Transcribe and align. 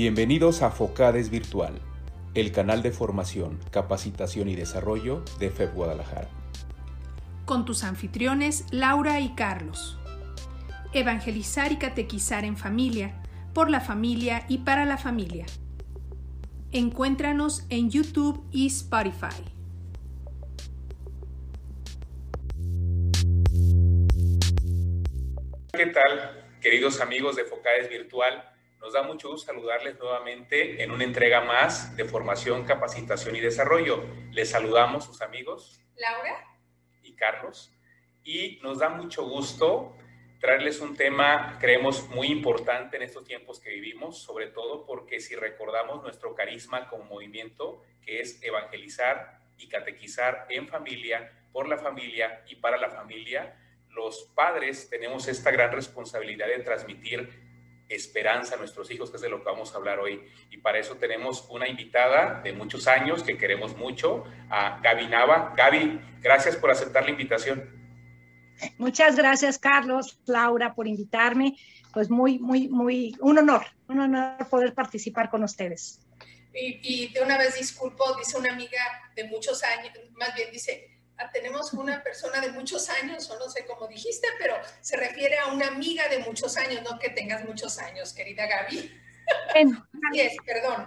Bienvenidos 0.00 0.62
a 0.62 0.70
Focades 0.70 1.28
Virtual, 1.28 1.72
el 2.34 2.52
canal 2.52 2.82
de 2.82 2.92
formación, 2.92 3.58
capacitación 3.72 4.48
y 4.48 4.54
desarrollo 4.54 5.24
de 5.40 5.50
FEB 5.50 5.74
Guadalajara. 5.74 6.28
Con 7.44 7.64
tus 7.64 7.82
anfitriones 7.82 8.64
Laura 8.70 9.18
y 9.18 9.34
Carlos. 9.34 9.98
Evangelizar 10.92 11.72
y 11.72 11.78
catequizar 11.78 12.44
en 12.44 12.56
familia, 12.56 13.20
por 13.52 13.70
la 13.70 13.80
familia 13.80 14.44
y 14.48 14.58
para 14.58 14.84
la 14.84 14.98
familia. 14.98 15.46
Encuéntranos 16.70 17.66
en 17.68 17.90
YouTube 17.90 18.46
y 18.52 18.68
Spotify. 18.68 19.42
¿Qué 25.72 25.86
tal, 25.86 26.44
queridos 26.60 27.00
amigos 27.00 27.34
de 27.34 27.42
Focades 27.42 27.90
Virtual? 27.90 28.57
Nos 28.80 28.92
da 28.92 29.02
mucho 29.02 29.30
gusto 29.30 29.52
saludarles 29.52 29.98
nuevamente 29.98 30.82
en 30.82 30.90
una 30.90 31.04
entrega 31.04 31.40
más 31.40 31.96
de 31.96 32.04
formación, 32.04 32.64
capacitación 32.64 33.34
y 33.36 33.40
desarrollo. 33.40 34.04
Les 34.30 34.50
saludamos 34.50 35.04
sus 35.04 35.20
amigos. 35.20 35.80
Laura. 35.96 36.44
Y 37.02 37.14
Carlos. 37.14 37.72
Y 38.22 38.60
nos 38.62 38.78
da 38.78 38.88
mucho 38.88 39.24
gusto 39.24 39.96
traerles 40.40 40.80
un 40.80 40.96
tema, 40.96 41.56
creemos, 41.60 42.08
muy 42.10 42.28
importante 42.28 42.96
en 42.96 43.02
estos 43.02 43.24
tiempos 43.24 43.58
que 43.58 43.70
vivimos, 43.70 44.22
sobre 44.22 44.46
todo 44.46 44.86
porque 44.86 45.20
si 45.20 45.34
recordamos 45.34 46.02
nuestro 46.02 46.34
carisma 46.34 46.88
como 46.88 47.04
movimiento, 47.04 47.82
que 48.02 48.20
es 48.20 48.40
evangelizar 48.42 49.40
y 49.56 49.68
catequizar 49.68 50.46
en 50.50 50.68
familia, 50.68 51.32
por 51.52 51.68
la 51.68 51.78
familia 51.78 52.44
y 52.46 52.56
para 52.56 52.76
la 52.76 52.90
familia, 52.90 53.56
los 53.88 54.30
padres 54.36 54.88
tenemos 54.88 55.26
esta 55.26 55.50
gran 55.50 55.72
responsabilidad 55.72 56.46
de 56.46 56.60
transmitir 56.60 57.47
esperanza 57.88 58.54
a 58.54 58.58
nuestros 58.58 58.90
hijos, 58.90 59.10
que 59.10 59.16
es 59.16 59.22
de 59.22 59.28
lo 59.28 59.38
que 59.38 59.44
vamos 59.44 59.72
a 59.72 59.76
hablar 59.76 59.98
hoy. 59.98 60.22
Y 60.50 60.58
para 60.58 60.78
eso 60.78 60.96
tenemos 60.96 61.46
una 61.50 61.68
invitada 61.68 62.40
de 62.42 62.52
muchos 62.52 62.86
años 62.86 63.22
que 63.22 63.38
queremos 63.38 63.76
mucho, 63.76 64.24
a 64.50 64.80
Gaby 64.82 65.06
Nava. 65.06 65.54
Gaby, 65.56 66.00
gracias 66.20 66.56
por 66.56 66.70
aceptar 66.70 67.04
la 67.04 67.10
invitación. 67.10 67.78
Muchas 68.76 69.16
gracias, 69.16 69.58
Carlos, 69.58 70.18
Laura, 70.26 70.74
por 70.74 70.86
invitarme. 70.86 71.56
Pues 71.92 72.10
muy, 72.10 72.38
muy, 72.38 72.68
muy, 72.68 73.16
un 73.20 73.38
honor, 73.38 73.66
un 73.88 74.00
honor 74.00 74.46
poder 74.48 74.74
participar 74.74 75.30
con 75.30 75.42
ustedes. 75.42 76.00
Y, 76.52 76.80
y 76.82 77.12
de 77.12 77.22
una 77.22 77.38
vez 77.38 77.56
disculpo, 77.56 78.04
dice 78.16 78.36
una 78.36 78.52
amiga 78.52 78.80
de 79.14 79.24
muchos 79.24 79.62
años, 79.62 79.92
más 80.16 80.34
bien 80.34 80.50
dice, 80.52 80.97
tenemos 81.32 81.72
una 81.72 82.02
persona 82.02 82.40
de 82.40 82.50
muchos 82.52 82.88
años, 82.88 83.28
o 83.30 83.38
no 83.38 83.48
sé 83.50 83.64
cómo 83.66 83.86
dijiste, 83.88 84.28
pero 84.38 84.54
se 84.80 84.96
refiere 84.96 85.38
a 85.38 85.46
una 85.46 85.68
amiga 85.68 86.08
de 86.08 86.18
muchos 86.20 86.56
años, 86.56 86.82
no 86.82 86.98
que 86.98 87.10
tengas 87.10 87.44
muchos 87.44 87.78
años, 87.78 88.12
querida 88.12 88.46
Gaby. 88.46 89.00
Así 90.10 90.20
es, 90.20 90.36
perdón. 90.44 90.86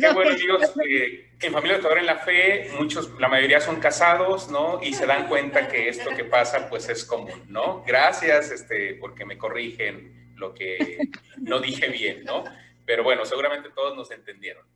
Qué 0.00 0.12
bueno, 0.12 0.32
amigos, 0.32 0.72
que, 0.74 1.30
en 1.40 1.52
Familia 1.52 1.76
Educadora 1.76 2.00
en 2.00 2.06
la 2.06 2.18
Fe, 2.18 2.70
muchos, 2.78 3.10
la 3.18 3.28
mayoría 3.28 3.60
son 3.60 3.80
casados, 3.80 4.50
¿no? 4.50 4.80
Y 4.82 4.92
se 4.92 5.06
dan 5.06 5.28
cuenta 5.28 5.66
que 5.68 5.88
esto 5.88 6.10
que 6.14 6.24
pasa, 6.24 6.68
pues 6.68 6.88
es 6.88 7.04
común, 7.04 7.44
¿no? 7.48 7.82
Gracias, 7.86 8.50
este, 8.50 8.94
porque 8.94 9.24
me 9.24 9.38
corrigen 9.38 10.34
lo 10.36 10.54
que 10.54 10.98
no 11.38 11.58
dije 11.60 11.88
bien, 11.88 12.24
¿no? 12.24 12.44
Pero 12.84 13.02
bueno, 13.02 13.24
seguramente 13.24 13.70
todos 13.70 13.96
nos 13.96 14.10
entendieron. 14.10 14.66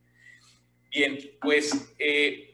Bien, 0.91 1.19
pues 1.41 1.95
eh, 1.98 2.52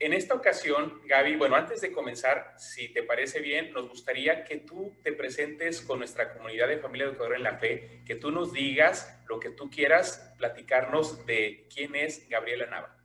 en 0.00 0.14
esta 0.14 0.34
ocasión, 0.34 1.02
Gaby, 1.06 1.36
bueno, 1.36 1.56
antes 1.56 1.82
de 1.82 1.92
comenzar, 1.92 2.54
si 2.56 2.88
te 2.88 3.02
parece 3.02 3.40
bien, 3.40 3.70
nos 3.74 3.86
gustaría 3.86 4.44
que 4.44 4.56
tú 4.56 4.96
te 5.02 5.12
presentes 5.12 5.82
con 5.82 5.98
nuestra 5.98 6.32
comunidad 6.32 6.68
de 6.68 6.78
familia 6.78 7.06
educadora 7.06 7.36
en 7.36 7.42
la 7.42 7.58
fe, 7.58 8.02
que 8.06 8.14
tú 8.14 8.30
nos 8.30 8.50
digas 8.50 9.22
lo 9.28 9.38
que 9.38 9.50
tú 9.50 9.68
quieras 9.68 10.34
platicarnos 10.38 11.26
de 11.26 11.68
quién 11.72 11.94
es 11.94 12.26
Gabriela 12.30 12.64
Nava. 12.64 12.96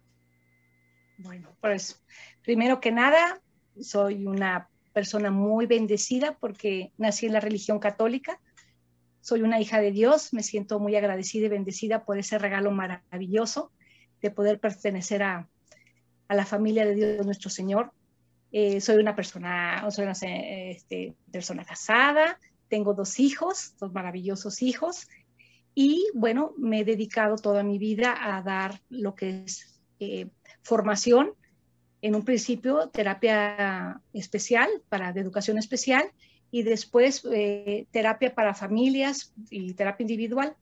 Bueno, 1.17 1.57
pues 1.59 2.01
primero 2.41 2.79
que 2.79 2.93
nada, 2.93 3.41
soy 3.77 4.25
una 4.25 4.69
persona 4.93 5.31
muy 5.31 5.65
bendecida 5.65 6.37
porque 6.39 6.93
nací 6.97 7.25
en 7.25 7.33
la 7.33 7.41
religión 7.41 7.79
católica. 7.79 8.39
Soy 9.19 9.41
una 9.41 9.59
hija 9.59 9.81
de 9.81 9.91
Dios, 9.91 10.33
me 10.33 10.43
siento 10.43 10.79
muy 10.79 10.95
agradecida 10.95 11.47
y 11.47 11.49
bendecida 11.49 12.05
por 12.05 12.17
ese 12.17 12.37
regalo 12.37 12.71
maravilloso 12.71 13.73
de 14.21 14.31
poder 14.31 14.61
pertenecer 14.61 15.23
a, 15.23 15.49
a 16.27 16.35
la 16.35 16.45
familia 16.45 16.85
de 16.85 16.95
Dios 16.95 17.25
nuestro 17.25 17.49
Señor. 17.49 17.91
Eh, 18.51 18.79
soy 18.81 18.97
una 18.97 19.15
persona, 19.15 19.85
soy 19.91 20.05
una 20.05 20.13
este, 20.13 21.15
persona 21.31 21.65
casada, 21.65 22.39
tengo 22.69 22.93
dos 22.93 23.19
hijos, 23.19 23.75
dos 23.79 23.93
maravillosos 23.93 24.61
hijos, 24.61 25.07
y 25.75 26.07
bueno, 26.13 26.53
me 26.57 26.79
he 26.79 26.85
dedicado 26.85 27.35
toda 27.35 27.61
mi 27.61 27.77
vida 27.77 28.15
a 28.17 28.41
dar 28.41 28.81
lo 28.89 29.13
que 29.13 29.43
es 29.43 29.81
eh, 29.99 30.29
formación, 30.63 31.33
en 32.01 32.15
un 32.15 32.23
principio 32.23 32.89
terapia 32.89 34.01
especial, 34.13 34.69
para 34.89 35.11
de 35.11 35.19
educación 35.21 35.57
especial, 35.57 36.09
y 36.49 36.63
después 36.63 37.27
eh, 37.29 37.87
terapia 37.91 38.33
para 38.33 38.53
familias 38.53 39.33
y 39.49 39.73
terapia 39.73 40.03
individual, 40.03 40.55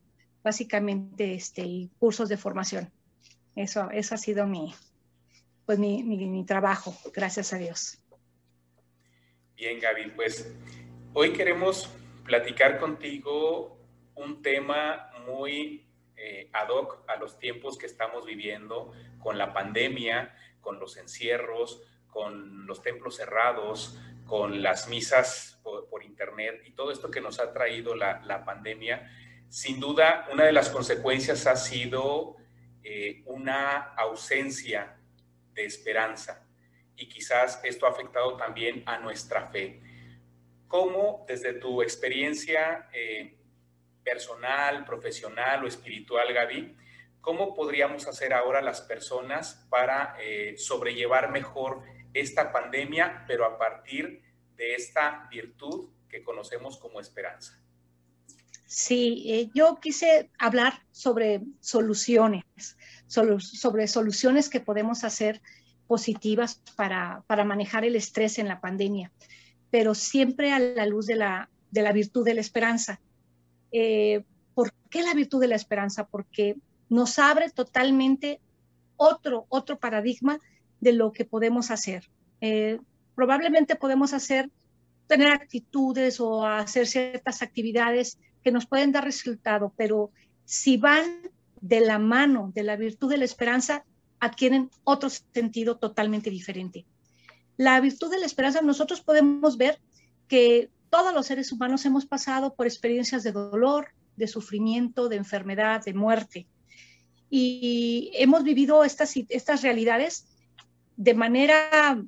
básicamente 0.44 1.36
este, 1.36 1.62
y 1.62 1.92
cursos 2.00 2.28
de 2.28 2.38
formación. 2.38 2.92
Eso, 3.56 3.92
eso 3.92 4.16
ha 4.16 4.18
sido 4.18 4.48
mi, 4.48 4.74
pues 5.66 5.80
mi, 5.80 6.04
mi, 6.04 6.46
trabajo, 6.46 6.96
gracias 7.14 7.54
a 7.54 7.58
Dios. 7.58 7.98
Bien, 9.56 9.80
Gaby, 9.80 10.12
pues 10.16 10.54
hoy 11.14 11.32
queremos 11.32 11.90
platicar 12.26 12.80
contigo 12.80 13.78
un 14.16 14.42
tema 14.42 15.10
muy 15.26 15.88
eh, 16.16 16.50
ad 16.54 16.70
hoc 16.70 17.04
a 17.08 17.16
los 17.16 17.40
tiempos 17.40 17.78
que 17.78 17.86
estamos 17.86 18.26
viviendo 18.26 18.92
con 19.20 19.38
la 19.38 19.54
pandemia, 19.54 20.36
con 20.60 20.80
los 20.80 20.98
encierros, 20.98 21.82
con 22.08 22.66
los 22.68 22.82
templos 22.82 23.16
cerrados, 23.16 24.00
con 24.26 24.62
las 24.62 24.88
misas 24.88 25.60
por, 25.64 26.04
internet 26.04 26.62
y 26.66 26.72
todo 26.72 26.92
esto 26.92 27.10
que 27.10 27.22
nos 27.22 27.40
ha 27.40 27.54
traído 27.54 27.96
la, 27.96 28.22
la, 28.26 28.44
pandemia. 28.46 29.10
Sin 29.50 29.80
duda, 29.80 30.28
una 30.32 30.44
de 30.44 30.52
las 30.52 30.70
consecuencias 30.70 31.48
ha 31.48 31.56
sido 31.56 32.36
eh, 32.84 33.24
una 33.26 33.78
ausencia 33.96 34.98
de 35.54 35.66
esperanza. 35.66 36.48
Y 36.96 37.10
quizás 37.10 37.60
esto 37.64 37.86
ha 37.86 37.90
afectado 37.90 38.38
también 38.38 38.84
a 38.86 39.00
nuestra 39.00 39.48
fe. 39.48 39.82
¿Cómo 40.68 41.26
desde 41.28 41.54
tu 41.54 41.82
experiencia 41.82 42.90
eh, 42.94 43.38
personal, 44.04 44.86
profesional 44.86 45.64
o 45.64 45.68
espiritual, 45.68 46.34
Gaby, 46.34 46.76
cómo 47.22 47.54
podríamos 47.54 48.08
hacer 48.08 48.34
ahora 48.34 48.62
las 48.62 48.82
personas 48.82 49.66
para 49.70 50.18
eh, 50.20 50.56
sobrellevar 50.58 51.32
mejor 51.32 51.82
esta 52.14 52.52
pandemia, 52.52 53.24
pero 53.28 53.46
a 53.46 53.58
partir 53.58 54.22
de 54.56 54.76
esta 54.76 55.28
virtud 55.32 55.90
que 56.10 56.24
conocemos 56.24 56.78
como 56.78 57.00
esperanza? 57.00 57.60
Sí, 58.66 59.24
eh, 59.28 59.50
yo 59.54 59.80
quise 59.80 60.32
hablar 60.40 60.74
sobre 60.92 61.42
soluciones, 61.60 62.44
sobre 63.14 63.88
soluciones 63.88 64.50
que 64.50 64.60
podemos 64.60 65.04
hacer 65.04 65.42
positivas 65.88 66.62
para, 66.76 67.24
manejar 67.46 67.86
el 67.86 67.96
estrés 67.96 68.40
en 68.40 68.48
la 68.48 68.60
pandemia, 68.60 69.12
pero 69.70 69.94
siempre 69.94 70.52
a 70.52 70.60
la 70.60 70.86
luz 70.86 71.06
de 71.06 71.16
la, 71.16 71.50
virtud 71.94 72.26
de 72.26 72.34
la 72.34 72.42
esperanza. 72.42 73.00
Eh, 73.72 74.24
¿Por 74.56 74.74
qué 74.90 75.04
la 75.04 75.14
virtud 75.14 75.42
de 75.42 75.48
la 75.48 75.56
esperanza? 75.56 76.08
Porque 76.08 76.56
nos 76.90 77.20
abre 77.20 77.50
totalmente 77.50 78.40
otro, 78.98 79.46
otro 79.50 79.80
paradigma 79.80 80.40
de 80.80 80.94
lo 80.94 81.12
que 81.12 81.26
podemos 81.26 81.72
hacer. 81.72 82.10
Eh, 82.42 82.80
probablemente 83.16 83.76
podemos 83.76 84.14
hacer, 84.14 84.50
tener 85.08 85.30
actitudes 85.30 86.20
o 86.20 86.46
hacer 86.46 86.88
ciertas 86.88 87.42
actividades 87.42 88.20
que 88.44 88.52
nos 88.52 88.66
pueden 88.66 88.92
dar 88.92 89.04
resultado, 89.04 89.74
pero 89.78 90.12
si 90.46 90.78
van 90.78 91.32
de 91.64 91.80
la 91.80 91.98
mano 91.98 92.52
de 92.54 92.62
la 92.62 92.76
virtud 92.76 93.10
de 93.10 93.18
la 93.18 93.24
esperanza, 93.24 93.86
adquieren 94.20 94.70
otro 94.84 95.10
sentido 95.10 95.78
totalmente 95.78 96.30
diferente. 96.30 96.86
La 97.56 97.80
virtud 97.80 98.12
de 98.12 98.20
la 98.20 98.26
esperanza, 98.26 98.62
nosotros 98.62 99.00
podemos 99.00 99.56
ver 99.56 99.80
que 100.28 100.70
todos 100.90 101.14
los 101.14 101.26
seres 101.26 101.54
humanos 101.54 101.86
hemos 101.86 102.06
pasado 102.06 102.54
por 102.54 102.68
experiencias 102.68 103.24
de 103.24 103.32
dolor, 103.32 103.88
de 104.18 104.28
sufrimiento, 104.28 105.08
de 105.08 105.16
enfermedad, 105.16 105.82
de 105.86 105.94
muerte. 105.94 106.48
Y 107.30 108.12
hemos 108.16 108.44
vivido 108.44 108.84
estas, 108.84 109.14
estas 109.30 109.62
realidades 109.62 110.26
de 110.98 111.14
manera 111.14 112.04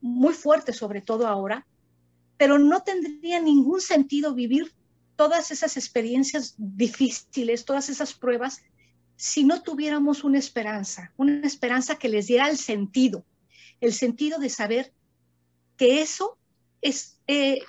muy 0.00 0.34
fuerte, 0.34 0.72
sobre 0.72 1.00
todo 1.00 1.28
ahora, 1.28 1.64
pero 2.36 2.58
no 2.58 2.82
tendría 2.82 3.40
ningún 3.40 3.80
sentido 3.80 4.34
vivir 4.34 4.74
todas 5.14 5.52
esas 5.52 5.76
experiencias 5.76 6.56
difíciles, 6.58 7.64
todas 7.64 7.88
esas 7.88 8.12
pruebas, 8.12 8.62
si 9.16 9.44
no 9.44 9.62
tuviéramos 9.62 10.24
una 10.24 10.38
esperanza, 10.38 11.12
una 11.16 11.46
esperanza 11.46 11.98
que 11.98 12.08
les 12.08 12.26
diera 12.26 12.48
el 12.48 12.58
sentido, 12.58 13.24
el 13.80 13.92
sentido 13.92 14.38
de 14.38 14.50
saber 14.50 14.92
que 15.76 16.02
eso 16.02 16.38
es, 16.82 17.18
eh, 17.26 17.60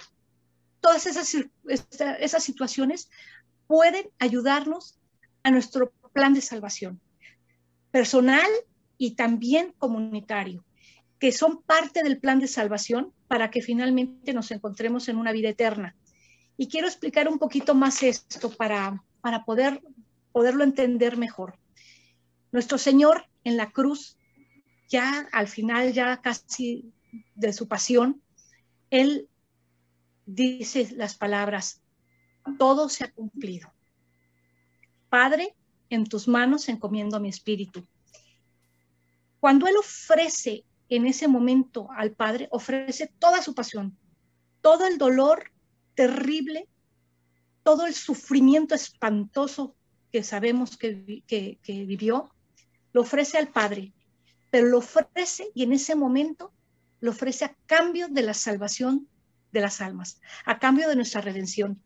todas 0.81 1.05
esas, 1.05 1.35
esas 1.65 2.43
situaciones 2.43 3.09
pueden 3.67 4.09
ayudarnos 4.19 4.97
a 5.43 5.51
nuestro 5.51 5.91
plan 6.13 6.33
de 6.33 6.41
salvación, 6.41 6.99
personal 7.91 8.49
y 8.97 9.15
también 9.15 9.73
comunitario, 9.77 10.65
que 11.19 11.31
son 11.31 11.61
parte 11.61 12.03
del 12.03 12.19
plan 12.19 12.39
de 12.39 12.47
salvación 12.47 13.13
para 13.27 13.49
que 13.51 13.61
finalmente 13.61 14.33
nos 14.33 14.51
encontremos 14.51 15.07
en 15.07 15.17
una 15.17 15.31
vida 15.31 15.49
eterna. 15.49 15.95
Y 16.57 16.67
quiero 16.67 16.87
explicar 16.87 17.27
un 17.27 17.39
poquito 17.39 17.75
más 17.75 18.01
esto 18.03 18.49
para, 18.49 19.03
para 19.21 19.45
poder, 19.45 19.81
poderlo 20.37 20.63
entender 20.63 21.17
mejor. 21.17 21.57
Nuestro 22.51 22.77
Señor 22.77 23.25
en 23.43 23.57
la 23.57 23.71
cruz, 23.71 24.19
ya 24.87 25.27
al 25.31 25.47
final, 25.47 25.93
ya 25.93 26.21
casi 26.21 26.93
de 27.33 27.53
su 27.53 27.67
pasión, 27.67 28.21
Él 28.91 29.27
dice 30.27 30.89
las 30.95 31.15
palabras, 31.15 31.81
todo 32.59 32.87
se 32.87 33.03
ha 33.03 33.11
cumplido. 33.11 33.73
Padre, 35.09 35.55
en 35.89 36.05
tus 36.05 36.27
manos 36.27 36.69
encomiendo 36.69 37.19
mi 37.19 37.29
espíritu. 37.29 37.87
Cuando 39.39 39.65
Él 39.65 39.75
ofrece 39.75 40.65
en 40.87 41.07
ese 41.07 41.27
momento 41.27 41.89
al 41.97 42.11
Padre, 42.11 42.47
ofrece 42.51 43.11
toda 43.17 43.41
su 43.41 43.55
pasión, 43.55 43.97
todo 44.61 44.85
el 44.85 44.99
dolor 44.99 45.51
terrible, 45.95 46.67
todo 47.63 47.87
el 47.87 47.95
sufrimiento 47.95 48.75
espantoso 48.75 49.73
que 50.11 50.23
sabemos 50.23 50.77
que, 50.77 51.23
que, 51.27 51.85
vivió, 51.85 52.33
lo 52.93 53.01
ofrece 53.01 53.37
al 53.37 53.49
Padre, 53.49 53.93
pero 54.49 54.67
lo 54.67 54.79
ofrece 54.79 55.49
y 55.53 55.63
en 55.63 55.73
ese 55.73 55.95
momento 55.95 56.53
lo 56.99 57.11
ofrece 57.11 57.45
a 57.45 57.55
cambio 57.65 58.07
de 58.07 58.23
la 58.23 58.33
salvación 58.33 59.07
de 59.51 59.61
las 59.61 59.81
almas, 59.81 60.19
a 60.45 60.59
cambio 60.59 60.89
de 60.89 60.95
nuestra 60.95 61.21
redención. 61.21 61.81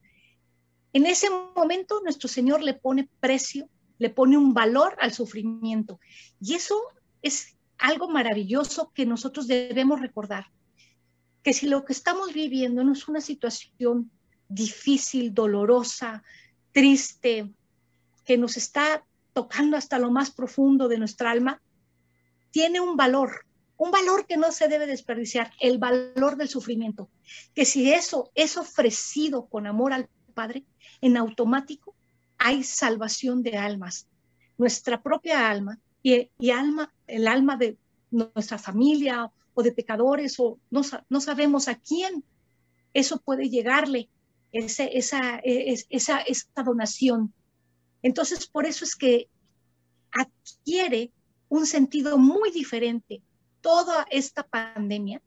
En 0.94 1.06
ese 1.06 1.30
momento 1.30 2.02
nuestro 2.04 2.28
Señor 2.28 2.62
le 2.62 2.74
pone 2.74 3.10
precio, 3.20 3.70
le 3.98 4.10
pone 4.10 4.38
un 4.38 4.54
valor 4.54 4.96
al 5.00 5.14
sufrimiento. 5.14 6.00
Y 6.40 6.56
eso 6.56 6.76
es 7.22 7.56
algo 7.78 8.10
maravilloso 8.10 8.92
que 8.94 9.06
nosotros 9.06 9.48
debemos 9.48 10.02
recordar. 10.02 10.46
Que 11.44 11.54
si 11.54 11.68
lo 11.68 11.86
que 11.86 11.94
estamos 11.94 12.34
viviendo 12.34 12.84
no 12.84 12.94
es 12.94 13.08
una 13.08 13.22
situación 13.22 14.12
difícil, 14.48 15.34
dolorosa, 15.34 16.24
triste, 16.72 17.52
que 18.32 18.38
nos 18.38 18.56
está 18.56 19.06
tocando 19.34 19.76
hasta 19.76 20.00
lo 20.00 20.10
más 20.10 20.32
profundo 20.32 20.88
de 20.88 20.98
nuestra 20.98 21.32
alma, 21.32 21.62
tiene 22.50 22.80
un 22.80 22.96
valor, 22.96 23.46
un 23.76 23.92
valor 23.92 24.26
que 24.26 24.38
no 24.38 24.54
se 24.54 24.70
debe 24.70 24.88
desperdiciar, 24.88 25.52
el 25.60 25.80
valor 25.80 26.38
del 26.38 26.48
sufrimiento. 26.48 27.10
Que 27.54 27.66
si 27.66 27.92
eso 27.92 28.32
es 28.34 28.56
ofrecido 28.56 29.48
con 29.48 29.68
amor 29.68 29.92
al 29.92 30.08
Padre, 30.34 30.64
en 31.02 31.18
automático 31.18 31.94
hay 32.38 32.64
salvación 32.64 33.44
de 33.44 33.58
almas. 33.58 34.08
Nuestra 34.58 35.04
propia 35.04 35.50
alma 35.50 35.78
y, 36.02 36.30
alma, 36.52 36.94
el 37.08 37.28
alma 37.28 37.58
de 37.58 37.78
nuestra 38.12 38.58
familia 38.58 39.30
o 39.54 39.62
de 39.62 39.74
pecadores 39.74 40.40
o 40.40 40.58
no, 40.70 40.84
no 41.10 41.20
sabemos 41.20 41.68
a 41.68 41.76
quién 41.76 42.24
eso 42.94 43.20
puede 43.20 43.50
llegarle, 43.50 44.08
esa, 44.54 44.86
esa, 44.86 45.42
esa 45.90 46.64
donación. 46.64 47.34
Entonces, 48.02 48.48
por 48.48 48.66
eso 48.66 48.84
es 48.86 48.96
que 48.96 49.30
adquiere 50.12 51.12
un 51.50 51.66
sentido 51.66 52.18
muy 52.18 52.52
diferente 52.52 53.22
toda 53.62 54.06
esta 54.10 54.44
pandemia 54.44 55.22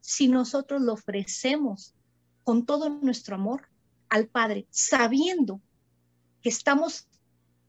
si 0.00 0.28
nosotros 0.28 0.82
lo 0.82 0.94
ofrecemos 0.94 1.94
con 2.44 2.66
todo 2.66 2.88
nuestro 2.88 3.36
amor 3.36 3.68
al 4.08 4.26
Padre, 4.26 4.66
sabiendo 4.70 5.60
que 6.42 6.48
estamos 6.48 7.06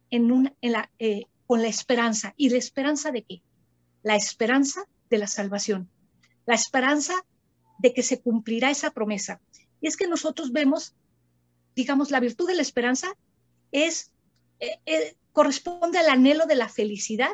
en 0.09 0.31
una, 0.31 0.55
eh, 0.99 1.25
con 1.45 1.61
la 1.61 1.67
esperanza. 1.67 2.33
¿Y 2.37 2.49
la 2.49 2.57
esperanza 2.57 3.11
de 3.11 3.23
qué? 3.23 3.41
La 4.03 4.15
esperanza 4.15 4.81
de 5.09 5.17
la 5.17 5.27
salvación, 5.27 5.89
la 6.45 6.55
esperanza 6.55 7.13
de 7.79 7.93
que 7.93 8.03
se 8.03 8.21
cumplirá 8.21 8.71
esa 8.71 8.91
promesa. 8.91 9.41
Y 9.81 9.87
es 9.87 9.97
que 9.97 10.07
nosotros 10.07 10.51
vemos, 10.51 10.95
digamos, 11.75 12.11
la 12.11 12.19
virtud 12.19 12.47
de 12.47 12.55
la 12.55 12.61
esperanza 12.61 13.13
es, 13.71 14.11
eh, 14.61 14.79
eh, 14.85 15.17
corresponde 15.33 15.97
al 15.97 16.09
anhelo 16.09 16.45
de 16.45 16.55
la 16.55 16.69
felicidad 16.69 17.31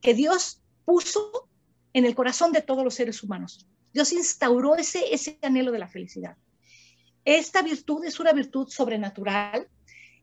que 0.00 0.14
Dios 0.14 0.60
puso 0.84 1.48
en 1.92 2.04
el 2.04 2.14
corazón 2.14 2.52
de 2.52 2.60
todos 2.60 2.84
los 2.84 2.94
seres 2.94 3.22
humanos. 3.22 3.68
Dios 3.94 4.12
instauró 4.12 4.76
ese, 4.76 5.14
ese 5.14 5.38
anhelo 5.42 5.70
de 5.70 5.78
la 5.78 5.88
felicidad. 5.88 6.36
Esta 7.24 7.62
virtud 7.62 8.04
es 8.04 8.18
una 8.18 8.32
virtud 8.32 8.68
sobrenatural, 8.68 9.68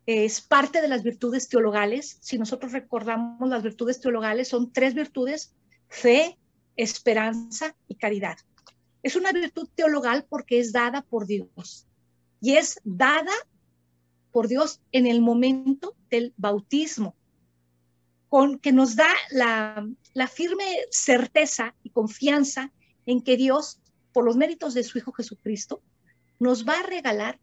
es 0.06 0.42
parte 0.42 0.82
de 0.82 0.90
las 0.90 1.04
virtudes 1.04 1.48
teologales. 1.48 2.18
Si 2.22 2.38
nosotros 2.38 2.74
recordamos 2.74 3.48
las 3.48 3.64
virtudes 3.64 4.02
teologales, 4.02 4.50
son 4.50 4.74
tres 4.74 4.94
virtudes, 4.96 5.54
fe, 5.88 6.38
esperanza 6.76 7.76
y 7.88 7.96
caridad. 7.96 8.38
Es 9.02 9.16
una 9.16 9.32
virtud 9.32 9.70
teologal 9.76 10.26
porque 10.28 10.60
es 10.60 10.74
dada 10.74 11.04
por 11.04 11.26
Dios 11.26 11.88
y 12.42 12.58
es 12.58 12.82
dada 12.84 13.32
por 14.32 14.48
Dios 14.48 14.82
en 14.92 15.08
el 15.08 15.22
momento 15.22 15.96
del 16.10 16.34
bautismo, 16.38 17.16
con 18.30 18.60
que 18.60 18.72
nos 18.72 18.96
da 18.96 19.10
la, 19.32 19.88
la 20.14 20.28
firme 20.28 20.64
certeza 20.92 21.76
y 21.84 21.90
confianza 21.90 22.72
en 23.06 23.22
que 23.22 23.38
Dios, 23.38 23.80
por 24.14 24.24
los 24.24 24.38
méritos 24.38 24.74
de 24.74 24.84
su 24.84 24.98
Hijo 24.98 25.12
Jesucristo, 25.12 25.82
nos 26.40 26.68
va 26.68 26.80
a 26.80 26.84
regalar 26.84 27.40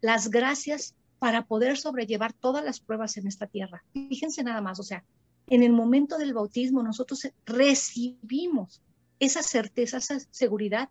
las 0.00 0.30
gracias 0.30 0.94
para 1.18 1.46
poder 1.46 1.78
sobrellevar 1.78 2.32
todas 2.32 2.64
las 2.64 2.80
pruebas 2.80 3.16
en 3.16 3.26
esta 3.26 3.46
tierra. 3.46 3.82
Fíjense 3.92 4.44
nada 4.44 4.60
más, 4.60 4.78
o 4.78 4.82
sea, 4.82 5.04
en 5.46 5.62
el 5.62 5.72
momento 5.72 6.18
del 6.18 6.34
bautismo 6.34 6.82
nosotros 6.82 7.28
recibimos 7.44 8.82
esa 9.18 9.42
certeza, 9.42 9.98
esa 9.98 10.18
seguridad, 10.30 10.90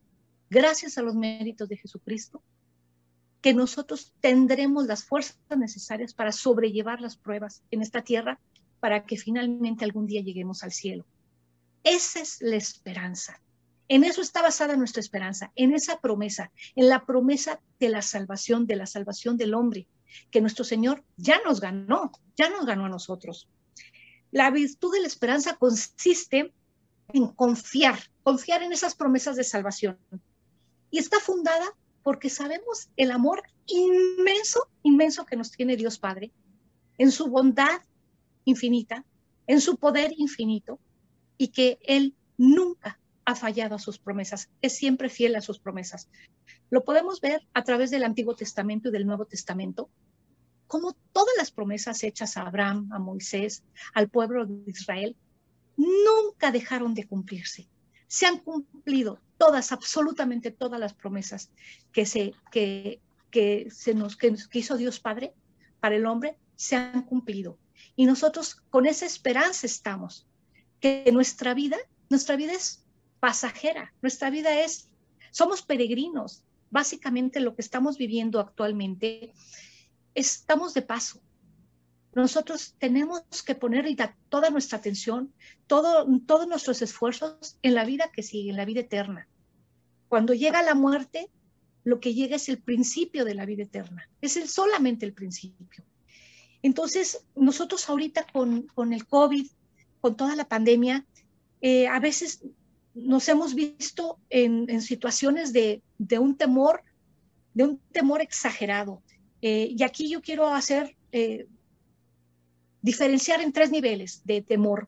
gracias 0.50 0.98
a 0.98 1.01
los 1.01 1.15
méritos 1.15 1.69
de 1.69 1.77
Jesucristo, 1.77 2.41
que 3.45 3.53
nosotros 3.53 4.12
tendremos 4.21 4.88
las 4.88 5.03
fuerzas 5.03 5.38
necesarias 5.56 6.15
para 6.15 6.31
sobrellevar 6.31 7.00
las 7.00 7.15
pruebas 7.15 7.62
en 7.69 7.83
esta 7.83 8.01
tierra 8.01 8.39
para 8.80 9.06
que 9.06 9.18
finalmente 9.18 9.86
algún 9.86 10.07
día 10.07 10.24
lleguemos 10.24 10.63
al 10.63 10.71
cielo. 10.71 11.06
Esa 11.83 12.21
es 12.21 12.42
la 12.42 12.56
esperanza. 12.56 13.39
En 13.88 14.03
eso 14.03 14.24
está 14.24 14.42
basada 14.42 14.75
nuestra 14.75 15.00
esperanza, 15.00 15.51
en 15.56 15.75
esa 15.75 16.00
promesa, 16.00 16.51
en 16.75 16.89
la 16.89 17.06
promesa 17.06 17.62
de 17.80 17.89
la 17.89 18.01
salvación, 18.01 18.65
de 18.65 18.77
la 18.77 18.88
salvación 18.88 19.38
del 19.38 19.53
hombre, 19.53 19.86
que 20.31 20.41
nuestro 20.41 20.65
Señor 20.65 21.03
ya 21.15 21.39
nos 21.46 21.62
ganó, 21.62 22.13
ya 22.36 22.50
nos 22.50 22.65
ganó 22.65 22.86
a 22.86 22.89
nosotros. 22.89 23.48
La 24.31 24.50
virtud 24.50 24.91
de 24.91 25.01
la 25.01 25.08
esperanza 25.08 25.55
consiste 25.58 26.51
en 27.13 27.27
confiar, 27.27 28.00
confiar 28.24 28.63
en 28.63 28.74
esas 28.74 28.96
promesas 28.96 29.36
de 29.36 29.43
salvación. 29.43 30.00
Y 30.89 30.98
está 30.98 31.20
fundada 31.20 31.75
porque 32.05 32.29
sabemos 32.29 32.91
el 32.97 33.09
amor 33.09 33.41
inmenso, 33.65 34.69
inmenso 34.83 35.25
que 35.25 35.35
nos 35.35 35.50
tiene 35.50 35.75
Dios 35.75 35.97
Padre, 35.97 36.31
en 37.00 37.12
su 37.12 37.29
bondad 37.29 37.81
infinita, 38.43 39.03
en 39.47 39.59
su 39.59 39.77
poder 39.77 40.13
infinito, 40.15 40.79
y 41.35 41.47
que 41.47 41.79
Él 41.81 42.13
nunca 42.38 43.00
ha 43.25 43.33
fallado 43.33 43.74
a 43.74 43.79
sus 43.79 43.97
promesas, 43.97 44.51
es 44.62 44.75
siempre 44.75 45.09
fiel 45.09 45.35
a 45.35 45.41
sus 45.41 45.57
promesas. 45.57 46.07
Lo 46.69 46.83
podemos 46.83 47.21
ver 47.21 47.41
a 47.55 47.63
través 47.63 47.89
del 47.89 48.03
Antiguo 48.03 48.35
Testamento 48.35 48.89
y 48.89 48.91
del 48.91 49.07
Nuevo 49.07 49.25
Testamento, 49.25 49.89
como 50.67 50.95
todas 51.12 51.33
las 51.39 51.50
promesas 51.50 52.03
hechas 52.03 52.38
a 52.38 52.43
Abraham, 52.43 52.88
a 52.93 53.00
Moisés, 53.00 53.63
al 53.95 54.09
pueblo 54.09 54.45
de 54.45 54.62
Israel, 54.69 55.15
nunca 55.75 56.51
dejaron 56.51 56.93
de 56.93 57.07
cumplirse. 57.07 57.67
Se 58.05 58.27
han 58.27 58.38
cumplido 58.38 59.19
todas, 59.38 59.72
absolutamente 59.72 60.51
todas 60.51 60.80
las 60.80 60.94
promesas 60.94 61.51
que, 61.92 62.06
se, 62.06 62.34
que, 62.51 63.01
que, 63.32 63.68
se 63.72 63.94
nos, 63.94 64.15
que 64.15 64.34
hizo 64.54 64.77
Dios 64.77 65.00
Padre 65.00 65.34
para 65.80 65.96
el 65.96 66.06
hombre, 66.06 66.38
se 66.56 66.75
han 66.75 67.04
cumplido. 67.04 67.58
Y 67.96 68.06
nosotros 68.06 68.56
con 68.70 68.86
esa 68.86 69.06
esperanza 69.06 69.65
estamos, 69.65 70.27
que 70.80 71.10
nuestra 71.12 71.54
vida, 71.54 71.77
nuestra 72.10 72.36
vida 72.36 72.54
es 72.54 72.86
pasajera. 73.20 73.92
Nuestra 74.01 74.30
vida 74.30 74.62
es, 74.62 74.89
somos 75.32 75.63
peregrinos. 75.63 76.44
Básicamente 76.70 77.39
lo 77.39 77.56
que 77.56 77.62
estamos 77.62 77.98
viviendo 77.98 78.39
actualmente, 78.39 79.34
estamos 80.13 80.74
de 80.74 80.82
paso. 80.82 81.22
Nosotros 82.15 82.75
tenemos 82.79 83.22
que 83.45 83.53
poner 83.53 83.86
toda 84.29 84.50
nuestra 84.50 84.77
atención, 84.79 85.34
todo, 85.67 86.07
todos 86.25 86.48
nuestros 86.48 86.81
esfuerzos 86.81 87.60
en 87.62 87.75
la 87.75 87.86
vida 87.86 88.10
que 88.12 88.24
sigue, 88.24 88.50
en 88.50 88.57
la 88.57 88.65
vida 88.65 88.81
eterna. 88.81 89.27
Cuando 90.07 90.34
llega 90.34 90.63
la 90.63 90.75
muerte, 90.75 91.29
lo 91.84 92.00
que 92.00 92.13
llega 92.13 92.38
es 92.38 92.50
el 92.50 92.57
principio 92.57 93.25
de 93.25 93.36
la 93.36 93.45
vida 93.45 93.63
eterna, 93.63 94.10
es 94.22 94.38
el, 94.38 94.48
solamente 94.48 95.05
el 95.05 95.13
principio. 95.13 95.84
Entonces, 96.63 97.25
nosotros 97.36 97.88
ahorita 97.89 98.25
con, 98.31 98.63
con 98.63 98.93
el 98.93 99.05
COVID, 99.05 99.48
con 100.01 100.15
toda 100.15 100.36
la 100.36 100.48
pandemia, 100.48 101.05
eh, 101.62 101.88
a 101.88 102.00
veces 102.00 102.41
nos 102.93 103.27
hemos 103.27 103.55
visto 103.55 104.19
en, 104.29 104.81
situaciones 104.81 105.51
de, 105.51 105.81
un 106.19 106.38
temor, 106.38 106.84
de 107.53 107.65
un 107.65 107.79
temor 107.91 108.22
exagerado. 108.22 109.01
Eh, 109.41 109.74
y 109.75 109.84
aquí 109.84 110.10
yo 110.10 110.22
quiero 110.22 110.48
hacer, 110.48 110.95
eh, 111.12 111.48
diferenciar 112.86 113.42
en 113.42 113.51
tres 113.51 113.72
niveles 113.72 114.22
de 114.25 114.44
temor. 114.44 114.88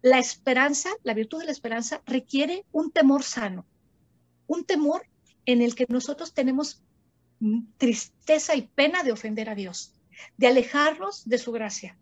La 0.00 0.18
esperanza, 0.18 0.88
la 1.02 1.12
virtud 1.12 1.40
de 1.40 1.44
la 1.44 1.52
esperanza, 1.52 2.00
requiere 2.06 2.64
un 2.72 2.90
temor 2.90 3.22
sano, 3.22 3.66
un 4.46 4.64
temor 4.64 5.06
en 5.44 5.60
el 5.60 5.74
que 5.74 5.84
nosotros 5.90 6.32
tenemos 6.32 6.82
tristeza 7.76 8.56
y 8.56 8.62
pena 8.62 9.02
de 9.02 9.12
ofender 9.12 9.50
a 9.50 9.54
Dios, 9.54 9.92
de 10.38 10.46
alejarnos 10.46 11.28
de 11.28 11.36
su 11.36 11.52
gracia, 11.52 11.98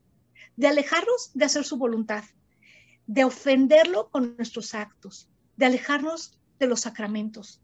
de 0.55 0.69
alejarnos 0.69 1.33
de 1.35 1.45
hacer 1.45 1.65
su 1.65 1.77
voluntad, 1.77 2.23
de 3.09 3.25
ofenderlo 3.25 4.11
con 4.11 4.37
nuestros 4.37 4.75
actos, 4.75 5.29
de 5.57 5.67
alejarnos 5.67 6.39
de 6.61 6.69
los 6.69 6.83
sacramentos, 6.83 7.61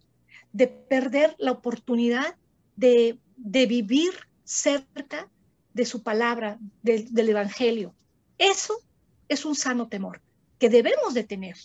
de 0.53 0.67
perder 0.67 1.37
la 1.39 1.53
oportunidad 1.53 2.35
de, 2.75 3.21
vivir 3.37 4.15
cerca 4.43 5.31
de 5.75 5.85
su 5.85 6.03
palabra, 6.03 6.59
del 6.83 7.29
Evangelio. 7.29 7.95
Eso 8.39 8.81
es 9.29 9.45
un 9.45 9.55
sano 9.55 9.89
temor 9.89 10.23
que 10.59 10.71
debemos 10.71 11.13
de 11.13 11.25
tener. 11.25 11.57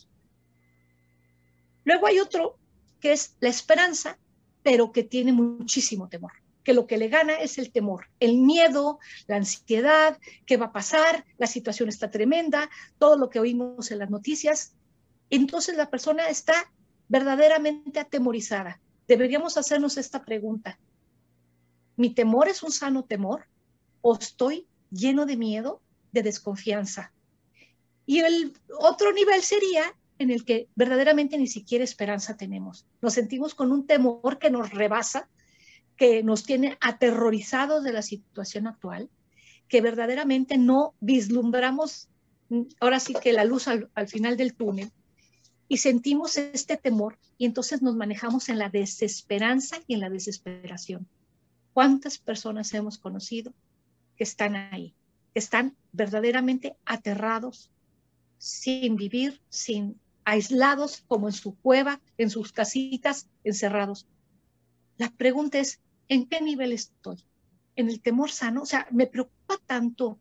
Luego 1.86 2.08
hay 2.08 2.20
otro 2.20 2.58
que 3.00 3.14
es 3.14 3.38
la 3.40 3.50
esperanza, 3.50 4.18
pero 4.64 4.92
que 4.92 5.04
tiene 5.04 5.32
muchísimo 5.32 6.10
temor, 6.10 6.34
que 6.64 6.74
lo 6.74 6.86
que 6.86 6.98
le 6.98 7.08
gana 7.08 7.34
es 7.34 7.58
el 7.58 7.72
temor, 7.72 8.08
el 8.20 8.40
miedo, 8.40 9.00
la 9.28 9.38
ansiedad, 9.38 10.20
qué 10.46 10.58
va 10.58 10.68
a 10.68 10.72
pasar, 10.74 11.26
la 11.38 11.48
situación 11.48 11.88
está 11.88 12.12
tremenda, 12.12 12.70
todo 12.98 13.16
lo 13.16 13.30
que 13.30 13.40
oímos 13.40 13.92
en 13.92 14.00
las 14.00 14.10
noticias. 14.10 14.76
Entonces 15.30 15.78
la 15.78 15.90
persona 15.90 16.28
está 16.30 16.72
verdaderamente 17.08 18.00
atemorizada. 18.00 18.82
Deberíamos 19.08 19.56
hacernos 19.58 19.98
esta 19.98 20.26
pregunta. 20.26 20.80
¿Mi 21.96 22.14
temor 22.14 22.48
es 22.48 22.64
un 22.64 22.72
sano 22.72 23.04
temor 23.04 23.46
o 24.02 24.18
estoy 24.18 24.68
lleno 24.92 25.26
de 25.26 25.38
miedo, 25.38 25.82
de 26.12 26.24
desconfianza? 26.24 27.14
Y 28.06 28.20
el 28.20 28.54
otro 28.80 29.14
nivel 29.14 29.42
sería 29.44 29.96
en 30.18 30.32
el 30.32 30.44
que 30.44 30.68
verdaderamente 30.76 31.38
ni 31.38 31.48
siquiera 31.48 31.84
esperanza 31.84 32.36
tenemos. 32.36 32.86
Nos 33.02 33.14
sentimos 33.14 33.56
con 33.56 33.72
un 33.72 33.88
temor 33.88 34.38
que 34.40 34.50
nos 34.50 34.70
rebasa, 34.72 35.30
que 35.96 36.24
nos 36.24 36.44
tiene 36.44 36.78
aterrorizados 36.82 37.84
de 37.84 37.94
la 37.94 38.02
situación 38.02 38.68
actual, 38.68 39.10
que 39.68 39.82
verdaderamente 39.82 40.58
no 40.58 40.94
vislumbramos 41.00 42.10
ahora 42.80 43.00
sí 43.00 43.14
que 43.22 43.34
la 43.34 43.46
luz 43.46 43.68
al, 43.68 43.90
al 43.94 44.08
final 44.08 44.38
del 44.38 44.56
túnel 44.56 44.92
y 45.68 45.78
sentimos 45.78 46.38
este 46.38 46.78
temor 46.78 47.20
y 47.38 47.46
entonces 47.46 47.82
nos 47.82 47.96
manejamos 47.96 48.50
en 48.50 48.58
la 48.58 48.70
desesperanza 48.70 49.78
y 49.88 49.94
en 49.94 50.00
la 50.00 50.10
desesperación. 50.10 51.08
¿Cuántas 51.74 52.18
personas 52.18 52.74
hemos 52.74 52.98
conocido 52.98 53.54
están 54.24 54.56
ahí, 54.56 54.94
que 55.34 55.40
están 55.40 55.76
verdaderamente 55.92 56.76
aterrados, 56.86 57.72
sin 58.38 58.96
vivir, 58.96 59.42
sin 59.50 60.00
aislados 60.26 61.04
como 61.08 61.28
en 61.28 61.34
su 61.34 61.56
cueva, 61.56 62.02
en 62.18 62.30
sus 62.30 62.52
casitas, 62.52 63.28
encerrados. 63.44 64.08
La 64.98 65.10
pregunta 65.10 65.60
es, 65.60 65.80
¿en 66.08 66.28
qué 66.28 66.42
nivel 66.42 66.72
estoy? 66.72 67.18
¿En 67.76 67.90
el 67.90 68.02
temor 68.02 68.30
sano? 68.32 68.64
O 68.64 68.66
sea, 68.66 68.88
me 68.92 69.08
preocupa 69.08 69.58
tanto. 69.66 70.20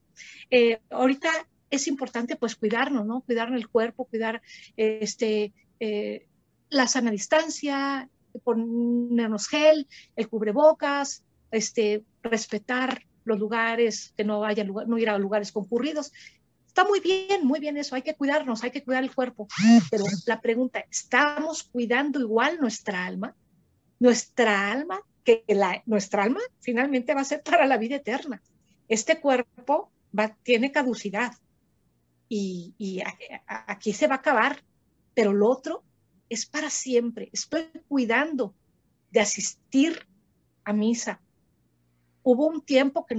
Eh, 0.50 0.80
ahorita 0.90 1.30
es 1.70 1.86
importante 1.88 2.36
pues 2.36 2.56
cuidarnos, 2.56 3.04
¿no? 3.06 3.20
Cuidar 3.20 3.52
el 3.52 3.68
cuerpo, 3.68 4.06
cuidar 4.06 4.40
este, 4.76 5.52
eh, 5.80 6.26
la 6.70 6.86
sana 6.86 7.10
distancia, 7.10 8.08
ponernos 8.44 9.48
gel, 9.48 9.88
el 10.16 10.28
cubrebocas, 10.28 11.24
este, 11.50 12.04
respetar 12.22 13.02
los 13.28 13.38
lugares, 13.38 14.12
que 14.16 14.24
no 14.24 14.44
haya 14.44 14.64
lugar, 14.64 14.88
no 14.88 14.98
ir 14.98 15.08
a 15.10 15.18
lugares 15.18 15.52
concurridos. 15.52 16.12
Está 16.66 16.84
muy 16.84 17.00
bien, 17.00 17.46
muy 17.46 17.60
bien 17.60 17.76
eso, 17.76 17.94
hay 17.94 18.02
que 18.02 18.14
cuidarnos, 18.14 18.62
hay 18.64 18.70
que 18.70 18.84
cuidar 18.84 19.02
el 19.02 19.14
cuerpo. 19.14 19.48
Pero 19.90 20.04
la 20.26 20.40
pregunta, 20.40 20.84
¿estamos 20.90 21.64
cuidando 21.64 22.20
igual 22.20 22.58
nuestra 22.60 23.04
alma? 23.04 23.34
Nuestra 23.98 24.70
alma, 24.70 25.00
que 25.24 25.44
la, 25.48 25.82
nuestra 25.86 26.22
alma 26.22 26.40
finalmente 26.60 27.14
va 27.14 27.22
a 27.22 27.24
ser 27.24 27.42
para 27.42 27.66
la 27.66 27.78
vida 27.78 27.96
eterna. 27.96 28.42
Este 28.88 29.20
cuerpo 29.20 29.92
va, 30.16 30.36
tiene 30.42 30.72
caducidad 30.72 31.32
y, 32.28 33.02
aquí 33.46 33.92
se 33.92 34.06
va 34.06 34.16
a 34.16 34.18
acabar, 34.18 34.62
pero 35.14 35.32
lo 35.32 35.48
otro 35.48 35.82
es 36.28 36.46
para 36.46 36.70
siempre. 36.70 37.30
Estoy 37.32 37.70
cuidando 37.88 38.54
de 39.10 39.20
asistir 39.20 40.06
a 40.64 40.72
misa. 40.72 41.20
Hubo 42.30 42.46
un 42.46 42.60
tiempo 42.60 43.06
que, 43.06 43.14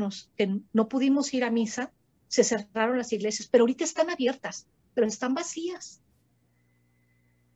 no 0.72 0.88
pudimos 0.88 1.34
ir 1.34 1.44
a 1.44 1.50
misa 1.50 1.92
se 2.28 2.44
cerraron 2.44 3.00
las 3.00 3.12
iglesias, 3.12 3.50
pero 3.52 3.64
ahorita 3.64 3.84
están 3.84 4.12
abiertas, 4.12 4.68
pero 4.94 5.08
están 5.08 5.34
vacías. 5.34 6.00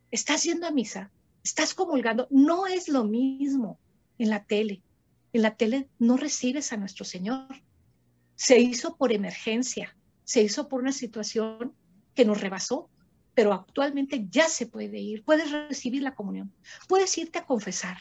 Estás 0.09 0.41
yendo 0.45 0.65
a 0.65 0.71
misa, 0.71 1.11
estás 1.43 1.75
comulgando, 1.75 2.27
no 2.31 2.65
es 2.65 2.89
lo 2.89 3.03
mismo 3.03 3.77
en 4.17 4.31
la 4.31 4.43
tele. 4.45 4.81
En 5.31 5.43
la 5.43 5.55
tele 5.55 5.87
no 5.99 6.17
recibes 6.17 6.73
a 6.73 6.77
nuestro 6.77 7.05
Señor. 7.05 7.61
Se 8.33 8.57
hizo 8.57 8.97
por 8.97 9.13
emergencia, 9.13 9.95
se 10.23 10.41
hizo 10.41 10.67
por 10.67 10.81
una 10.81 10.91
situación 10.91 11.75
que 12.15 12.25
nos 12.25 12.41
rebasó, 12.41 12.89
pero 13.35 13.53
actualmente 13.53 14.25
ya 14.27 14.49
se 14.49 14.65
puede 14.65 14.97
ir, 14.97 15.23
puedes 15.23 15.51
recibir 15.51 16.01
la 16.01 16.15
comunión, 16.15 16.51
puedes 16.87 17.15
irte 17.15 17.37
a 17.37 17.45
confesar. 17.45 17.97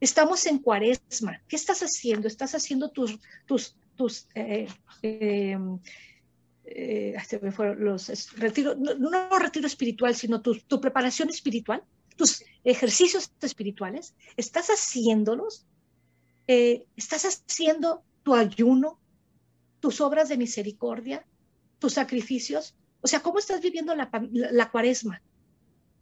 Estamos 0.00 0.46
en 0.46 0.58
cuaresma, 0.58 1.42
¿qué 1.48 1.56
estás 1.56 1.80
haciendo? 1.80 2.28
¿Estás 2.28 2.54
haciendo 2.54 2.90
tus, 2.90 3.18
tus 3.46 3.76
tus 3.96 4.28
eh, 4.34 4.68
eh, 5.02 5.56
eh 6.64 7.16
los 7.78 8.32
no, 8.78 8.94
no, 8.94 9.38
retiro 9.38 9.66
espiritual, 9.66 10.14
sino 10.14 10.42
tu, 10.42 10.54
tu, 10.60 10.80
preparación 10.80 11.30
espiritual, 11.30 11.82
tus 12.16 12.44
ejercicios 12.64 13.32
espirituales, 13.40 14.14
estás 14.36 14.68
haciéndolos, 14.68 15.66
eh, 16.46 16.86
estás 16.96 17.24
haciendo 17.24 18.02
tu 18.22 18.34
ayuno, 18.34 19.00
tus 19.80 20.00
obras 20.00 20.28
de 20.28 20.36
misericordia, 20.36 21.26
tus 21.78 21.94
sacrificios. 21.94 22.74
O 23.00 23.08
sea, 23.08 23.20
¿cómo 23.20 23.38
estás 23.38 23.60
viviendo 23.60 23.94
la, 23.94 24.10
la, 24.32 24.70
cuaresma? 24.70 25.22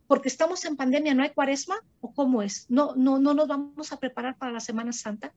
Porque 0.07 0.29
estamos 0.29 0.65
en 0.65 0.77
pandemia, 0.77 1.15
¿no 1.15 1.23
hay 1.23 1.31
cuaresma? 1.31 1.77
¿O 2.01 2.13
cómo 2.13 2.43
es? 2.43 2.67
¿No, 2.69 2.95
no, 2.95 3.19
no 3.19 3.35
nos 3.35 3.49
vamos 3.49 3.93
a 3.93 3.99
preparar 3.99 4.37
para 4.37 4.53
la 4.53 4.61
Semana 4.61 4.93
Santa? 4.93 5.33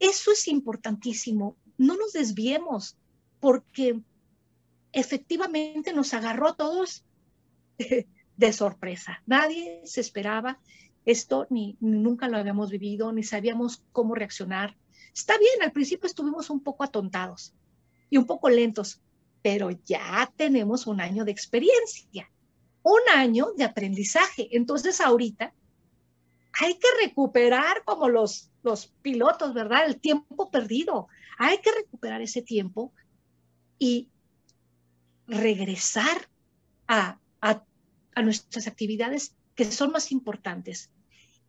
Eso 0.00 0.32
es 0.32 0.48
importantísimo 0.48 1.56
no 1.78 1.96
nos 1.96 2.12
desviemos, 2.12 2.96
porque 3.40 4.00
efectivamente 4.92 5.92
nos 5.92 6.14
agarró 6.14 6.48
a 6.48 6.56
todos 6.56 7.04
de 8.36 8.52
sorpresa. 8.52 9.22
Nadie 9.26 9.82
se 9.84 10.00
esperaba 10.00 10.60
esto, 11.04 11.46
ni, 11.50 11.76
nunca 11.80 12.28
lo 12.28 12.38
habíamos 12.38 12.70
vivido, 12.70 13.12
ni 13.12 13.22
sabíamos 13.22 13.82
cómo 13.92 14.14
reaccionar. 14.14 14.76
Está 15.14 15.36
bien, 15.38 15.62
al 15.62 15.72
principio 15.72 16.06
estuvimos 16.06 16.50
un 16.50 16.62
poco 16.62 16.84
atontados 16.84 17.54
y 18.10 18.16
un 18.16 18.26
poco 18.26 18.48
lentos, 18.48 19.00
pero 19.42 19.70
ya 19.70 20.32
tenemos 20.36 20.86
un 20.86 21.00
año 21.00 21.24
de 21.24 21.32
experiencia, 21.32 22.30
un 22.84 23.00
año 23.12 23.48
de 23.56 23.64
aprendizaje. 23.64 24.48
Entonces 24.52 25.00
ahorita 25.00 25.52
hay 26.60 26.74
que 26.74 26.88
recuperar 27.02 27.82
como 27.84 28.08
los, 28.08 28.50
los 28.62 28.86
pilotos, 29.02 29.54
¿verdad? 29.54 29.86
El 29.86 29.98
tiempo 29.98 30.50
perdido. 30.50 31.08
Hay 31.38 31.58
que 31.58 31.72
recuperar 31.72 32.22
ese 32.22 32.42
tiempo 32.42 32.92
y 33.78 34.08
regresar 35.26 36.28
a, 36.86 37.18
nuestras 38.22 38.68
actividades 38.68 39.34
que 39.56 39.64
son 39.64 39.90
más 39.90 40.12
importantes. 40.12 40.90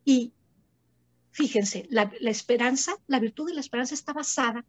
Y 0.04 0.32
fíjense, 1.30 1.86
la, 1.90 2.10
la, 2.20 2.30
esperanza, 2.30 2.96
la 3.06 3.20
virtud 3.20 3.46
de 3.46 3.54
la 3.54 3.60
esperanza 3.60 3.94
está 3.94 4.12
basada 4.12 4.64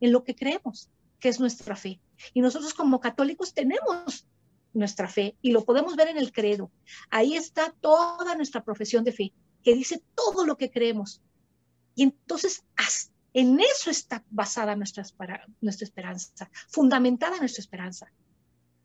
en 0.00 0.12
lo 0.12 0.22
que 0.22 0.36
creemos, 0.36 0.88
que 1.18 1.28
es 1.28 1.40
nuestra 1.40 1.74
fe. 1.74 2.00
Y 2.32 2.40
nosotros 2.40 2.74
como 2.74 3.00
católicos 3.00 3.54
tenemos 3.54 4.28
nuestra 4.74 5.08
fe 5.08 5.36
y 5.42 5.52
lo 5.52 5.64
podemos 5.64 5.96
ver 5.96 6.08
en 6.08 6.18
el 6.18 6.32
credo. 6.32 6.70
Ahí 7.10 7.36
está 7.36 7.74
toda 7.80 8.34
nuestra 8.34 8.64
profesión 8.64 9.04
de 9.04 9.12
fe, 9.12 9.32
que 9.62 9.74
dice 9.74 10.02
todo 10.14 10.46
lo 10.46 10.56
que 10.56 10.70
creemos. 10.70 11.20
Y 11.94 12.04
entonces, 12.04 12.64
en 13.34 13.60
eso 13.60 13.90
está 13.90 14.24
basada 14.30 14.76
nuestra, 14.76 15.04
nuestra 15.60 15.84
esperanza, 15.84 16.50
fundamentada 16.68 17.38
nuestra 17.38 17.60
esperanza. 17.60 18.12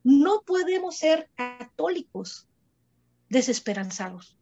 No 0.03 0.41
podemos 0.45 0.97
ser 0.97 1.29
católicos 1.35 2.47
desesperanzados, 3.29 4.37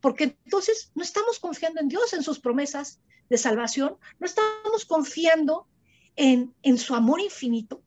porque 0.00 0.36
entonces 0.44 0.90
no 0.94 1.02
estamos 1.02 1.38
confiando 1.38 1.80
en 1.80 1.88
Dios, 1.88 2.12
en 2.12 2.22
sus 2.22 2.40
promesas 2.40 3.00
de 3.28 3.38
salvación, 3.38 3.96
no 4.18 4.26
estamos 4.26 4.84
confiando 4.86 5.68
en, 6.16 6.54
en 6.62 6.78
su 6.78 6.94
amor 6.94 7.20
infinito, 7.20 7.82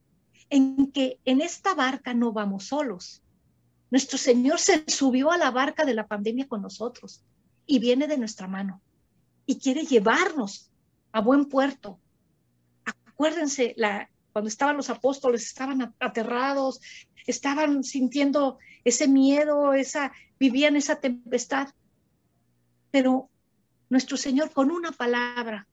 en 0.50 0.92
que 0.92 1.20
en 1.26 1.42
esta 1.42 1.74
barca 1.74 2.14
no 2.14 2.32
vamos 2.32 2.66
solos. 2.66 3.22
Nuestro 3.92 4.18
Señor 4.18 4.60
se 4.60 4.84
subió 4.88 5.32
a 5.32 5.38
la 5.38 5.52
barca 5.52 5.86
de 5.86 5.94
la 5.94 6.08
pandemia 6.08 6.48
con 6.48 6.62
nosotros 6.62 7.24
y 7.66 7.80
viene 7.80 8.08
de 8.08 8.18
nuestra 8.18 8.48
mano 8.48 8.82
y 9.46 9.60
quiere 9.60 9.86
llevarnos 9.86 10.72
a 11.12 11.22
buen 11.22 11.46
puerto. 11.46 12.00
Acuérdense 13.06 13.74
la, 13.78 14.10
cuando 14.34 14.50
estaban 14.50 14.78
los 14.78 14.90
apóstoles, 14.90 15.46
estaban 15.46 15.96
aterrados, 16.00 16.82
estaban 17.26 17.84
sintiendo 17.84 18.60
ese 18.84 19.08
miedo, 19.08 19.74
esa, 19.74 20.12
vivían 20.40 20.76
esa 20.76 21.00
tempestad. 21.00 21.70
Pero 22.92 23.30
nuestro 23.90 24.18
Señor 24.18 24.52
con 24.52 24.72
una 24.72 24.92
palabra 24.92 25.68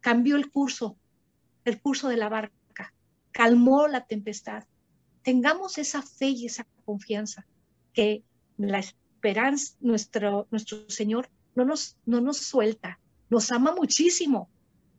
cambió 0.00 0.36
el 0.36 0.50
curso, 0.50 0.96
el 1.64 1.80
curso 1.80 2.08
de 2.08 2.16
la 2.16 2.28
barca, 2.28 2.54
calmó 3.38 3.86
la 3.86 4.04
tempestad. 4.04 4.64
Tengamos 5.22 5.78
esa 5.78 6.02
fe 6.02 6.30
y 6.30 6.46
esa 6.46 6.66
confianza 6.84 7.46
que 7.92 8.24
la 8.56 8.80
esperanza, 8.80 9.76
nuestro, 9.78 10.48
nuestro 10.50 10.90
Señor 10.90 11.30
no 11.54 11.64
nos, 11.64 11.96
no 12.04 12.20
nos 12.20 12.38
suelta, 12.38 12.98
nos 13.30 13.52
ama 13.52 13.72
muchísimo, 13.72 14.50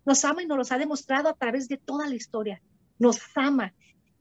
nos 0.06 0.24
ama 0.24 0.42
y 0.42 0.46
nos 0.46 0.58
lo 0.58 0.74
ha 0.74 0.80
demostrado 0.80 1.28
a 1.28 1.34
través 1.34 1.68
de 1.68 1.76
toda 1.76 2.08
la 2.08 2.16
historia, 2.16 2.62
nos 2.98 3.20
ama 3.36 3.74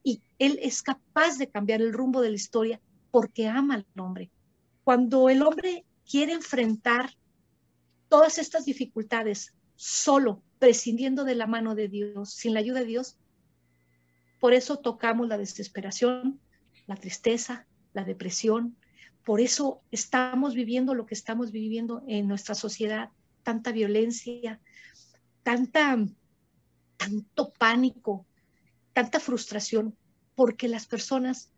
y 0.03 0.21
Él 0.41 0.59
es 0.63 0.83
capaz 0.83 1.39
de 1.39 1.49
cambiar 1.49 1.81
el 1.81 1.93
rumbo 1.93 2.21
de 2.21 2.31
la 2.31 2.37
historia 2.37 2.81
porque 3.13 3.47
ama 3.47 3.77
al 3.77 3.87
hombre. 3.97 4.33
Cuando 4.83 5.29
el 5.29 5.43
hombre 5.43 5.85
quiere 6.11 6.33
enfrentar 6.33 7.15
todas 8.09 8.39
estas 8.39 8.65
dificultades 8.65 9.55
solo, 9.77 10.43
prescindiendo 10.59 11.23
de 11.23 11.37
la 11.37 11.47
mano 11.47 11.77
de 11.77 11.87
Dios, 11.87 12.33
sin 12.33 12.55
la 12.55 12.59
ayuda 12.59 12.81
de 12.81 12.87
Dios, 12.87 13.17
por 14.41 14.55
eso 14.55 14.79
tocamos 14.79 15.29
la 15.29 15.39
desesperación, 15.39 16.41
la 16.87 16.97
tristeza, 16.97 17.67
la 17.93 18.05
depresión, 18.05 18.77
por 19.25 19.41
eso 19.41 19.83
estamos 19.91 20.55
viviendo 20.55 20.95
lo 20.95 21.05
que 21.05 21.15
estamos 21.15 21.53
viviendo 21.53 22.03
en 22.07 22.29
nuestra 22.29 22.55
sociedad, 22.55 23.11
tanta 23.43 23.73
violencia, 23.73 24.61
tanta, 25.43 25.99
tanto 26.97 27.53
pánico, 27.59 28.27
tanta 28.93 29.21
frustración, 29.21 29.97
porque 30.35 30.69
las 30.69 30.87
personas 30.87 31.51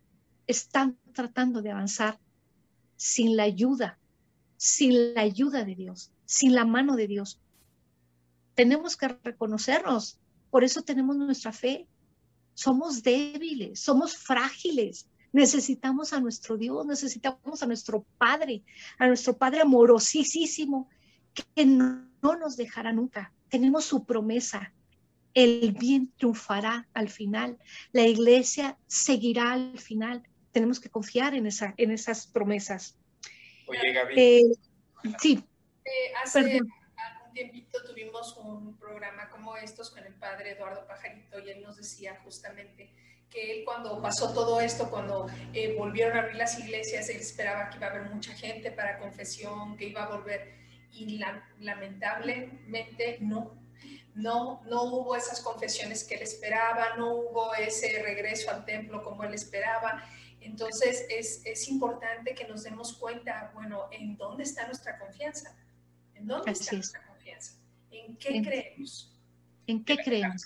están 0.47 0.97
tratando 1.13 1.61
de 1.61 1.71
avanzar 1.71 2.19
sin 2.97 3.37
la 3.37 3.43
ayuda, 3.43 3.99
sin 4.57 5.13
la 5.13 5.21
ayuda 5.21 5.63
de 5.63 5.75
Dios, 5.75 6.11
sin 6.25 6.53
la 6.53 6.65
mano 6.65 6.95
de 6.95 7.07
Dios. 7.07 7.39
Tenemos 8.53 8.97
que 8.97 9.07
reconocernos, 9.07 10.19
por 10.49 10.63
eso 10.63 10.81
tenemos 10.81 11.15
nuestra 11.15 11.51
fe. 11.51 11.87
Somos 12.61 13.01
débiles, 13.01 13.79
somos 13.79 14.15
frágiles, 14.15 15.09
necesitamos 15.31 16.13
a 16.13 16.19
nuestro 16.19 16.57
Dios, 16.57 16.85
necesitamos 16.85 17.63
a 17.63 17.65
nuestro 17.65 18.05
Padre, 18.19 18.61
a 18.99 19.07
nuestro 19.07 19.35
Padre 19.35 19.61
amorosísimo, 19.61 20.87
que 21.33 21.65
no, 21.65 22.05
nos 22.21 22.57
dejará 22.57 22.93
nunca. 22.93 23.33
Tenemos 23.49 23.85
su 23.85 24.05
promesa. 24.05 24.71
El 25.33 25.71
bien 25.71 26.11
triunfará 26.15 26.87
al 26.93 27.09
final. 27.09 27.57
La 27.93 28.05
iglesia 28.05 28.77
seguirá 28.85 29.53
al 29.53 29.79
final. 29.79 30.21
Tenemos 30.51 30.79
que 30.79 30.91
confiar 30.91 31.33
en, 31.33 31.47
esa, 31.47 31.73
en 31.77 31.89
esas 31.89 32.27
promesas. 32.27 32.95
Oye, 33.65 33.91
Gaby. 33.91 34.13
Eh, 34.17 34.41
sí. 35.19 35.43
Eh, 35.83 36.13
hace 36.23 36.61
tiempito 37.31 37.83
tuvimos 37.83 38.35
un 38.37 38.77
programa 38.77 39.29
como 39.29 39.55
estos 39.57 39.89
con 39.89 40.03
el 40.03 40.13
padre 40.15 40.51
Eduardo 40.51 40.85
Pajarito 40.87 41.39
y 41.39 41.49
él 41.49 41.61
nos 41.61 41.77
decía 41.77 42.19
justamente 42.23 42.91
que 43.29 43.59
él 43.59 43.65
cuando 43.65 44.01
pasó 44.01 44.33
todo 44.33 44.59
esto, 44.59 44.89
cuando 44.89 45.27
eh, 45.53 45.75
volvieron 45.77 46.17
a 46.17 46.21
abrir 46.21 46.35
las 46.35 46.59
iglesias, 46.59 47.09
él 47.09 47.17
esperaba 47.17 47.69
que 47.69 47.77
iba 47.77 47.87
a 47.87 47.89
haber 47.91 48.09
mucha 48.09 48.33
gente 48.33 48.71
para 48.71 48.99
confesión, 48.99 49.77
que 49.77 49.85
iba 49.85 50.03
a 50.03 50.09
volver 50.09 50.53
y 50.91 51.19
lamentablemente 51.59 53.17
no. 53.21 53.59
No, 54.13 54.61
no 54.65 54.83
hubo 54.83 55.15
esas 55.15 55.39
confesiones 55.39 56.03
que 56.03 56.15
él 56.15 56.21
esperaba, 56.21 56.97
no 56.97 57.15
hubo 57.15 57.55
ese 57.55 58.03
regreso 58.03 58.51
al 58.51 58.65
templo 58.65 59.01
como 59.01 59.23
él 59.23 59.33
esperaba. 59.33 60.03
Entonces 60.41 61.05
es, 61.09 61.41
es 61.45 61.69
importante 61.69 62.35
que 62.35 62.45
nos 62.45 62.63
demos 62.63 62.97
cuenta, 62.97 63.51
bueno, 63.53 63.87
¿en 63.91 64.17
dónde 64.17 64.43
está 64.43 64.65
nuestra 64.65 64.99
confianza? 64.99 65.55
¿En 66.15 66.27
dónde 66.27 66.51
está 66.51 66.75
nuestra 66.75 66.99
confianza? 66.99 67.10
¿En 68.07 68.17
qué 68.17 68.41
creemos? 68.41 69.11
¿En 69.67 69.83
qué 69.85 69.97
creemos? 69.97 70.43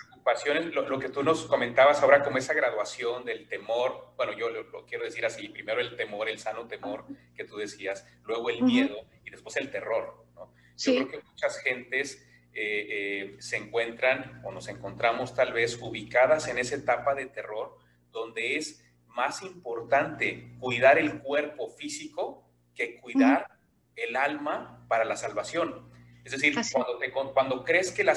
Lo, 0.74 0.90
lo, 0.90 1.00
que 1.00 1.10
tú 1.10 1.22
nos 1.22 1.46
comentabas 1.46 2.02
ahora 2.02 2.24
como 2.24 2.40
esa 2.40 2.54
graduación 2.54 3.26
del 3.26 3.48
temor, 3.48 4.14
bueno, 4.18 4.34
yo 4.34 4.50
lo, 4.50 4.86
quiero 4.86 5.04
decir 5.04 5.24
así, 5.24 5.50
primero 5.50 5.80
el 5.80 5.96
temor, 5.96 6.28
el 6.28 6.40
sano 6.40 6.68
temor 6.68 7.06
que 7.36 7.44
tú 7.44 7.58
decías, 7.58 8.08
luego 8.24 8.50
el 8.50 8.64
miedo 8.64 8.96
y 9.24 9.30
después 9.30 9.56
el 9.58 9.70
terror. 9.70 10.26
¿no? 10.34 10.52
Yo 10.78 10.94
creo 10.94 11.10
que 11.10 11.28
muchas 11.28 11.60
gentes 11.60 12.28
eh, 12.54 12.88
eh, 12.90 13.36
se 13.40 13.58
encuentran 13.58 14.42
o 14.44 14.52
nos 14.52 14.68
encontramos 14.68 15.36
tal 15.36 15.54
vez 15.54 15.78
ubicadas 15.80 16.48
en 16.48 16.58
esa 16.58 16.76
etapa 16.76 17.14
de 17.14 17.28
terror 17.28 17.78
donde 18.12 18.56
es 18.58 18.84
más 19.08 19.44
importante 19.44 20.56
cuidar 20.60 20.98
el 20.98 21.22
cuerpo 21.22 21.70
físico 21.70 22.50
que 22.74 23.00
cuidar 23.00 23.48
el 23.96 24.16
alma 24.16 24.86
para 24.88 25.06
la 25.06 25.18
salvación. 25.18 25.90
Es 26.26 26.32
decir, 26.32 26.56
cuando, 26.74 27.34
cuando, 27.34 27.64
crees 27.64 27.92
que 27.92 28.04
la, 28.04 28.16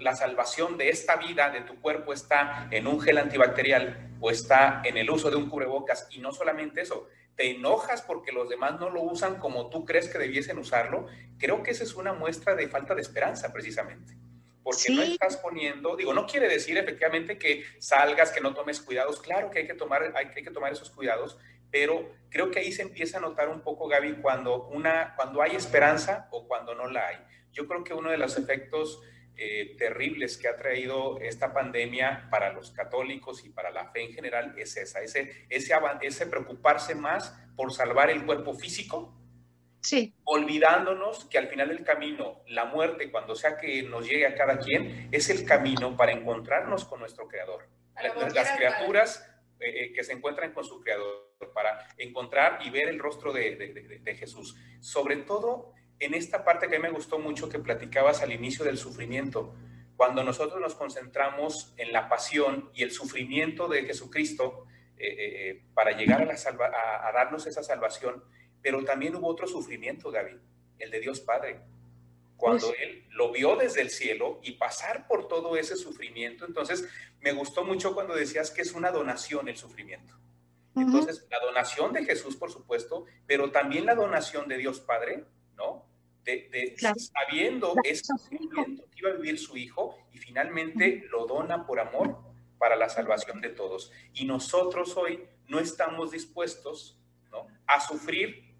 la, 0.00 0.14
salvación 0.14 0.76
de 0.76 0.90
esta 0.90 1.16
vida, 1.16 1.48
de 1.48 1.62
tu 1.62 1.80
cuerpo, 1.80 2.12
está 2.12 2.68
en 2.70 2.86
un 2.86 3.00
gel 3.00 3.16
antibacterial 3.16 4.10
o 4.20 4.30
está 4.30 4.82
en 4.84 4.98
el 4.98 5.10
uso 5.10 5.30
de 5.30 5.36
un 5.36 5.48
cubrebocas, 5.48 6.06
y 6.10 6.18
no 6.18 6.32
solamente 6.32 6.82
eso, 6.82 7.08
te 7.34 7.50
enojas 7.50 8.02
porque 8.02 8.30
los 8.30 8.50
demás 8.50 8.78
no 8.78 8.90
lo 8.90 9.00
usan 9.00 9.38
como 9.38 9.70
tú 9.70 9.86
crees 9.86 10.10
que 10.10 10.18
debiesen 10.18 10.58
usarlo, 10.58 11.06
creo 11.38 11.62
que 11.62 11.70
esa 11.70 11.84
es 11.84 11.94
una 11.94 12.12
muestra 12.12 12.54
de 12.54 12.68
falta 12.68 12.94
de 12.94 13.00
esperanza, 13.00 13.50
precisamente. 13.54 14.14
Porque 14.62 14.92
no 14.92 15.02
estás 15.02 15.38
poniendo, 15.38 15.96
digo, 15.96 16.12
no 16.12 16.26
quiere 16.26 16.48
decir 16.48 16.76
efectivamente 16.76 17.38
que 17.38 17.64
salgas, 17.78 18.32
que 18.32 18.42
no 18.42 18.52
tomes 18.52 18.82
cuidados, 18.82 19.18
claro 19.20 19.50
que 19.50 19.60
hay 19.60 19.66
que 19.66 19.74
tomar, 19.74 20.02
hay, 20.14 20.26
hay 20.34 20.42
que 20.42 20.50
tomar 20.50 20.72
esos 20.72 20.90
cuidados, 20.90 21.38
pero 21.70 22.10
creo 22.28 22.50
que 22.50 22.58
ahí 22.58 22.72
se 22.72 22.82
empieza 22.82 23.16
a 23.16 23.20
notar 23.20 23.48
un 23.48 23.62
poco, 23.62 23.88
Gaby, 23.88 24.16
cuando, 24.16 24.64
una, 24.66 25.14
cuando 25.16 25.40
hay 25.40 25.56
esperanza 25.56 26.28
o 26.30 26.46
cuando 26.46 26.74
no 26.74 26.86
la 26.88 27.06
hay. 27.06 27.16
Yo 27.56 27.66
creo 27.66 27.82
que 27.82 27.94
uno 27.94 28.10
de 28.10 28.18
los 28.18 28.36
efectos 28.36 29.00
eh, 29.38 29.74
terribles 29.78 30.36
que 30.36 30.46
ha 30.46 30.56
traído 30.56 31.18
esta 31.20 31.54
pandemia 31.54 32.28
para 32.30 32.52
los 32.52 32.70
católicos 32.70 33.44
y 33.46 33.48
para 33.48 33.70
la 33.70 33.90
fe 33.90 34.02
en 34.02 34.12
general 34.12 34.54
es 34.58 34.76
esa, 34.76 35.00
ese, 35.00 35.46
ese, 35.48 35.74
ese 36.02 36.26
preocuparse 36.26 36.94
más 36.94 37.34
por 37.56 37.72
salvar 37.72 38.10
el 38.10 38.26
cuerpo 38.26 38.52
físico, 38.52 39.18
sí. 39.80 40.14
olvidándonos 40.24 41.24
que 41.24 41.38
al 41.38 41.48
final 41.48 41.68
del 41.68 41.82
camino, 41.82 42.42
la 42.46 42.66
muerte, 42.66 43.10
cuando 43.10 43.34
sea 43.34 43.56
que 43.56 43.82
nos 43.82 44.06
llegue 44.06 44.26
a 44.26 44.34
cada 44.34 44.58
quien, 44.58 45.08
es 45.10 45.30
el 45.30 45.46
camino 45.46 45.96
para 45.96 46.12
encontrarnos 46.12 46.84
con 46.84 47.00
nuestro 47.00 47.26
Creador. 47.26 47.68
Las, 48.34 48.52
criaturas 48.52 49.26
eh, 49.60 49.84
eh, 49.84 49.92
que 49.94 50.04
se 50.04 50.12
encuentran 50.12 50.52
con 50.52 50.64
su 50.64 50.80
Creador, 50.80 51.24
para 51.54 51.88
encontrar 51.96 52.60
y 52.64 52.70
ver 52.70 52.88
el 52.88 52.98
rostro 52.98 53.32
de, 53.32 53.56
de, 53.56 54.00
de 54.02 54.14
Jesús. 54.14 54.56
Sobre 54.80 55.16
todo 55.16 55.74
en 55.98 56.14
esta 56.14 56.44
parte 56.44 56.68
que 56.68 56.76
a 56.76 56.78
mí 56.78 56.82
me 56.82 56.90
gustó 56.90 57.18
mucho 57.18 57.48
que 57.48 57.58
platicabas 57.58 58.22
al 58.22 58.32
inicio 58.32 58.64
del 58.64 58.78
sufrimiento, 58.78 59.54
cuando 59.96 60.22
nosotros 60.22 60.60
nos 60.60 60.74
concentramos 60.74 61.72
en 61.76 61.92
la 61.92 62.08
pasión 62.08 62.70
y 62.74 62.82
el 62.82 62.90
sufrimiento 62.90 63.66
de 63.66 63.84
Jesucristo 63.84 64.66
eh, 64.98 65.08
eh, 65.08 65.50
eh, 65.50 65.62
para 65.74 65.92
llegar 65.92 66.22
a, 66.22 66.24
la 66.26 66.34
a, 66.34 67.12
darnos 67.12 67.46
esa 67.46 67.62
salvación, 67.62 68.22
pero 68.60 68.84
también 68.84 69.16
hubo 69.16 69.28
otro 69.28 69.46
sufrimiento, 69.46 70.10
David, 70.10 70.36
el 70.78 70.90
de 70.90 71.00
Dios 71.00 71.20
Padre. 71.20 71.60
Cuando 72.36 72.74
Él 72.74 73.06
lo 73.10 73.32
vio 73.32 73.56
desde 73.56 73.80
el 73.80 73.88
cielo 73.88 74.40
y 74.42 74.52
pasar 74.52 75.06
por 75.06 75.26
todo 75.26 75.56
ese 75.56 75.76
sufrimiento, 75.76 76.44
entonces 76.44 76.86
me 77.20 77.32
gustó 77.32 77.64
mucho 77.64 77.94
cuando 77.94 78.14
decías 78.14 78.50
que 78.50 78.60
es 78.60 78.72
una 78.72 78.90
donación 78.90 79.48
el 79.48 79.56
sufrimiento. 79.56 80.14
Entonces, 80.74 81.26
la 81.30 81.40
donación 81.40 81.94
de 81.94 82.04
Jesús, 82.04 82.36
por 82.36 82.50
supuesto, 82.50 83.06
pero 83.26 83.50
también 83.50 83.86
la 83.86 83.94
donación 83.94 84.46
de 84.46 84.58
Dios 84.58 84.80
Padre, 84.80 85.24
¿no? 86.26 86.50
De, 86.50 86.74
sabiendo 86.98 87.74
ese 87.84 88.04
sufrimiento 88.04 88.84
que 88.90 88.98
iba 88.98 89.10
a 89.10 89.14
vivir 89.14 89.38
su 89.38 89.56
hijo 89.56 89.96
y 90.12 90.18
finalmente 90.18 91.04
lo 91.10 91.26
dona 91.26 91.66
por 91.66 91.80
amor 91.80 92.18
para 92.58 92.76
la 92.76 92.88
salvación 92.88 93.40
de 93.40 93.50
todos. 93.50 93.92
Y 94.14 94.24
nosotros 94.24 94.96
hoy 94.96 95.24
no 95.48 95.60
estamos 95.60 96.10
dispuestos 96.10 96.98
¿no? 97.30 97.46
a 97.66 97.80
sufrir 97.80 98.54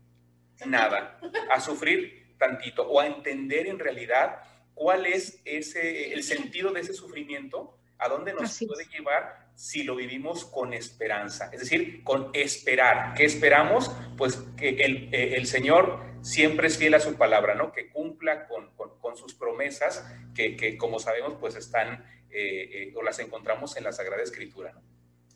nada, 0.64 1.18
a 1.50 1.60
sufrir 1.60 2.34
tantito 2.38 2.88
o 2.88 3.00
a 3.00 3.06
entender 3.06 3.66
en 3.66 3.78
realidad 3.78 4.40
cuál 4.74 5.06
es 5.06 5.40
ese, 5.44 6.12
el 6.12 6.22
sentido 6.22 6.72
de 6.72 6.80
ese 6.80 6.94
sufrimiento, 6.94 7.78
a 7.98 8.08
dónde 8.08 8.32
nos 8.32 8.58
puede 8.66 8.84
llevar 8.86 9.45
si 9.56 9.84
lo 9.84 9.96
vivimos 9.96 10.44
con 10.44 10.74
esperanza, 10.74 11.48
es 11.50 11.60
decir, 11.60 12.04
con 12.04 12.30
esperar. 12.34 13.14
¿Qué 13.14 13.24
esperamos? 13.24 13.90
Pues 14.18 14.36
que 14.56 14.68
el, 14.68 15.12
eh, 15.14 15.36
el 15.36 15.46
Señor 15.46 16.04
siempre 16.20 16.68
es 16.68 16.76
fiel 16.76 16.92
a 16.92 17.00
su 17.00 17.16
palabra, 17.16 17.54
¿no? 17.54 17.72
Que 17.72 17.88
cumpla 17.90 18.46
con, 18.46 18.70
con, 18.76 19.16
sus 19.16 19.32
promesas, 19.32 20.06
que, 20.34 20.56
que, 20.56 20.76
como 20.76 20.98
sabemos, 20.98 21.38
pues 21.40 21.54
están 21.54 22.04
eh, 22.28 22.90
eh, 22.90 22.94
o 22.94 23.02
las 23.02 23.18
encontramos 23.18 23.78
en 23.78 23.84
la 23.84 23.92
Sagrada 23.92 24.22
Escritura, 24.22 24.74
¿no? 24.74 24.82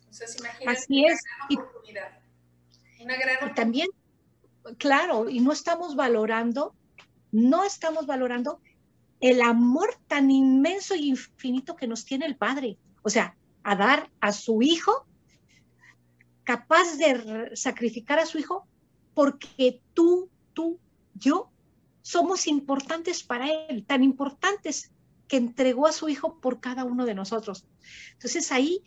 Entonces, 0.00 0.36
Así 0.66 1.06
es. 1.06 1.18
Una 3.00 3.16
gran 3.16 3.50
Y 3.50 3.54
también, 3.54 3.88
claro, 4.76 5.30
y 5.30 5.40
no 5.40 5.50
estamos 5.52 5.96
valorando, 5.96 6.74
no 7.32 7.64
estamos 7.64 8.06
valorando 8.06 8.60
el 9.20 9.40
amor 9.40 9.94
tan 10.08 10.30
inmenso 10.30 10.94
y 10.94 11.08
infinito 11.08 11.74
que 11.74 11.86
nos 11.86 12.04
tiene 12.04 12.26
el 12.26 12.36
Padre. 12.36 12.76
O 13.02 13.08
sea, 13.08 13.34
a 13.70 13.76
dar 13.76 14.10
a 14.20 14.32
su 14.32 14.62
hijo, 14.62 15.06
capaz 16.42 16.96
de 16.98 17.52
sacrificar 17.54 18.18
a 18.18 18.26
su 18.26 18.38
hijo, 18.38 18.66
porque 19.14 19.80
tú, 19.94 20.28
tú, 20.54 20.80
yo 21.14 21.52
somos 22.02 22.48
importantes 22.48 23.22
para 23.22 23.46
Él, 23.48 23.86
tan 23.86 24.02
importantes 24.02 24.90
que 25.28 25.36
entregó 25.36 25.86
a 25.86 25.92
su 25.92 26.08
hijo 26.08 26.40
por 26.40 26.58
cada 26.58 26.82
uno 26.82 27.06
de 27.06 27.14
nosotros. 27.14 27.64
Entonces 28.14 28.50
ahí, 28.50 28.82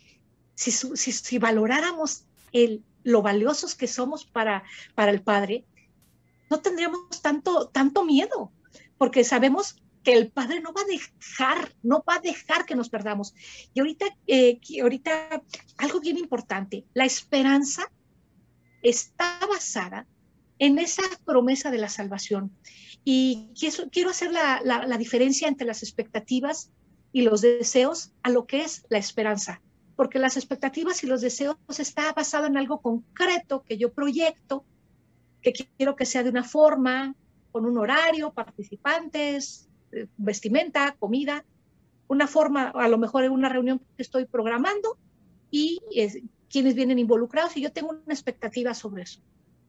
si, 0.54 0.70
si, 0.70 1.38
valoráramos 1.38 2.26
el, 2.52 2.84
lo 3.04 3.22
valiosos 3.22 3.74
que 3.74 3.86
somos 3.86 4.26
para, 4.26 4.64
para 4.94 5.12
el 5.12 5.22
Padre, 5.22 5.64
no 6.50 6.60
tendríamos 6.60 7.22
tanto, 7.22 7.68
tanto 7.68 8.04
miedo, 8.04 8.52
porque 8.98 9.24
sabemos 9.24 9.82
que 10.04 10.12
el 10.12 10.30
Padre 10.30 10.60
no 10.60 10.72
va 10.72 10.82
a 10.82 10.84
dejar, 10.84 11.72
no 11.82 12.04
va 12.08 12.16
a 12.16 12.20
dejar 12.20 12.66
que 12.66 12.76
nos 12.76 12.90
perdamos. 12.90 13.34
Y 13.72 13.80
ahorita, 13.80 14.06
eh, 14.26 14.60
ahorita 14.80 15.42
algo 15.78 16.00
bien 16.00 16.18
importante, 16.18 16.84
la 16.92 17.06
esperanza 17.06 17.90
está 18.82 19.40
basada 19.48 20.06
en 20.58 20.78
esa 20.78 21.02
promesa 21.24 21.70
de 21.70 21.78
la 21.78 21.88
salvación. 21.88 22.52
Y 23.02 23.50
quiero, 23.90 24.10
hacer 24.10 24.30
la, 24.30 24.60
la, 24.64 24.98
diferencia 24.98 25.48
entre 25.48 25.66
las 25.66 25.82
expectativas 25.82 26.70
y 27.12 27.22
los 27.22 27.40
deseos 27.40 28.12
a 28.22 28.30
lo 28.30 28.46
que 28.46 28.62
es 28.62 28.86
la 28.88 28.98
esperanza, 28.98 29.60
porque 29.96 30.18
las 30.18 30.36
expectativas 30.36 31.02
y 31.02 31.06
los 31.06 31.20
deseos 31.20 31.56
está 31.78 32.12
basado 32.12 32.46
en 32.46 32.56
algo 32.56 32.80
concreto 32.80 33.62
que 33.62 33.76
yo 33.76 33.92
proyecto, 33.92 34.64
que 35.42 35.52
quiero 35.52 35.96
que 35.96 36.06
sea 36.06 36.22
de 36.22 36.30
una 36.30 36.44
forma, 36.44 37.14
con 37.52 37.66
un 37.66 37.78
horario, 37.78 38.32
participantes, 38.32 39.68
vestimenta, 40.16 40.96
comida, 40.98 41.44
una 42.08 42.26
forma, 42.26 42.70
a 42.70 42.88
lo 42.88 42.98
mejor 42.98 43.24
en 43.24 43.32
una 43.32 43.48
reunión 43.48 43.80
que 43.96 44.02
estoy 44.02 44.26
programando 44.26 44.98
y 45.50 45.80
quienes 46.48 46.74
vienen 46.74 46.98
involucrados 46.98 47.56
y 47.56 47.62
yo 47.62 47.72
tengo 47.72 47.90
una 47.90 48.14
expectativa 48.14 48.74
sobre 48.74 49.02
eso. 49.04 49.20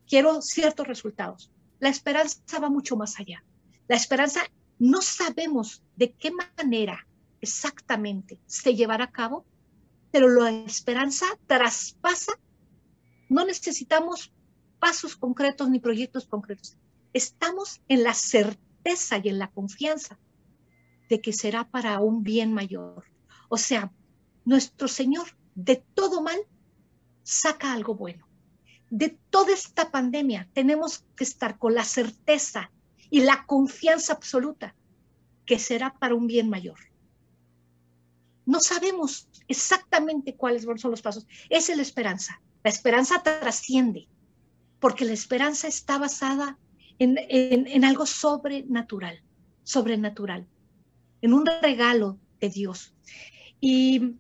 Quiero 0.07 0.41
ciertos 0.41 0.88
resultados. 0.88 1.51
La 1.79 1.89
esperanza 1.89 2.59
va 2.59 2.69
mucho 2.69 2.95
más 2.95 3.19
allá. 3.19 3.43
La 3.88 3.95
esperanza 3.95 4.41
no 4.79 5.01
sabemos 5.01 5.83
de 5.95 6.11
qué 6.13 6.31
manera 6.31 7.07
exactamente 7.41 8.39
se 8.45 8.75
llevará 8.75 9.05
a 9.05 9.11
cabo, 9.11 9.45
pero 10.11 10.27
la 10.27 10.49
esperanza 10.49 11.25
traspasa. 11.47 12.33
No 13.29 13.45
necesitamos 13.45 14.31
pasos 14.79 15.15
concretos 15.15 15.69
ni 15.69 15.79
proyectos 15.79 16.27
concretos. 16.27 16.77
Estamos 17.13 17.81
en 17.88 18.03
la 18.03 18.13
certeza 18.13 18.64
y 19.24 19.30
en 19.30 19.39
la 19.39 19.50
confianza 19.50 20.19
de 21.10 21.19
que 21.19 21.34
será 21.34 21.67
para 21.69 22.00
un 22.02 22.24
bien 22.24 22.54
mayor. 22.54 23.06
O 23.50 23.58
sea, 23.58 23.91
nuestro 24.45 24.88
Señor 24.88 25.26
de 25.56 25.84
todo 25.95 26.21
mal 26.21 26.39
saca 27.24 27.74
algo 27.74 27.95
bueno. 27.95 28.28
De 28.91 29.17
toda 29.32 29.54
esta 29.54 29.89
pandemia 29.89 30.48
tenemos 30.54 31.04
que 31.15 31.24
estar 31.24 31.58
con 31.58 31.74
la 31.74 31.84
certeza 31.84 32.71
y 33.10 33.21
la 33.21 33.45
confianza 33.48 34.13
absoluta 34.13 34.76
que 35.45 35.58
será 35.58 35.93
para 35.98 36.15
un 36.15 36.28
bien 36.28 36.50
mayor. 36.50 36.80
No 38.45 38.60
sabemos 38.60 39.28
exactamente 39.48 40.36
cuáles 40.36 40.63
son 40.63 40.91
los 40.91 41.02
pasos. 41.02 41.26
Es 41.50 41.76
la 41.76 41.82
esperanza. 41.82 42.39
La 42.63 42.69
esperanza 42.69 43.24
trasciende, 43.24 44.08
porque 44.80 45.06
la 45.06 45.13
esperanza 45.13 45.67
está 45.67 45.98
basada 45.98 46.60
en, 46.99 47.86
algo 47.86 48.05
sobrenatural, 48.05 49.21
sobrenatural, 49.63 50.47
en 51.21 51.34
un 51.34 51.45
regalo 51.45 52.17
de 52.39 52.49
Dios. 52.49 52.93
Y 53.60 54.15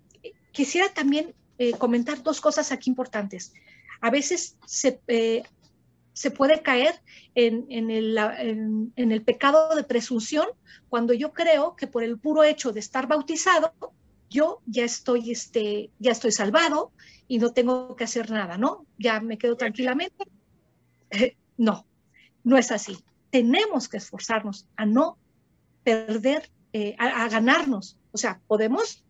quisiera 0.51 0.93
también 0.93 1.33
eh, 1.57 1.71
comentar 1.73 2.23
dos 2.23 2.41
cosas 2.41 2.71
aquí 2.71 2.89
importantes. 2.89 3.53
A 4.01 4.09
veces 4.09 4.57
se, 4.65 4.99
eh, 5.07 5.43
se 6.13 6.31
puede 6.31 6.61
caer 6.61 6.95
en, 7.35 7.91
el, 7.91 8.17
en, 8.17 9.11
el, 9.11 9.21
pecado 9.21 9.75
de 9.75 9.83
presunción 9.83 10.47
cuando 10.89 11.13
yo 11.13 11.33
creo 11.33 11.75
que 11.75 11.87
por 11.87 12.03
el 12.03 12.17
puro 12.17 12.43
hecho 12.43 12.71
de 12.71 12.79
estar 12.79 13.07
bautizado, 13.07 13.73
yo 14.29 14.61
ya 14.65 14.85
estoy, 14.85 15.31
este, 15.31 15.91
ya 15.99 16.11
estoy 16.11 16.31
salvado 16.31 16.91
y 17.27 17.39
no 17.39 17.51
tengo 17.51 17.95
que 17.95 18.05
hacer 18.05 18.31
nada, 18.31 18.57
¿no? 18.57 18.85
Ya 18.97 19.19
me 19.19 19.37
quedo 19.37 19.57
tranquilamente. 19.57 20.25
no, 21.57 21.85
no 22.45 22.57
es 22.57 22.71
así. 22.71 23.03
Tenemos 23.31 23.89
que 23.89 23.97
esforzarnos 23.97 24.67
a 24.77 24.85
no 24.85 25.17
perder, 25.83 26.49
eh, 26.71 26.95
a, 26.97 27.27
ganarnos. 27.27 27.97
O 28.13 28.17
sea, 28.17 28.39
podemos 28.47 29.03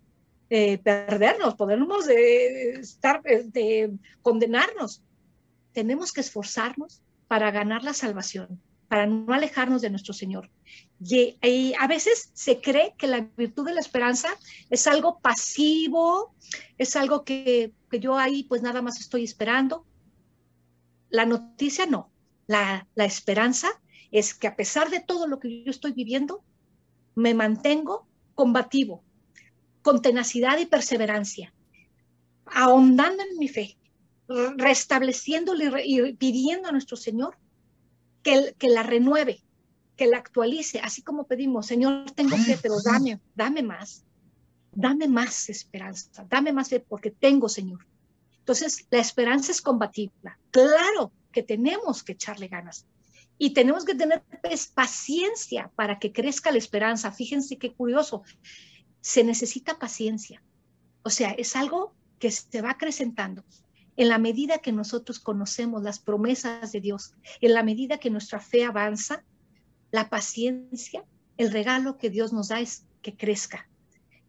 eh, 0.50 0.80
perdernos, 0.80 1.54
podemos 1.56 2.08
eh, 2.08 2.80
estar, 2.80 3.22
de 3.22 3.92
condenarnos. 4.24 5.04
Tenemos 5.74 6.12
que 6.12 6.22
esforzarnos 6.22 7.04
para 7.28 7.52
ganar 7.52 7.84
la 7.84 7.94
salvación, 7.94 8.62
para 8.88 9.06
no 9.06 9.32
alejarnos 9.34 9.82
de 9.82 9.90
nuestro 9.90 10.14
Señor. 10.14 10.50
Y, 11.04 11.38
y, 11.42 11.74
a 11.78 11.88
veces 11.88 12.32
se 12.34 12.62
cree 12.62 12.96
que 12.98 13.08
la 13.08 13.28
virtud 13.36 13.66
de 13.66 13.74
la 13.74 13.82
esperanza 13.82 14.30
es 14.70 14.88
algo 14.88 15.20
pasivo, 15.20 16.34
es 16.78 16.96
algo 16.96 17.26
que, 17.26 17.74
que 17.92 18.00
yo 18.00 18.18
ahí 18.18 18.44
pues 18.44 18.62
nada 18.62 18.82
más 18.82 19.00
estoy 19.02 19.26
esperando. 19.26 19.86
La 21.10 21.26
noticia 21.26 21.86
no, 21.86 22.12
la, 22.48 22.88
esperanza 22.96 23.70
es 24.12 24.34
que 24.34 24.48
a 24.48 24.56
pesar 24.56 24.90
de 24.90 25.00
todo 25.00 25.28
lo 25.28 25.40
que 25.40 25.64
yo 25.64 25.72
estoy 25.72 25.94
viviendo, 25.94 26.44
me 27.16 27.34
mantengo 27.34 28.08
combativo, 28.34 29.04
con 29.82 30.02
tenacidad 30.02 30.58
y 30.60 30.66
perseverancia, 30.66 31.54
ahondando 32.46 33.24
en 33.24 33.38
mi 33.38 33.48
fe, 33.48 33.78
restableciéndole 34.58 35.72
y 35.86 36.14
pidiendo 36.14 36.70
a 36.70 36.72
nuestro 36.72 36.98
Señor 36.98 37.38
que, 38.24 38.56
que 38.58 38.70
la 38.70 38.84
renueve, 38.84 39.42
que 39.96 40.08
la 40.08 40.18
actualice, 40.18 40.80
así 40.80 41.02
como 41.02 41.26
pedimos, 41.26 41.68
Señor, 41.68 42.12
tengo 42.12 42.36
fe, 42.38 42.58
pero 42.62 42.76
dame, 42.84 43.20
dame 43.36 43.64
más, 43.64 44.04
dame 44.72 45.08
más 45.08 45.50
esperanza, 45.50 46.26
dame 46.30 46.52
más 46.52 46.70
fe 46.70 46.80
porque 46.80 47.12
tengo, 47.12 47.48
Señor. 47.48 47.86
Entonces, 48.40 48.86
la 48.92 49.00
esperanza 49.00 49.52
es 49.52 49.62
combativa. 49.62 50.38
Claro, 50.52 51.12
que 51.36 51.44
tenemos 51.44 52.02
que 52.02 52.14
echarle 52.14 52.48
ganas. 52.48 52.88
Y 53.38 53.54
tenemos 53.54 53.84
que 53.84 53.94
tener 53.94 54.24
pues, 54.42 54.68
paciencia 54.68 55.70
para 55.76 56.00
que 56.00 56.14
crezca 56.14 56.50
la 56.50 56.58
esperanza. 56.58 57.12
Fíjense 57.12 57.58
qué 57.58 57.74
curioso. 57.74 58.24
Se 59.02 59.26
necesita 59.26 59.78
paciencia. 59.78 60.42
O 61.04 61.10
sea, 61.10 61.32
es 61.32 61.58
algo 61.58 61.94
que 62.20 62.32
se 62.32 62.62
va 62.62 62.72
acrecentando. 62.72 63.44
En 63.98 64.08
la 64.08 64.18
medida 64.18 64.60
que 64.60 64.72
nosotros 64.72 65.20
conocemos 65.20 65.84
las 65.84 66.00
promesas 66.00 66.72
de 66.72 66.80
Dios, 66.80 67.14
en 67.42 67.54
la 67.54 67.64
medida 67.64 67.98
que 67.98 68.10
nuestra 68.10 68.40
fe 68.40 68.64
avanza, 68.64 69.26
la 69.92 70.10
paciencia, 70.10 71.04
el 71.36 71.52
regalo 71.52 71.98
que 71.98 72.10
Dios 72.10 72.32
nos 72.32 72.48
da 72.48 72.62
es 72.62 72.86
que 73.02 73.18
crezca. 73.18 73.70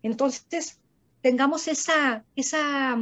Entonces, 0.03 0.81
tengamos 1.23 1.69
esa, 1.69 2.25
esa, 2.35 2.95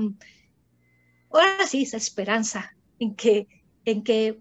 ahora 1.30 1.66
sí, 1.66 1.82
esa 1.82 1.96
esperanza 1.96 2.76
en 2.98 3.14
que 3.14 3.63
en 3.84 4.02
que 4.02 4.40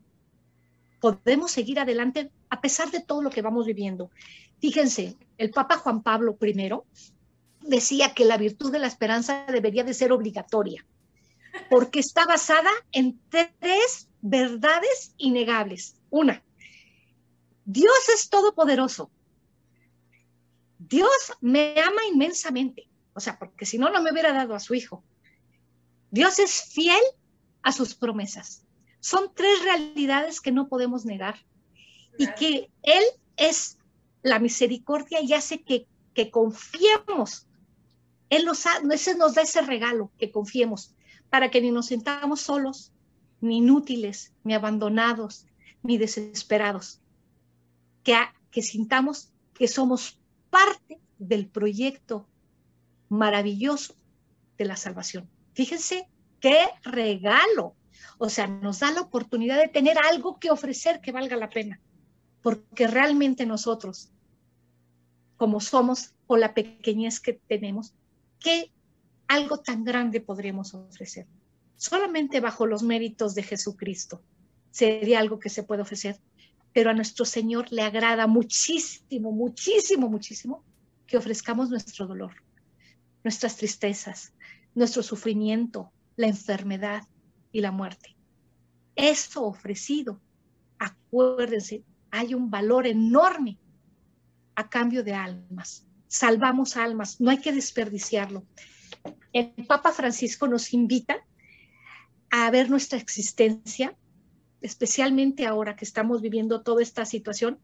podemos 1.00 1.52
seguir 1.52 1.80
adelante 1.80 2.32
a 2.50 2.62
pesar 2.62 2.92
de 2.92 3.02
todo 3.02 3.22
lo 3.22 3.30
que 3.30 3.42
vamos 3.42 3.66
viviendo. 3.66 4.10
Fíjense, 4.60 5.18
el 5.38 5.52
Papa 5.52 5.78
Juan 5.78 6.02
Pablo 6.02 6.38
I 6.42 6.72
decía 7.62 8.14
que 8.14 8.26
la 8.26 8.38
virtud 8.38 8.72
de 8.72 8.80
la 8.80 8.88
esperanza 8.88 9.46
debería 9.50 9.84
de 9.84 9.94
ser 9.94 10.12
obligatoria, 10.12 10.86
porque 11.70 12.00
está 12.00 12.26
basada 12.26 12.70
en 12.92 13.20
tres 13.30 14.08
verdades 14.22 15.14
innegables. 15.18 15.96
Una, 16.10 16.44
Dios 17.66 18.10
es 18.14 18.30
todopoderoso. 18.30 19.12
Dios 20.80 21.34
me 21.42 21.76
ama 21.82 22.02
inmensamente, 22.12 22.88
o 23.14 23.20
sea, 23.20 23.40
porque 23.40 23.66
si 23.66 23.78
no, 23.78 23.90
no 23.90 24.02
me 24.02 24.12
hubiera 24.12 24.34
dado 24.34 24.54
a 24.56 24.60
su 24.60 24.74
hijo. 24.74 25.04
Dios 26.12 26.40
es 26.40 26.64
fiel 26.72 27.02
a 27.62 27.72
sus 27.72 27.96
promesas. 27.96 28.63
Son 29.04 29.34
tres 29.36 29.62
realidades 29.64 30.40
que 30.40 30.54
no 30.54 30.70
podemos 30.70 31.04
negar 31.04 31.36
y 32.18 32.26
que 32.36 32.72
Él 32.84 33.04
es 33.36 33.78
la 34.22 34.40
misericordia 34.40 35.20
y 35.20 35.34
hace 35.34 35.62
que, 35.62 35.88
que 36.14 36.32
confiemos. 36.32 37.46
Él 38.30 38.46
nos, 38.46 38.64
nos 39.18 39.36
da 39.36 39.42
ese 39.42 39.62
regalo, 39.62 40.10
que 40.18 40.32
confiemos, 40.32 40.96
para 41.30 41.52
que 41.52 41.60
ni 41.60 41.70
nos 41.70 41.88
sentamos 41.88 42.40
solos, 42.40 42.94
ni 43.42 43.58
inútiles, 43.58 44.32
ni 44.46 44.54
abandonados, 44.54 45.48
ni 45.82 45.98
desesperados. 45.98 47.02
Que, 48.04 48.16
que 48.52 48.62
sintamos 48.62 49.34
que 49.54 49.68
somos 49.68 50.18
parte 50.50 51.02
del 51.20 51.50
proyecto 51.50 52.26
maravilloso 53.10 53.96
de 54.58 54.64
la 54.64 54.78
salvación. 54.78 55.30
Fíjense 55.52 56.08
qué 56.40 56.70
regalo 56.84 57.76
o 58.18 58.30
sea, 58.30 58.48
nos 58.48 58.80
da 58.80 58.92
la 58.92 59.02
oportunidad 59.02 59.60
de 59.60 59.68
tener 59.68 59.98
algo 59.98 60.40
que 60.40 60.52
ofrecer 60.52 61.02
que 61.02 61.12
valga 61.12 61.36
la 61.36 61.50
pena, 61.50 61.80
porque 62.42 62.88
realmente 62.88 63.46
nosotros, 63.46 64.12
como 65.38 65.60
somos 65.60 66.14
o 66.28 66.38
la 66.38 66.54
pequeñez 66.54 67.20
que 67.20 67.34
tenemos, 67.34 67.94
¿qué 68.40 68.72
algo 69.34 69.58
tan 69.58 69.84
grande 69.84 70.22
podríamos 70.22 70.74
ofrecer. 70.74 71.28
Solamente 71.76 72.40
bajo 72.40 72.66
los 72.66 72.84
méritos 72.84 73.36
de 73.36 73.44
Jesucristo 73.44 74.22
sería 74.72 75.20
algo 75.20 75.40
que 75.40 75.50
se 75.50 75.64
puede 75.64 75.82
ofrecer, 75.82 76.20
pero 76.72 76.90
a 76.90 76.94
nuestro 76.94 77.26
Señor 77.26 77.72
le 77.72 77.82
agrada 77.82 78.28
muchísimo, 78.28 79.32
muchísimo, 79.32 80.10
muchísimo 80.10 80.64
que 81.08 81.18
ofrezcamos 81.18 81.70
nuestro 81.70 82.08
dolor, 82.08 82.34
nuestras 83.24 83.58
tristezas, 83.58 84.34
nuestro 84.76 85.04
sufrimiento, 85.04 85.92
la 86.16 86.28
enfermedad 86.28 87.04
y 87.54 87.62
la 87.62 87.72
muerte. 87.72 88.18
Eso 88.96 89.46
ofrecido, 89.46 90.20
acuérdense, 90.78 91.86
hay 92.12 92.34
un 92.34 92.50
valor 92.50 92.86
enorme 92.86 93.58
a 94.56 94.70
cambio 94.70 95.04
de 95.04 95.14
almas. 95.14 95.88
Salvamos 96.08 96.76
almas, 96.76 97.22
no 97.22 97.32
hay 97.32 97.38
que 97.38 97.54
desperdiciarlo. 97.54 98.44
El 99.32 99.54
Papa 99.68 99.94
Francisco 99.94 100.48
nos 100.48 100.74
invita 100.74 101.26
a 102.30 102.52
ver 102.52 102.70
nuestra 102.70 103.00
existencia, 103.00 103.96
especialmente 104.62 105.46
ahora 105.46 105.76
que 105.76 105.86
estamos 105.86 106.22
viviendo 106.22 106.62
toda 106.62 106.82
esta 106.82 107.06
situación, 107.06 107.60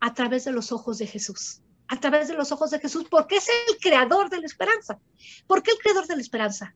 a 0.00 0.14
través 0.14 0.44
de 0.44 0.52
los 0.52 0.72
ojos 0.72 0.98
de 0.98 1.06
Jesús. 1.06 1.60
A 1.88 2.00
través 2.00 2.28
de 2.28 2.34
los 2.34 2.50
ojos 2.50 2.70
de 2.70 2.80
Jesús, 2.80 3.06
porque 3.10 3.36
es 3.36 3.48
el 3.48 3.76
creador 3.78 4.30
de 4.30 4.40
la 4.40 4.46
esperanza. 4.46 4.98
¿Por 5.46 5.62
qué 5.62 5.72
el 5.72 5.78
creador 5.78 6.06
de 6.06 6.16
la 6.16 6.22
esperanza? 6.22 6.74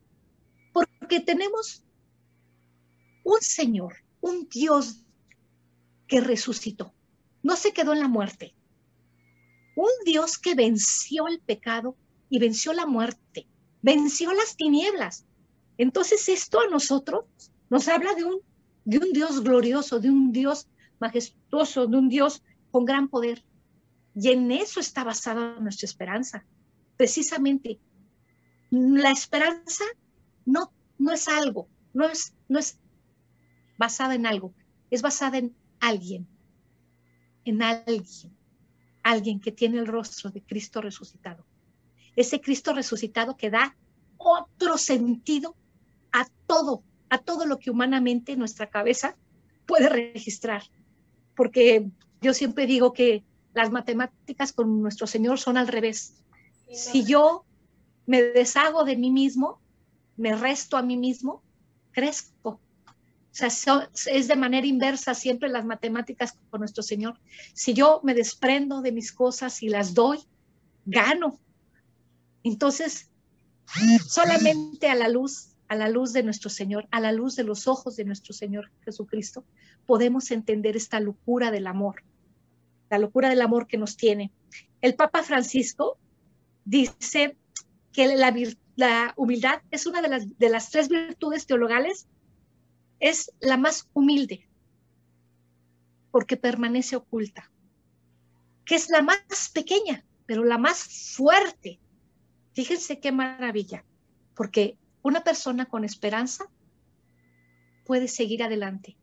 Porque 0.72 1.20
tenemos 1.20 1.82
un 3.28 3.42
Señor, 3.42 3.94
un 4.22 4.48
Dios 4.48 5.04
que 6.06 6.22
resucitó. 6.22 6.94
No 7.42 7.56
se 7.56 7.72
quedó 7.72 7.92
en 7.92 8.00
la 8.00 8.08
muerte, 8.08 8.54
un 9.76 9.90
Dios 10.06 10.38
que 10.38 10.54
venció 10.54 11.28
el 11.28 11.38
pecado 11.40 11.94
y 12.30 12.38
venció 12.38 12.72
la 12.72 12.86
muerte, 12.86 13.46
venció 13.82 14.32
las 14.32 14.56
tinieblas. 14.56 15.26
Entonces 15.76 16.26
esto 16.30 16.60
a 16.60 16.68
nosotros 16.68 17.26
nos 17.68 17.86
habla 17.88 18.14
de 18.14 18.24
un, 18.24 18.40
de 18.86 18.98
un 18.98 19.12
Dios 19.12 19.44
glorioso, 19.44 20.00
de 20.00 20.08
un 20.08 20.32
Dios 20.32 20.66
majestuoso, 20.98 21.86
de 21.86 21.96
un 21.98 22.08
Dios 22.08 22.42
con 22.70 22.86
gran 22.86 23.08
poder. 23.08 23.44
Y 24.14 24.30
en 24.30 24.50
eso 24.50 24.80
está 24.80 25.04
basada 25.04 25.60
nuestra 25.60 25.84
esperanza. 25.84 26.44
Precisamente, 26.96 27.78
la 28.70 29.10
esperanza 29.10 29.84
no, 30.46 30.72
no 30.98 31.12
es 31.12 31.28
algo, 31.28 31.68
no 31.92 32.06
es, 32.06 32.32
no 32.48 32.58
es 32.58 32.78
basada 33.78 34.14
en 34.14 34.26
algo, 34.26 34.52
es 34.90 35.00
basada 35.00 35.38
en 35.38 35.56
alguien, 35.80 36.28
en 37.44 37.62
alguien 37.62 38.38
alguien 39.08 39.40
que 39.40 39.52
tiene 39.52 39.78
el 39.78 39.86
rostro 39.86 40.30
de 40.30 40.42
Cristo 40.42 40.80
resucitado. 40.80 41.44
Ese 42.14 42.40
Cristo 42.40 42.74
resucitado 42.74 43.36
que 43.36 43.50
da 43.50 43.76
otro 44.18 44.76
sentido 44.76 45.56
a 46.12 46.26
todo, 46.46 46.82
a 47.08 47.18
todo 47.18 47.46
lo 47.46 47.58
que 47.58 47.70
humanamente 47.70 48.36
nuestra 48.36 48.68
cabeza 48.68 49.16
puede 49.66 49.88
registrar. 49.88 50.62
Porque 51.34 51.88
yo 52.20 52.34
siempre 52.34 52.66
digo 52.66 52.92
que 52.92 53.24
las 53.54 53.70
matemáticas 53.70 54.52
con 54.52 54.82
nuestro 54.82 55.06
Señor 55.06 55.38
son 55.38 55.56
al 55.56 55.68
revés. 55.68 56.22
Si 56.70 57.04
yo 57.04 57.46
me 58.06 58.22
deshago 58.22 58.84
de 58.84 58.96
mí 58.96 59.10
mismo, 59.10 59.60
me 60.16 60.34
resto 60.36 60.76
a 60.76 60.82
mí 60.82 60.96
mismo, 60.96 61.42
crezco. 61.92 62.60
Sea, 63.38 63.88
es 64.06 64.26
de 64.26 64.34
manera 64.34 64.66
inversa 64.66 65.14
siempre 65.14 65.48
las 65.48 65.64
matemáticas 65.64 66.36
con 66.50 66.58
nuestro 66.58 66.82
Señor. 66.82 67.20
Si 67.54 67.72
yo 67.72 68.00
me 68.02 68.12
desprendo 68.12 68.82
de 68.82 68.90
mis 68.90 69.12
cosas 69.12 69.62
y 69.62 69.68
las 69.68 69.94
doy, 69.94 70.18
gano. 70.84 71.38
Entonces, 72.42 73.08
solamente 74.08 74.88
a 74.88 74.96
la 74.96 75.08
luz, 75.08 75.50
a 75.68 75.76
la 75.76 75.88
luz 75.88 76.12
de 76.12 76.24
nuestro 76.24 76.50
Señor, 76.50 76.88
a 76.90 76.98
la 76.98 77.12
luz 77.12 77.36
de 77.36 77.44
los 77.44 77.68
ojos 77.68 77.94
de 77.94 78.04
nuestro 78.04 78.34
Señor 78.34 78.72
Jesucristo, 78.84 79.44
podemos 79.86 80.32
entender 80.32 80.76
esta 80.76 80.98
locura 80.98 81.52
del 81.52 81.68
amor, 81.68 82.02
la 82.90 82.98
locura 82.98 83.28
del 83.28 83.42
amor 83.42 83.68
que 83.68 83.78
nos 83.78 83.96
tiene. 83.96 84.32
El 84.80 84.96
Papa 84.96 85.22
Francisco 85.22 85.96
dice 86.64 87.36
que 87.92 88.16
la, 88.16 88.34
la 88.74 89.14
humildad 89.16 89.60
es 89.70 89.86
una 89.86 90.02
de 90.02 90.08
las, 90.08 90.38
de 90.38 90.48
las 90.48 90.70
tres 90.70 90.88
virtudes 90.88 91.46
teologales 91.46 92.08
es 93.00 93.32
la 93.40 93.56
más 93.56 93.88
humilde, 93.92 94.48
porque 96.10 96.36
permanece 96.36 96.96
oculta, 96.96 97.50
que 98.64 98.74
es 98.74 98.90
la 98.90 99.02
más 99.02 99.50
pequeña, 99.52 100.04
pero 100.26 100.44
la 100.44 100.58
más 100.58 101.14
fuerte. 101.14 101.78
Fíjense 102.54 102.98
qué 103.00 103.12
maravilla, 103.12 103.84
porque 104.34 104.76
una 105.02 105.22
persona 105.22 105.66
con 105.66 105.84
esperanza 105.84 106.44
puede 107.84 108.08
seguir 108.08 108.42
adelante, 108.42 108.96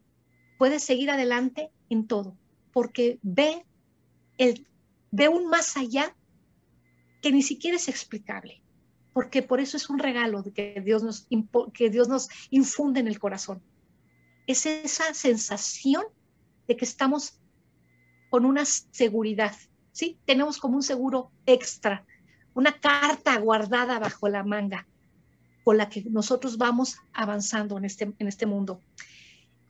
puede 0.58 0.80
seguir 0.80 1.10
adelante 1.10 1.72
en 1.90 2.08
todo, 2.08 2.38
porque 2.74 3.20
ve, 3.22 3.66
el, 4.38 4.68
ve 5.12 5.30
un 5.30 5.48
más 5.48 5.78
allá 5.78 6.16
que 7.22 7.32
ni 7.32 7.42
siquiera 7.42 7.78
es 7.78 7.88
explicable, 7.88 8.62
porque 9.14 9.42
por 9.42 9.62
eso 9.62 9.78
es 9.78 9.90
un 9.90 10.00
regalo 10.00 10.44
que 10.54 10.82
Dios 10.84 11.02
nos, 11.02 11.28
que 11.74 11.90
Dios 11.90 12.10
nos 12.10 12.28
infunde 12.50 13.00
en 13.00 13.08
el 13.08 13.20
corazón 13.20 13.64
es 14.48 14.66
esa 14.66 15.14
sensación 15.14 16.04
de 16.68 16.78
que 16.78 16.86
estamos 16.86 17.40
con 18.30 18.46
una 18.46 18.66
seguridad, 18.66 19.56
¿sí? 19.92 20.18
Tenemos 20.26 20.58
como 20.58 20.76
un 20.76 20.84
seguro 20.84 21.32
extra, 21.46 22.06
una 22.54 22.80
carta 22.80 23.38
guardada 23.38 24.00
bajo 24.00 24.28
la 24.28 24.44
manga 24.44 24.88
con 25.64 25.78
la 25.78 25.90
que 25.90 26.04
nosotros 26.04 26.58
vamos 26.58 26.98
avanzando 27.12 27.78
en 27.78 27.86
este, 27.86 28.14
en 28.18 28.28
este 28.28 28.46
mundo. 28.46 28.82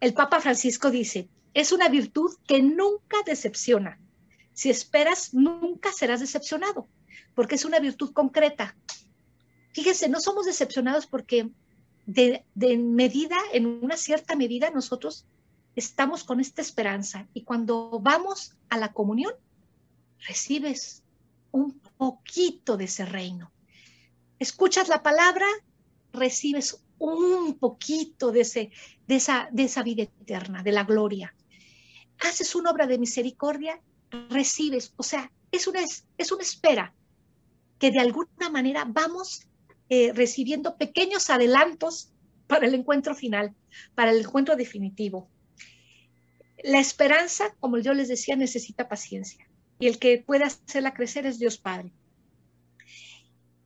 El 0.01 0.13
Papa 0.13 0.41
Francisco 0.41 0.91
dice, 0.91 1.29
es 1.53 1.71
una 1.71 1.87
virtud 1.87 2.35
que 2.45 2.61
nunca 2.61 3.17
decepciona. 3.25 3.97
Si 4.51 4.69
esperas, 4.69 5.33
nunca 5.33 5.93
serás 5.93 6.19
decepcionado, 6.19 6.87
porque 7.33 7.55
es 7.55 7.63
una 7.63 7.79
virtud 7.79 8.11
concreta. 8.11 8.75
Fíjense, 9.71 10.09
no 10.09 10.19
somos 10.19 10.45
decepcionados 10.45 11.07
porque 11.07 11.49
de, 12.05 12.45
medida, 12.77 13.37
en 13.53 13.65
una 13.65 13.97
cierta 13.97 14.35
medida, 14.35 14.69
nosotros 14.69 15.25
estamos 15.75 16.23
con 16.23 16.39
esta 16.39 16.61
esperanza 16.61 17.27
y 17.33 17.43
cuando 17.43 17.99
vamos 18.01 18.55
a 18.69 18.77
la 18.77 18.93
comunión, 18.93 19.33
recibes 20.27 21.03
un 21.51 21.79
poquito 21.97 22.77
de 22.77 22.85
ese 22.85 23.05
reino. 23.05 23.51
Escuchas 24.39 24.87
la 24.87 25.03
palabra, 25.03 25.47
recibes 26.13 26.81
un 26.97 27.57
poquito 27.59 28.31
de, 28.31 28.41
ese, 28.41 28.71
de, 29.07 29.15
esa, 29.15 29.49
de 29.51 29.63
esa 29.63 29.83
vida 29.83 30.03
eterna, 30.03 30.63
de 30.63 30.71
la 30.71 30.83
gloria. 30.83 31.33
Haces 32.19 32.55
una 32.55 32.71
obra 32.71 32.87
de 32.87 32.97
misericordia, 32.97 33.81
recibes, 34.29 34.93
o 34.95 35.03
sea, 35.03 35.31
es 35.51 35.67
una, 35.67 35.81
es 36.17 36.31
una 36.31 36.43
espera 36.43 36.93
que 37.79 37.91
de 37.91 37.99
alguna 37.99 38.49
manera 38.49 38.85
vamos 38.87 39.47
eh, 39.89 40.11
recibiendo 40.13 40.77
pequeños 40.77 41.29
adelantos 41.29 42.11
para 42.47 42.67
el 42.67 42.73
encuentro 42.73 43.15
final, 43.15 43.53
para 43.93 44.11
el 44.11 44.19
encuentro 44.19 44.55
definitivo. 44.55 45.29
La 46.63 46.79
esperanza, 46.79 47.55
como 47.59 47.77
yo 47.77 47.93
les 47.93 48.07
decía, 48.07 48.35
necesita 48.35 48.87
paciencia 48.87 49.47
y 49.79 49.87
el 49.87 49.99
que 49.99 50.17
puede 50.17 50.45
hacerla 50.45 50.93
crecer 50.93 51.25
es 51.25 51.39
Dios 51.39 51.57
Padre. 51.57 51.91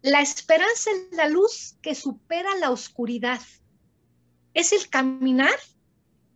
La 0.01 0.21
esperanza 0.21 0.91
es 0.91 1.15
la 1.15 1.27
luz 1.27 1.77
que 1.81 1.93
supera 1.93 2.49
la 2.59 2.71
oscuridad. 2.71 3.41
Es 4.53 4.71
el 4.71 4.89
caminar 4.89 5.57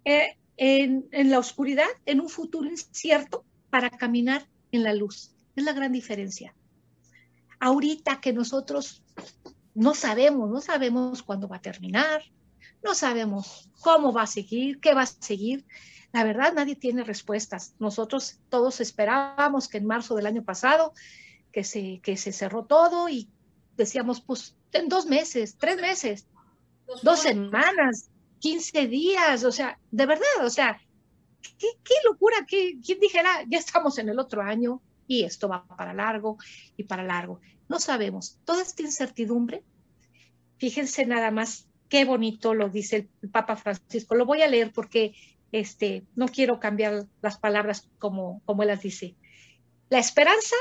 eh, 0.05 0.37
en, 0.57 1.07
en 1.11 1.29
la 1.29 1.39
oscuridad, 1.39 1.87
en 2.05 2.19
un 2.19 2.29
futuro 2.29 2.69
incierto, 2.69 3.45
para 3.69 3.89
caminar 3.89 4.47
en 4.71 4.83
la 4.83 4.93
luz. 4.93 5.31
Es 5.55 5.63
la 5.63 5.73
gran 5.73 5.91
diferencia. 5.91 6.53
Ahorita 7.59 8.19
que 8.19 8.33
nosotros 8.33 9.03
no 9.75 9.95
sabemos, 9.95 10.49
no 10.49 10.61
sabemos 10.61 11.23
cuándo 11.23 11.47
va 11.47 11.57
a 11.57 11.61
terminar, 11.61 12.23
no 12.83 12.93
sabemos 12.93 13.69
cómo 13.81 14.11
va 14.13 14.23
a 14.23 14.27
seguir, 14.27 14.79
qué 14.79 14.93
va 14.93 15.03
a 15.03 15.05
seguir. 15.05 15.65
La 16.11 16.23
verdad, 16.23 16.53
nadie 16.53 16.75
tiene 16.75 17.03
respuestas. 17.03 17.73
Nosotros 17.79 18.39
todos 18.49 18.81
esperábamos 18.81 19.67
que 19.67 19.77
en 19.77 19.87
marzo 19.87 20.15
del 20.15 20.27
año 20.27 20.43
pasado, 20.43 20.93
que 21.51 21.63
se, 21.63 21.99
que 22.03 22.17
se 22.17 22.31
cerró 22.31 22.65
todo 22.65 23.09
y 23.09 23.29
decíamos, 23.77 24.21
pues 24.21 24.55
en 24.73 24.89
dos 24.89 25.05
meses, 25.05 25.55
tres 25.57 25.81
meses, 25.81 26.27
dos, 27.01 27.19
semanas, 27.19 28.09
quince 28.39 28.87
días, 28.87 29.43
o 29.43 29.51
sea, 29.51 29.79
de 29.91 30.05
verdad, 30.05 30.45
o 30.45 30.49
sea, 30.49 30.79
qué, 31.41 31.67
qué 31.83 31.93
locura, 32.05 32.45
¿Qué, 32.47 32.77
quién 32.85 32.99
dijera, 32.99 33.43
ya 33.47 33.57
estamos 33.57 33.97
en 33.97 34.09
el 34.09 34.19
otro 34.19 34.41
año 34.41 34.81
y 35.07 35.23
esto 35.23 35.47
va 35.47 35.65
para 35.65 35.93
largo 35.93 36.37
y 36.77 36.83
para 36.83 37.03
largo. 37.03 37.39
No 37.69 37.79
sabemos. 37.79 38.39
Toda 38.45 38.61
esta 38.61 38.81
incertidumbre, 38.81 39.63
fíjense 40.57 41.05
nada 41.05 41.31
más 41.31 41.67
qué 41.93 42.05
bonito 42.05 42.55
lo 42.55 42.69
dice 42.69 43.07
el 43.21 43.29
Papa 43.29 43.55
Francisco. 43.55 44.15
Lo 44.15 44.25
voy 44.25 44.41
a 44.41 44.47
leer 44.47 44.71
porque 44.71 45.13
este, 45.51 46.03
no 46.15 46.27
quiero 46.27 46.59
cambiar 46.59 47.05
las 47.21 47.37
palabras 47.37 47.87
como, 47.99 48.41
como 48.45 48.63
él 48.63 48.69
las 48.69 48.81
dice. 48.81 49.15
La 49.89 49.99
esperanza, 49.99 50.55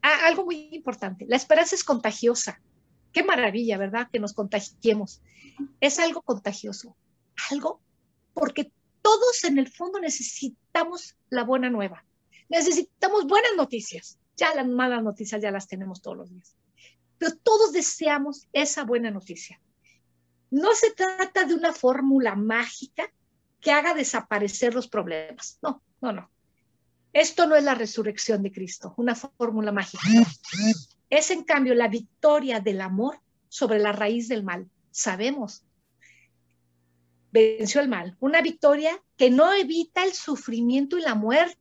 algo 0.00 0.46
muy 0.46 0.70
importante, 0.72 1.26
la 1.28 1.36
esperanza 1.36 1.74
es 1.74 1.84
contagiosa. 1.84 2.62
qué 3.12 3.22
maravilla, 3.22 3.76
¿verdad? 3.76 4.08
Que 4.10 4.18
nos 4.18 4.32
contagiemos. 4.32 5.20
Es 5.80 5.98
algo 5.98 6.22
contagioso, 6.22 6.96
algo 7.50 7.82
porque 8.32 8.72
todos 9.02 9.44
en 9.44 9.58
el 9.58 9.70
fondo 9.70 10.00
necesitamos 10.00 11.18
la 11.28 11.44
buena 11.44 11.68
nueva. 11.68 12.05
Necesitamos 12.48 13.26
buenas 13.26 13.52
noticias. 13.56 14.18
Ya 14.36 14.54
las 14.54 14.66
malas 14.66 15.02
noticias 15.02 15.40
ya 15.40 15.50
las 15.50 15.66
tenemos 15.66 16.02
todos 16.02 16.16
los 16.16 16.30
días. 16.30 16.56
Pero 17.18 17.36
todos 17.42 17.72
deseamos 17.72 18.46
esa 18.52 18.84
buena 18.84 19.10
noticia. 19.10 19.60
No 20.50 20.74
se 20.74 20.92
trata 20.92 21.44
de 21.44 21.54
una 21.54 21.72
fórmula 21.72 22.34
mágica 22.36 23.10
que 23.60 23.72
haga 23.72 23.94
desaparecer 23.94 24.74
los 24.74 24.88
problemas. 24.88 25.58
No, 25.62 25.82
no, 26.00 26.12
no. 26.12 26.30
Esto 27.12 27.46
no 27.46 27.56
es 27.56 27.64
la 27.64 27.74
resurrección 27.74 28.42
de 28.42 28.52
Cristo, 28.52 28.92
una 28.98 29.14
fórmula 29.14 29.72
mágica. 29.72 30.02
Es 31.08 31.30
en 31.30 31.44
cambio 31.44 31.74
la 31.74 31.88
victoria 31.88 32.60
del 32.60 32.82
amor 32.82 33.20
sobre 33.48 33.78
la 33.78 33.92
raíz 33.92 34.28
del 34.28 34.44
mal. 34.44 34.68
Sabemos, 34.90 35.64
venció 37.32 37.80
el 37.80 37.88
mal. 37.88 38.16
Una 38.20 38.42
victoria 38.42 39.02
que 39.16 39.30
no 39.30 39.52
evita 39.52 40.04
el 40.04 40.12
sufrimiento 40.12 40.98
y 40.98 41.02
la 41.02 41.14
muerte, 41.14 41.58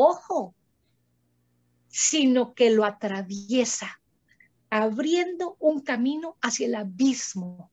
ojo, 0.00 0.54
sino 1.88 2.54
que 2.54 2.70
lo 2.70 2.84
atraviesa, 2.84 4.00
abriendo 4.70 5.56
un 5.58 5.80
camino 5.80 6.36
hacia 6.42 6.66
el 6.66 6.74
abismo, 6.74 7.70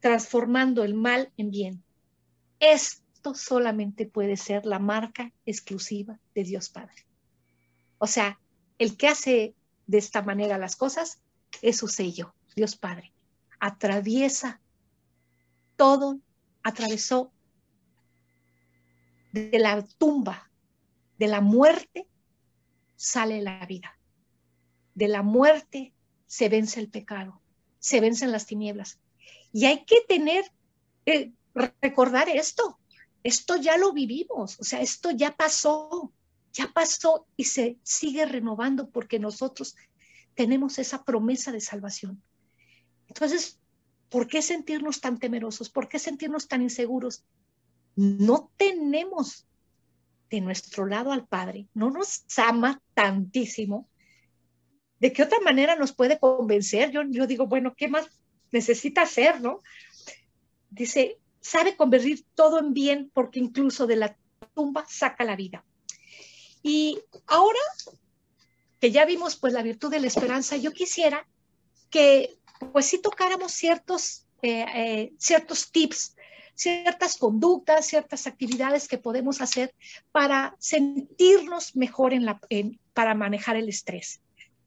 transformando 0.00 0.84
el 0.84 0.94
mal 0.94 1.32
en 1.36 1.50
bien. 1.50 1.84
Esto 2.60 3.34
solamente 3.34 4.06
puede 4.06 4.36
ser 4.36 4.64
la 4.66 4.78
marca 4.78 5.32
exclusiva 5.44 6.20
de 6.34 6.44
Dios 6.44 6.68
Padre. 6.68 7.06
O 7.98 8.06
sea, 8.06 8.38
el 8.78 8.96
que 8.96 9.08
hace 9.08 9.54
de 9.86 9.98
esta 9.98 10.22
manera 10.22 10.58
las 10.58 10.76
cosas 10.76 11.20
es 11.62 11.76
su 11.76 11.88
sello, 11.88 12.34
Dios 12.54 12.76
Padre. 12.76 13.12
Atraviesa 13.60 14.60
todo, 15.76 16.20
atravesó 16.62 17.32
de 19.32 19.58
la 19.58 19.82
tumba, 19.98 20.50
de 21.18 21.28
la 21.28 21.40
muerte, 21.40 22.06
sale 22.96 23.42
la 23.42 23.64
vida. 23.66 23.98
De 24.94 25.08
la 25.08 25.22
muerte 25.22 25.92
se 26.26 26.48
vence 26.48 26.80
el 26.80 26.88
pecado, 26.88 27.40
se 27.78 28.00
vencen 28.00 28.32
las 28.32 28.46
tinieblas. 28.46 28.98
Y 29.52 29.66
hay 29.66 29.84
que 29.84 30.00
tener, 30.08 30.44
eh, 31.06 31.32
recordar 31.80 32.28
esto. 32.28 32.78
Esto 33.22 33.56
ya 33.56 33.78
lo 33.78 33.92
vivimos, 33.92 34.60
o 34.60 34.64
sea, 34.64 34.82
esto 34.82 35.10
ya 35.10 35.34
pasó, 35.34 36.12
ya 36.52 36.70
pasó 36.72 37.26
y 37.36 37.44
se 37.44 37.78
sigue 37.82 38.26
renovando 38.26 38.90
porque 38.90 39.18
nosotros 39.18 39.76
tenemos 40.34 40.78
esa 40.78 41.04
promesa 41.04 41.50
de 41.50 41.60
salvación. 41.60 42.22
Entonces, 43.08 43.58
¿por 44.10 44.26
qué 44.26 44.42
sentirnos 44.42 45.00
tan 45.00 45.18
temerosos? 45.18 45.70
¿Por 45.70 45.88
qué 45.88 45.98
sentirnos 45.98 46.48
tan 46.48 46.62
inseguros? 46.62 47.24
No 47.96 48.50
tenemos 48.56 49.46
de 50.30 50.40
nuestro 50.40 50.86
lado 50.86 51.12
al 51.12 51.26
Padre, 51.26 51.68
no 51.74 51.90
nos 51.90 52.24
ama 52.36 52.80
tantísimo. 52.94 53.88
¿De 54.98 55.12
qué 55.12 55.22
otra 55.22 55.40
manera 55.40 55.76
nos 55.76 55.92
puede 55.92 56.18
convencer? 56.18 56.90
Yo, 56.90 57.02
yo 57.08 57.26
digo, 57.26 57.46
bueno, 57.46 57.74
¿qué 57.76 57.88
más 57.88 58.08
necesita 58.50 59.02
hacer, 59.02 59.40
no? 59.40 59.60
Dice, 60.70 61.18
sabe 61.40 61.76
convertir 61.76 62.24
todo 62.34 62.58
en 62.58 62.72
bien 62.72 63.10
porque 63.12 63.38
incluso 63.38 63.86
de 63.86 63.96
la 63.96 64.16
tumba 64.54 64.86
saca 64.88 65.24
la 65.24 65.36
vida. 65.36 65.64
Y 66.62 66.98
ahora 67.26 67.60
que 68.80 68.90
ya 68.90 69.04
vimos 69.04 69.36
pues 69.36 69.52
la 69.52 69.62
virtud 69.62 69.90
de 69.90 70.00
la 70.00 70.06
esperanza, 70.06 70.56
yo 70.56 70.72
quisiera 70.72 71.26
que 71.90 72.38
pues 72.72 72.86
sí 72.86 73.00
tocáramos 73.00 73.52
ciertos, 73.52 74.26
eh, 74.42 74.64
eh, 74.74 75.12
ciertos 75.18 75.70
tips, 75.70 76.13
ciertas 76.54 77.16
conductas, 77.16 77.86
ciertas 77.86 78.26
actividades 78.26 78.88
que 78.88 78.98
podemos 78.98 79.40
hacer 79.40 79.74
para 80.12 80.54
sentirnos 80.58 81.76
mejor 81.76 82.12
en 82.12 82.24
la, 82.24 82.40
para 82.92 83.14
manejar 83.14 83.56
el 83.56 83.68
estrés. 83.68 84.20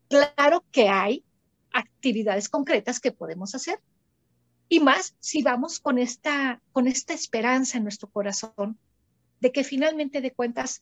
Claro 0.10 0.64
que 0.72 0.90
hay 0.90 1.24
actividades 1.72 2.50
concretas 2.50 3.00
que 3.00 3.12
podemos 3.12 3.56
hacer. 3.56 3.80
Y 4.70 4.80
más 4.80 5.16
si 5.20 5.42
vamos 5.42 5.80
con 5.80 5.98
esta, 5.98 6.62
con 6.74 6.88
esta 6.88 7.14
esperanza 7.14 7.78
en 7.78 7.84
nuestro 7.84 8.10
corazón 8.10 8.78
de 9.40 9.52
que 9.52 9.64
finalmente 9.64 10.20
de 10.20 10.32
cuentas 10.32 10.82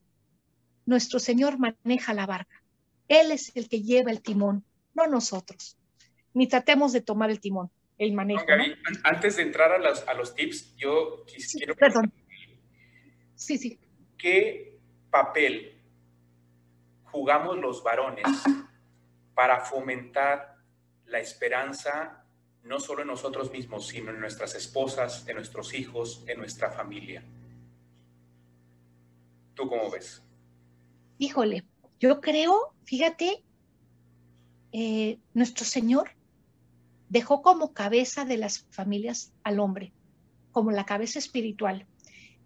nuestro 0.86 1.20
Señor 1.20 1.58
maneja 1.60 2.14
la 2.14 2.26
barca. 2.26 2.64
Él 3.08 3.32
es 3.32 3.52
el 3.56 3.70
que 3.70 3.82
lleva 3.82 4.12
el 4.12 4.22
timón, 4.22 4.64
no 4.94 5.08
nosotros. 5.08 5.78
Ni 6.34 6.48
tratemos 6.48 6.94
de 6.94 7.02
tomar 7.02 7.30
el 7.30 7.40
timón, 7.40 7.70
el 7.98 8.14
manejo. 8.14 8.46
Antes 9.04 9.38
de 9.38 9.44
entrar 9.44 9.72
a 9.72 9.78
los, 9.78 10.08
a 10.08 10.14
los 10.14 10.36
tips, 10.36 10.76
yo 10.76 11.26
quiero 11.54 11.76
Perdón. 11.76 12.12
Sí, 13.36 13.58
sí. 13.58 13.80
¿Qué 14.18 14.78
papel 15.10 15.82
jugamos 17.04 17.58
los 17.58 17.84
varones 17.84 18.26
para 19.34 19.62
fomentar 19.62 20.58
la 21.06 21.20
esperanza 21.20 22.26
no 22.66 22.80
solo 22.80 23.04
en 23.04 23.08
nosotros 23.08 23.52
mismos, 23.52 23.88
sino 23.88 24.12
en 24.12 24.20
nuestras 24.20 24.56
esposas, 24.56 25.28
en 25.28 25.36
nuestros 25.36 25.74
hijos, 25.74 26.24
en 26.28 26.40
nuestra 26.40 26.72
familia. 26.72 27.24
¿Tú 29.54 29.70
cómo 29.70 29.90
ves? 29.92 30.24
Híjole, 31.20 31.64
yo 32.00 32.20
creo, 32.20 32.74
fíjate, 32.84 33.44
eh, 34.72 35.20
nuestro 35.34 35.64
Señor 35.64 36.10
dejó 37.10 37.42
como 37.42 37.74
cabeza 37.74 38.26
de 38.26 38.38
las 38.38 38.66
familias 38.70 39.34
al 39.44 39.60
hombre, 39.60 39.94
como 40.52 40.72
la 40.72 40.86
cabeza 40.86 41.20
espiritual. 41.20 41.86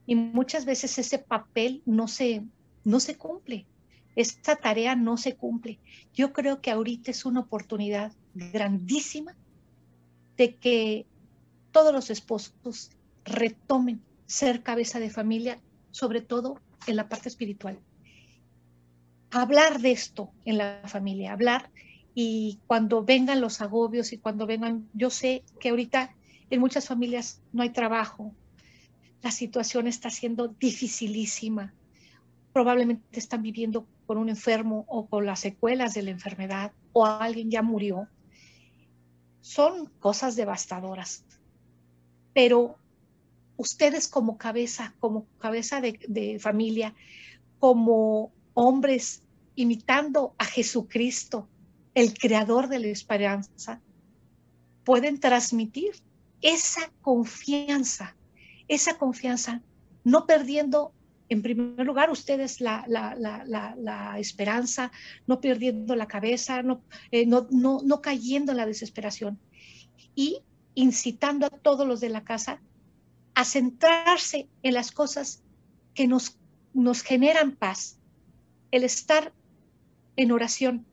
Y 0.06 0.16
muchas 0.16 0.66
veces 0.66 0.98
ese 0.98 1.20
papel 1.20 1.82
no 1.86 2.08
se, 2.08 2.44
no 2.84 3.00
se 3.00 3.16
cumple, 3.16 3.68
esta 4.16 4.56
tarea 4.56 4.96
no 4.96 5.18
se 5.18 5.36
cumple. 5.36 5.80
Yo 6.14 6.34
creo 6.34 6.62
que 6.62 6.72
ahorita 6.72 7.12
es 7.12 7.26
una 7.26 7.42
oportunidad 7.42 8.12
grandísima 8.34 9.36
de 10.36 10.56
que 10.56 11.06
todos 11.72 11.94
los 11.94 12.10
esposos 12.10 12.92
retomen 13.24 14.02
ser 14.26 14.64
cabeza 14.64 15.00
de 15.00 15.10
familia, 15.10 15.60
sobre 15.92 16.22
todo 16.22 16.60
en 16.88 16.96
la 16.96 17.08
parte 17.10 17.30
espiritual. 17.30 17.80
Hablar 19.32 19.80
de 19.80 19.92
esto 19.92 20.32
en 20.46 20.58
la 20.58 20.82
familia, 20.86 21.34
hablar 21.34 21.70
y 22.16 22.60
cuando 22.68 23.04
vengan 23.04 23.42
los 23.42 23.62
agobios 23.62 24.14
y 24.14 24.18
cuando 24.18 24.46
vengan, 24.46 24.90
yo 24.94 25.10
sé 25.10 25.44
que 25.60 25.70
ahorita 25.70 26.16
en 26.50 26.60
muchas 26.60 26.88
familias 26.88 27.42
no 27.54 27.64
hay 27.64 27.70
trabajo, 27.70 28.34
la 29.22 29.32
situación 29.32 29.88
está 29.88 30.10
siendo 30.10 30.48
dificilísima, 30.48 31.74
probablemente 32.54 33.20
están 33.20 33.42
viviendo 33.42 33.86
con 34.06 34.18
un 34.18 34.30
enfermo 34.30 34.86
o 34.88 35.08
con 35.08 35.26
las 35.26 35.42
secuelas 35.42 35.94
de 35.94 36.04
la 36.04 36.12
enfermedad 36.12 36.72
o 36.94 37.06
alguien 37.06 37.52
ya 37.52 37.62
murió. 37.62 38.08
Son 39.42 39.88
cosas 40.00 40.36
devastadoras. 40.36 41.26
Pero 42.34 42.78
ustedes 43.58 44.08
como 44.08 44.38
cabeza, 44.38 44.96
como 45.00 45.26
cabeza 45.38 45.82
de, 45.82 46.00
de 46.08 46.40
familia, 46.40 46.96
como 47.60 48.32
hombres 48.54 49.22
imitando 49.56 50.34
a 50.38 50.46
Jesucristo, 50.46 51.48
el 52.00 52.14
creador 52.14 52.70
de 52.70 52.80
la 52.80 52.88
esperanza, 52.88 53.82
pueden 54.86 55.20
transmitir 55.20 55.92
esa 56.42 56.90
confianza, 57.02 58.16
esa 58.70 58.98
confianza, 58.98 59.62
no 60.06 60.26
perdiendo 60.26 60.94
en 61.28 61.42
primer 61.42 61.86
lugar, 61.86 62.10
ustedes 62.10 62.62
la, 62.62 64.16
esperanza, 64.18 64.94
no 65.28 65.42
perdiendo 65.42 65.94
la 65.98 66.08
cabeza, 66.08 66.64
eh, 67.12 67.26
no, 67.26 67.48
no, 67.52 67.82
no, 67.84 68.02
cayendo 68.02 68.54
en 68.54 68.58
la 68.58 68.66
desesperación 68.66 69.38
y 70.16 70.42
incitando 70.76 71.48
a 71.48 71.50
todos 71.50 71.86
los 71.86 72.00
de 72.00 72.10
la 72.10 72.24
casa 72.24 72.62
a 73.36 73.44
centrarse 73.44 74.48
en 74.64 74.74
las 74.74 74.92
cosas 74.92 75.44
que 75.94 76.08
nos, 76.08 76.40
nos 76.74 77.04
generan 77.04 77.58
paz, 77.58 78.00
el 78.72 78.86
estar 78.86 79.34
en 80.16 80.32
oración, 80.32 80.86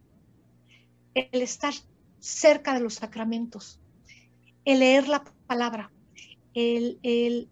el 1.17 1.43
estar 1.43 1.73
cerca 2.21 2.75
de 2.75 2.81
los 2.81 2.95
sacramentos, 2.95 3.81
el 4.65 4.81
leer 4.81 5.09
la 5.09 5.25
palabra, 5.47 5.91
el, 6.55 6.99
el, 7.03 7.49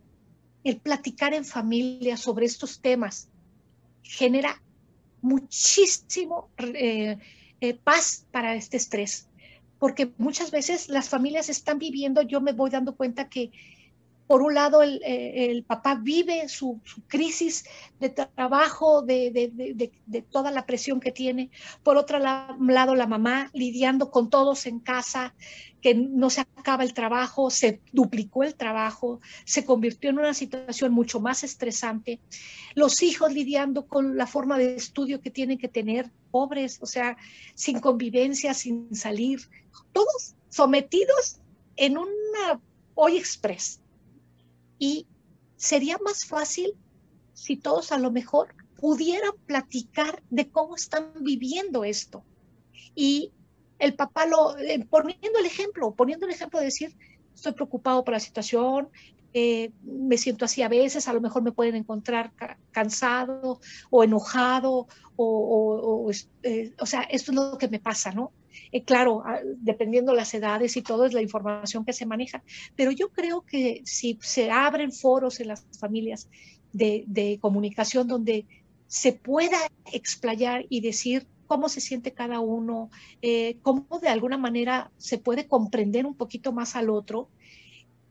el 0.65 0.77
platicar 0.79 1.33
en 1.35 1.45
familia 1.45 2.17
sobre 2.17 2.47
estos 2.47 2.81
temas 2.81 3.29
genera 4.03 4.63
muchísimo 5.23 6.51
eh, 6.59 7.19
eh, 7.61 7.75
paz 7.75 8.27
para 8.31 8.55
este 8.55 8.77
estrés, 8.77 9.29
porque 9.79 10.13
muchas 10.19 10.51
veces 10.51 10.89
las 10.89 11.09
familias 11.09 11.49
están 11.49 11.79
viviendo, 11.79 12.21
yo 12.23 12.41
me 12.41 12.53
voy 12.53 12.71
dando 12.71 12.95
cuenta 12.95 13.31
que 13.31 13.51
por 14.27 14.41
un 14.41 14.55
lado, 14.55 14.83
el, 14.83 15.01
eh, 15.05 15.63
papá 15.67 15.97
vive 15.97 16.49
su, 16.49 16.81
crisis 17.09 17.65
de 18.01 18.09
trabajo, 18.09 19.03
de, 19.03 19.93
toda 20.31 20.51
la 20.51 20.65
presión 20.65 20.99
que 20.99 21.13
tiene. 21.13 21.51
Por 21.83 21.97
otro 21.99 22.19
lado, 22.19 22.95
la 22.95 23.07
mamá 23.07 23.51
lidiando 23.53 24.11
con 24.11 24.31
todos 24.31 24.67
en 24.67 24.81
casa, 24.81 25.35
que 25.83 25.95
no 25.95 26.31
se 26.31 26.41
acaba 26.41 26.85
el 26.85 26.95
trabajo, 26.95 27.51
se 27.51 27.83
duplicó 27.93 28.45
el 28.45 28.55
trabajo, 28.55 29.21
se 29.45 29.67
convirtió 29.67 30.09
en 30.09 30.19
una 30.19 30.33
situación 30.33 30.93
mucho 30.93 31.21
más 31.21 31.45
estresante. 31.45 32.21
Los 32.75 33.03
hijos 33.03 33.35
lidiando 33.35 33.87
con 33.87 34.17
la 34.17 34.27
forma 34.27 34.57
de 34.57 34.75
estudio 34.75 35.21
que 35.21 35.31
tienen 35.31 35.59
que 35.59 35.69
tener, 35.69 36.11
pobres, 36.31 36.79
o 36.81 36.87
sea, 36.87 37.19
sin 37.55 37.81
convivencia, 37.81 38.55
sin 38.55 38.95
salir, 38.95 39.41
todos 39.93 40.35
sometidos 40.49 41.41
en 41.77 41.99
una 41.99 42.61
hoy 42.95 43.19
express 43.19 43.81
y 44.79 45.07
sería 45.57 45.99
más 46.05 46.25
fácil 46.25 46.75
si 47.33 47.57
todos 47.57 47.93
a 47.93 47.99
lo 47.99 48.11
mejor 48.11 48.55
pudieran 48.77 49.33
platicar 49.47 50.23
de 50.31 50.51
cómo 50.51 50.77
están 50.77 51.13
viviendo 51.21 51.85
esto. 51.85 52.25
Y 52.95 53.33
el 53.79 53.95
papá 53.95 54.27
lo, 54.27 54.57
eh, 54.59 54.87
poniendo 54.89 55.39
el 55.39 55.47
ejemplo, 55.47 55.95
poniendo 55.95 56.27
el 56.27 56.33
ejemplo 56.33 56.59
de 56.59 56.67
decir, 56.67 56.97
estoy 57.35 57.53
preocupado 57.53 58.05
por 58.05 58.13
la 58.13 58.21
situación, 58.21 58.89
eh, 59.33 59.73
me 59.83 60.17
siento 60.17 60.45
así 60.45 60.63
a 60.63 60.69
veces, 60.69 61.09
a 61.09 61.13
lo 61.13 61.21
mejor 61.21 61.43
me 61.43 61.51
pueden 61.51 61.75
encontrar 61.75 62.33
cansado 62.71 63.61
o 63.91 64.05
enojado, 64.05 64.87
o, 65.17 66.11
eh, 66.43 66.73
o 66.79 66.87
sea, 66.87 67.03
esto 67.03 67.33
es 67.33 67.37
lo 67.37 67.59
que 67.59 67.69
me 67.69 67.81
pasa, 67.81 68.13
¿no? 68.13 68.33
Eh, 68.73 68.83
claro, 68.83 69.23
ah, 69.25 69.41
dependiendo 69.59 70.15
las 70.15 70.33
edades 70.35 70.77
y 70.77 70.83
todo 70.83 71.05
es 71.05 71.13
la 71.13 71.23
información 71.23 71.85
que 71.85 71.93
se 71.93 72.07
maneja, 72.07 72.43
pero 72.77 72.91
yo 72.91 73.11
creo 73.11 73.43
que 73.43 73.83
si 73.85 74.19
se 74.21 74.51
abren 74.51 74.93
foros 74.93 75.41
en 75.41 75.49
las 75.49 75.67
familias 75.79 76.29
de, 76.73 77.39
comunicación 77.41 78.09
donde 78.09 78.47
se 78.87 79.13
pueda 79.13 79.59
explayar 79.93 80.67
y 80.69 80.81
decir 80.81 81.27
cómo 81.47 81.69
se 81.69 81.81
siente 81.81 82.13
cada 82.13 82.41
uno, 82.41 82.91
eh, 83.23 83.59
cómo 83.63 83.87
de 84.01 84.09
alguna 84.09 84.39
manera 84.39 84.91
se 84.99 85.19
puede 85.19 85.47
comprender 85.47 86.07
un 86.07 86.15
poquito 86.15 86.53
más 86.53 86.75
al 86.75 86.91
otro, 86.91 87.29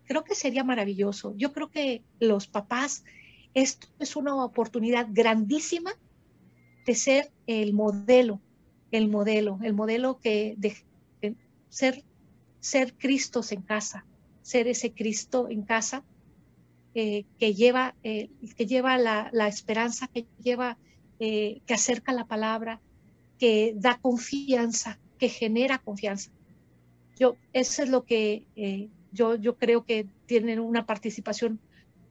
creo 0.05 0.23
que 0.23 0.35
sería 0.35 0.63
maravilloso. 0.63 1.33
Yo 1.35 1.51
creo 1.51 1.69
que 1.69 2.03
los 2.19 2.47
papás, 2.47 3.03
esto 3.53 3.87
es 3.99 4.15
una 4.15 4.35
oportunidad 4.43 5.07
grandísima 5.09 5.91
de 6.85 6.95
ser 6.95 7.31
el 7.47 7.73
modelo 7.73 8.39
el 8.93 9.09
modelo, 9.09 9.59
el 9.63 9.73
modelo 9.73 10.19
que 10.19 10.55
ser, 11.69 12.03
ser 12.59 12.93
Cristos 12.93 13.51
en 13.51 13.61
casa, 13.61 14.05
ser 14.43 14.67
ese 14.67 14.91
Cristo 14.91 15.49
en 15.49 15.63
casa 15.63 16.03
eh, 16.93 17.25
que 17.39 17.55
lleva, 17.55 17.95
eh, 18.03 18.29
que 18.55 18.67
lleva 18.67 18.99
la, 18.99 19.47
esperanza, 19.47 20.07
que 20.07 20.27
lleva, 20.43 20.77
eh, 21.19 21.61
que 21.65 21.73
acerca 21.73 22.13
la 22.13 22.25
palabra, 22.25 22.79
que 23.39 23.73
da 23.75 23.97
confianza, 23.99 24.99
que 25.17 25.29
genera 25.29 25.79
confianza. 25.79 26.29
Yo, 27.17 27.35
eso 27.53 27.81
es 27.81 27.89
lo 27.89 28.03
que 28.03 28.43
yo, 29.11 29.35
yo 29.35 29.57
creo 29.57 29.85
que 29.85 30.07
tienen 30.27 30.59
una 30.59 30.85
participación 30.85 31.59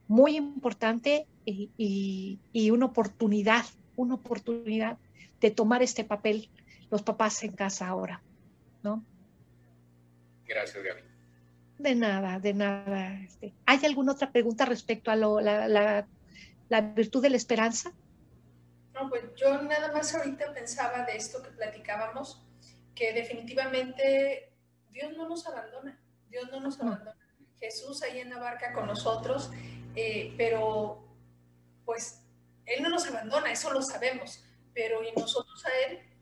muy 0.09 0.35
importante 0.35 1.25
y, 1.45 2.39
y 2.51 2.71
una 2.71 2.87
oportunidad, 2.87 3.65
una 3.95 4.15
oportunidad 4.15 4.97
de 5.39 5.51
tomar 5.51 5.81
este 5.81 6.03
papel 6.03 6.49
los 6.93 7.01
papás 7.01 7.43
en 7.43 7.53
casa 7.53 7.87
ahora, 7.87 8.21
¿no? 8.83 9.03
Gracias, 10.45 10.83
Gaby. 10.83 11.01
De 11.79 11.95
nada, 11.95 12.37
de 12.37 12.53
nada. 12.53 13.19
Este, 13.19 13.51
¿Hay 13.65 13.83
alguna 13.83 14.11
otra 14.11 14.31
pregunta 14.31 14.63
respecto 14.65 15.09
a 15.09 15.15
la, 15.15 16.05
virtud 16.95 17.23
de 17.23 17.31
la 17.31 17.37
esperanza? 17.37 17.91
No, 18.93 19.09
pues 19.09 19.23
yo 19.35 19.59
nada 19.63 19.91
más 19.91 20.13
ahorita 20.13 20.53
pensaba 20.53 21.03
de 21.03 21.17
esto 21.17 21.41
que 21.41 21.49
platicábamos, 21.49 22.45
que 22.93 23.11
definitivamente 23.11 24.53
Dios 24.91 25.17
no 25.17 25.27
nos 25.27 25.47
abandona, 25.47 25.99
Dios 26.29 26.51
no 26.51 26.59
nos 26.59 26.79
abandona. 26.79 27.17
Jesús 27.59 28.03
ahí 28.03 28.19
en 28.19 28.29
la 28.29 28.37
barca 28.37 28.71
con 28.71 28.85
nosotros, 28.85 29.49
eh, 29.95 30.31
pero 30.37 31.03
pues 31.85 32.21
Él 32.67 32.83
no 32.83 32.89
nos 32.89 33.07
abandona, 33.07 33.51
eso 33.51 33.73
lo 33.73 33.81
sabemos, 33.81 34.45
pero 34.75 35.03
y 35.03 35.11
nosotros 35.13 35.65
a 35.65 35.69
Él 35.87 36.12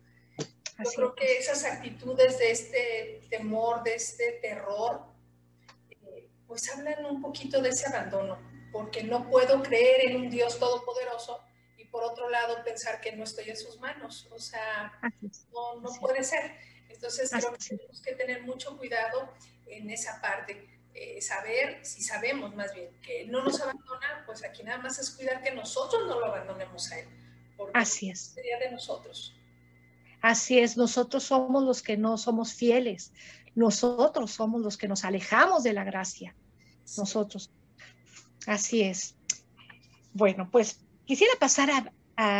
yo 0.84 0.92
creo 0.92 1.16
que 1.16 1.38
esas 1.38 1.64
actitudes 1.66 2.38
de 2.38 2.52
este 2.52 3.22
temor, 3.30 3.84
de 3.84 3.96
este 3.96 4.34
terror, 4.42 5.02
eh, 5.90 6.30
pues 6.48 6.70
hablan 6.70 7.06
un 7.06 7.22
poquito 7.22 7.62
de 7.62 7.70
ese 7.70 7.88
abandono, 7.88 8.40
porque 8.72 9.04
no 9.04 9.30
puedo 9.30 9.62
creer 9.64 10.10
en 10.10 10.18
un 10.18 10.30
Dios 10.30 10.60
todopoderoso 10.60 11.42
y 11.78 11.86
por 11.86 12.04
otro 12.04 12.30
lado 12.30 12.64
pensar 12.64 13.02
que 13.02 13.12
no 13.14 13.24
estoy 13.24 13.50
en 13.50 13.58
sus 13.58 13.80
manos. 13.80 14.28
O 14.32 14.40
sea, 14.40 15.00
no, 15.52 15.82
no 15.82 15.90
puede 16.00 16.24
ser. 16.24 16.56
Entonces 16.90 17.30
creo 17.32 17.54
que 17.54 17.58
tenemos 17.68 18.02
que 18.02 18.14
tener 18.14 18.44
mucho 18.44 18.78
cuidado 18.78 19.34
en 19.68 19.90
esa 19.90 20.22
parte. 20.22 20.68
Eh, 20.94 21.22
saber, 21.22 21.86
si 21.86 22.04
sabemos 22.04 22.54
más 22.54 22.74
bien 22.74 22.90
que 23.02 23.22
Él 23.22 23.32
no 23.32 23.42
nos 23.44 23.62
abandona, 23.62 24.24
pues 24.26 24.44
aquí 24.44 24.62
nada 24.62 24.78
más 24.80 25.00
es 25.00 25.10
cuidar 25.12 25.42
que 25.42 25.52
nosotros 25.52 26.06
no 26.06 26.20
lo 26.20 26.26
abandonemos 26.26 26.92
a 26.92 27.00
Él. 27.00 27.08
Porque 27.56 27.72
Así 27.80 28.10
es. 28.10 28.34
Sería 28.36 28.60
de 28.60 28.72
nosotros. 28.72 29.34
Así 30.22 30.60
es, 30.60 30.78
nosotros 30.78 31.24
somos 31.24 31.64
los 31.64 31.82
que 31.82 31.98
no 31.98 32.18
somos 32.18 32.54
fieles, 32.54 33.12
nosotros 33.56 34.32
somos 34.32 34.62
los 34.62 34.78
que 34.78 34.88
nos 34.88 35.04
alejamos 35.04 35.64
de 35.64 35.74
la 35.74 35.84
gracia, 35.84 36.36
nosotros. 36.98 37.52
Así 38.46 38.82
es. 38.82 39.16
Bueno, 40.14 40.50
pues 40.52 40.80
quisiera 41.06 41.34
pasar 41.40 41.70
a, 41.72 41.92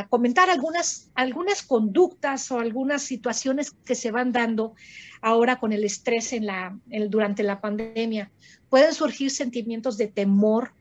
comentar 0.10 0.50
algunas, 0.50 1.10
algunas 1.16 1.64
conductas 1.64 2.52
o 2.52 2.60
algunas 2.60 3.02
situaciones 3.02 3.72
que 3.84 3.96
se 3.96 4.12
van 4.12 4.32
dando 4.32 4.76
ahora 5.22 5.60
con 5.60 5.74
el 5.74 5.84
estrés 5.84 6.36
durante 7.10 7.42
la 7.42 7.62
pandemia. 7.62 8.32
Pueden 8.70 8.94
surgir 8.94 9.32
sentimientos 9.32 9.98
de 9.98 10.08
temor, 10.08 10.74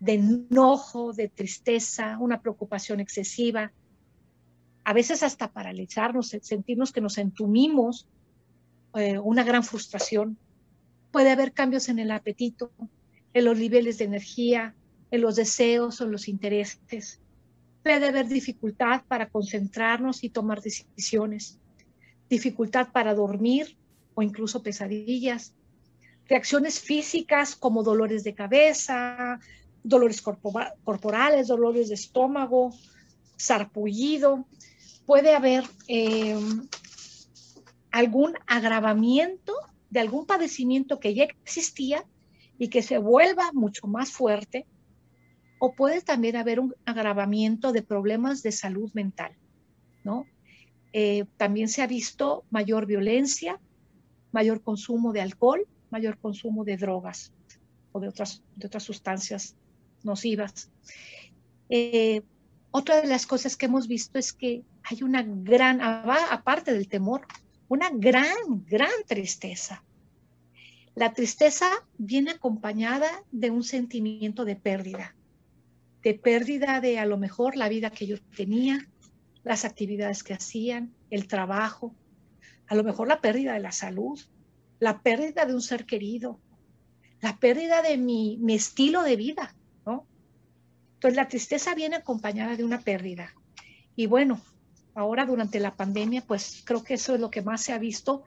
de 0.00 0.14
enojo, 0.14 1.12
de 1.12 1.28
tristeza, 1.28 2.18
una 2.18 2.40
preocupación 2.40 2.98
excesiva, 2.98 3.70
a 4.86 4.92
veces 4.92 5.24
hasta 5.24 5.50
paralizarnos, 5.50 6.28
sentirnos 6.42 6.92
que 6.92 7.00
nos 7.00 7.18
entumimos, 7.18 8.06
eh, 8.94 9.18
una 9.18 9.42
gran 9.42 9.64
frustración. 9.64 10.38
Puede 11.10 11.32
haber 11.32 11.52
cambios 11.52 11.88
en 11.88 11.98
el 11.98 12.12
apetito, 12.12 12.70
en 13.34 13.44
los 13.46 13.58
niveles 13.58 13.98
de 13.98 14.04
energía, 14.04 14.76
en 15.10 15.22
los 15.22 15.34
deseos 15.34 16.00
o 16.00 16.04
en 16.04 16.12
los 16.12 16.28
intereses. 16.28 17.20
Puede 17.82 18.06
haber 18.06 18.28
dificultad 18.28 19.02
para 19.08 19.28
concentrarnos 19.28 20.22
y 20.22 20.28
tomar 20.28 20.62
decisiones, 20.62 21.58
dificultad 22.30 22.92
para 22.92 23.12
dormir 23.12 23.76
o 24.14 24.22
incluso 24.22 24.62
pesadillas, 24.62 25.52
reacciones 26.28 26.78
físicas 26.78 27.56
como 27.56 27.82
dolores 27.82 28.22
de 28.22 28.34
cabeza, 28.34 29.40
dolores 29.82 30.22
corporales, 30.22 31.48
dolores 31.48 31.88
de 31.88 31.96
estómago, 31.96 32.72
sarpullido, 33.36 34.46
puede 35.06 35.34
haber 35.34 35.64
eh, 35.88 36.36
algún 37.90 38.34
agravamiento 38.46 39.54
de 39.90 40.00
algún 40.00 40.26
padecimiento 40.26 41.00
que 41.00 41.14
ya 41.14 41.24
existía 41.24 42.04
y 42.58 42.68
que 42.68 42.82
se 42.82 42.98
vuelva 42.98 43.52
mucho 43.52 43.86
más 43.86 44.10
fuerte, 44.10 44.66
o 45.58 45.74
puede 45.74 46.02
también 46.02 46.36
haber 46.36 46.60
un 46.60 46.74
agravamiento 46.84 47.72
de 47.72 47.82
problemas 47.82 48.42
de 48.42 48.52
salud 48.52 48.90
mental, 48.92 49.32
¿no? 50.04 50.26
Eh, 50.92 51.24
también 51.36 51.68
se 51.68 51.82
ha 51.82 51.86
visto 51.86 52.44
mayor 52.50 52.86
violencia, 52.86 53.60
mayor 54.32 54.62
consumo 54.62 55.12
de 55.12 55.22
alcohol, 55.22 55.66
mayor 55.90 56.18
consumo 56.18 56.64
de 56.64 56.76
drogas 56.76 57.32
o 57.92 58.00
de 58.00 58.08
otras, 58.08 58.42
de 58.56 58.66
otras 58.66 58.82
sustancias 58.82 59.56
nocivas. 60.02 60.70
Eh, 61.68 62.22
otra 62.76 63.00
de 63.00 63.06
las 63.06 63.24
cosas 63.26 63.56
que 63.56 63.64
hemos 63.64 63.88
visto 63.88 64.18
es 64.18 64.34
que 64.34 64.62
hay 64.82 65.02
una 65.02 65.22
gran, 65.22 65.80
aparte 65.80 66.74
del 66.74 66.88
temor, 66.88 67.26
una 67.68 67.88
gran, 67.88 68.36
gran 68.66 68.90
tristeza. 69.06 69.82
La 70.94 71.14
tristeza 71.14 71.70
viene 71.96 72.32
acompañada 72.32 73.08
de 73.32 73.48
un 73.48 73.64
sentimiento 73.64 74.44
de 74.44 74.56
pérdida, 74.56 75.16
de 76.02 76.12
pérdida 76.12 76.82
de 76.82 76.98
a 76.98 77.06
lo 77.06 77.16
mejor 77.16 77.56
la 77.56 77.70
vida 77.70 77.88
que 77.88 78.06
yo 78.06 78.18
tenía, 78.36 78.86
las 79.42 79.64
actividades 79.64 80.22
que 80.22 80.34
hacían, 80.34 80.92
el 81.08 81.28
trabajo, 81.28 81.94
a 82.66 82.74
lo 82.74 82.84
mejor 82.84 83.08
la 83.08 83.22
pérdida 83.22 83.54
de 83.54 83.60
la 83.60 83.72
salud, 83.72 84.20
la 84.80 85.00
pérdida 85.00 85.46
de 85.46 85.54
un 85.54 85.62
ser 85.62 85.86
querido, 85.86 86.38
la 87.22 87.38
pérdida 87.38 87.80
de 87.80 87.96
mi, 87.96 88.36
mi 88.36 88.54
estilo 88.54 89.02
de 89.02 89.16
vida. 89.16 89.55
Entonces 91.06 91.22
la 91.22 91.28
tristeza 91.28 91.74
viene 91.76 91.94
acompañada 91.94 92.56
de 92.56 92.64
una 92.64 92.80
pérdida. 92.80 93.32
Y 93.94 94.06
bueno, 94.06 94.40
ahora 94.92 95.24
durante 95.24 95.60
la 95.60 95.76
pandemia, 95.76 96.20
pues 96.26 96.64
creo 96.64 96.82
que 96.82 96.94
eso 96.94 97.14
es 97.14 97.20
lo 97.20 97.30
que 97.30 97.42
más 97.42 97.62
se 97.62 97.72
ha 97.72 97.78
visto 97.78 98.24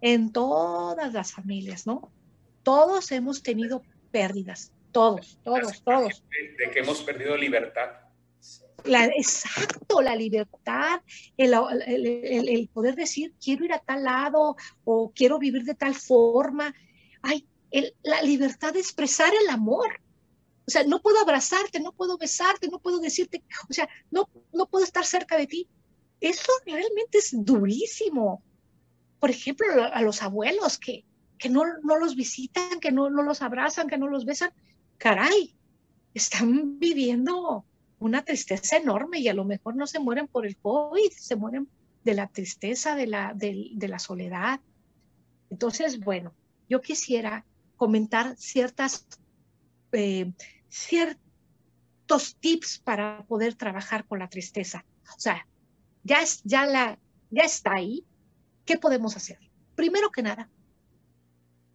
en 0.00 0.32
todas 0.32 1.12
las 1.12 1.32
familias, 1.32 1.84
¿no? 1.84 2.12
Todos 2.62 3.10
hemos 3.10 3.42
tenido 3.42 3.82
pérdidas, 4.12 4.70
todos, 4.92 5.36
todos, 5.42 5.82
todos. 5.82 6.22
De, 6.60 6.70
que 6.70 6.78
hemos 6.78 7.02
perdido 7.02 7.36
libertad. 7.36 7.90
La, 8.84 9.06
exacto, 9.06 10.00
la 10.00 10.14
libertad, 10.14 11.00
el, 11.36 11.52
el, 11.52 12.68
poder 12.72 12.94
decir, 12.94 13.34
quiero 13.42 13.64
ir 13.64 13.72
a 13.72 13.80
tal 13.80 14.04
lado 14.04 14.54
o 14.84 15.10
quiero 15.12 15.40
vivir 15.40 15.64
de 15.64 15.74
tal 15.74 15.96
forma. 15.96 16.72
Ay, 17.20 17.44
la 18.04 18.22
libertad 18.22 18.74
de 18.74 18.78
expresar 18.78 19.32
el 19.42 19.50
amor. 19.50 20.01
O 20.66 20.70
sea, 20.70 20.84
no 20.84 21.00
puedo 21.00 21.18
abrazarte, 21.20 21.80
no 21.80 21.92
puedo 21.92 22.16
besarte, 22.18 22.68
no 22.68 22.78
puedo 22.78 22.98
decirte, 23.00 23.42
o 23.68 23.72
sea, 23.72 23.88
no, 24.10 24.28
no 24.52 24.66
puedo 24.66 24.84
estar 24.84 25.04
cerca 25.04 25.36
de 25.36 25.46
ti. 25.46 25.68
Eso 26.20 26.52
realmente 26.64 27.18
es 27.18 27.30
durísimo. 27.32 28.42
Por 29.18 29.30
ejemplo, 29.30 29.66
a 29.92 30.02
los 30.02 30.22
abuelos 30.22 30.78
que, 30.78 31.04
que 31.38 31.48
no, 31.48 31.64
no 31.82 31.98
los 31.98 32.14
visitan, 32.14 32.78
que 32.80 32.92
no, 32.92 33.10
no 33.10 33.22
los 33.22 33.42
abrazan, 33.42 33.88
que 33.88 33.98
no 33.98 34.06
los 34.08 34.24
besan, 34.24 34.52
caray, 34.98 35.56
están 36.14 36.78
viviendo 36.78 37.64
una 37.98 38.24
tristeza 38.24 38.76
enorme 38.76 39.20
y 39.20 39.28
a 39.28 39.34
lo 39.34 39.44
mejor 39.44 39.76
no 39.76 39.86
se 39.86 39.98
mueren 39.98 40.28
por 40.28 40.46
el 40.46 40.56
COVID, 40.56 41.10
se 41.10 41.36
mueren 41.36 41.68
de 42.04 42.14
la 42.14 42.28
tristeza, 42.28 42.96
de 42.96 43.06
la, 43.06 43.32
de, 43.34 43.88
la 43.88 43.98
soledad. 43.98 44.60
Entonces, 45.50 46.00
bueno, 46.00 46.34
yo 46.68 46.80
quisiera 46.80 47.44
comentar 47.76 48.36
ciertas, 48.36 49.06
eh, 49.92 50.32
ciertos 50.68 52.36
tips 52.40 52.78
para 52.78 53.24
poder 53.26 53.54
trabajar 53.54 54.06
con 54.06 54.18
la 54.18 54.28
tristeza. 54.28 54.84
O 55.16 55.20
sea, 55.20 55.46
ya, 56.02 56.20
ya, 56.44 56.66
la, 56.66 56.98
ya 57.30 57.42
está 57.42 57.74
ahí. 57.74 58.04
¿Qué 58.64 58.78
podemos 58.78 59.16
hacer? 59.16 59.38
Primero 59.74 60.10
que 60.10 60.22
nada, 60.22 60.48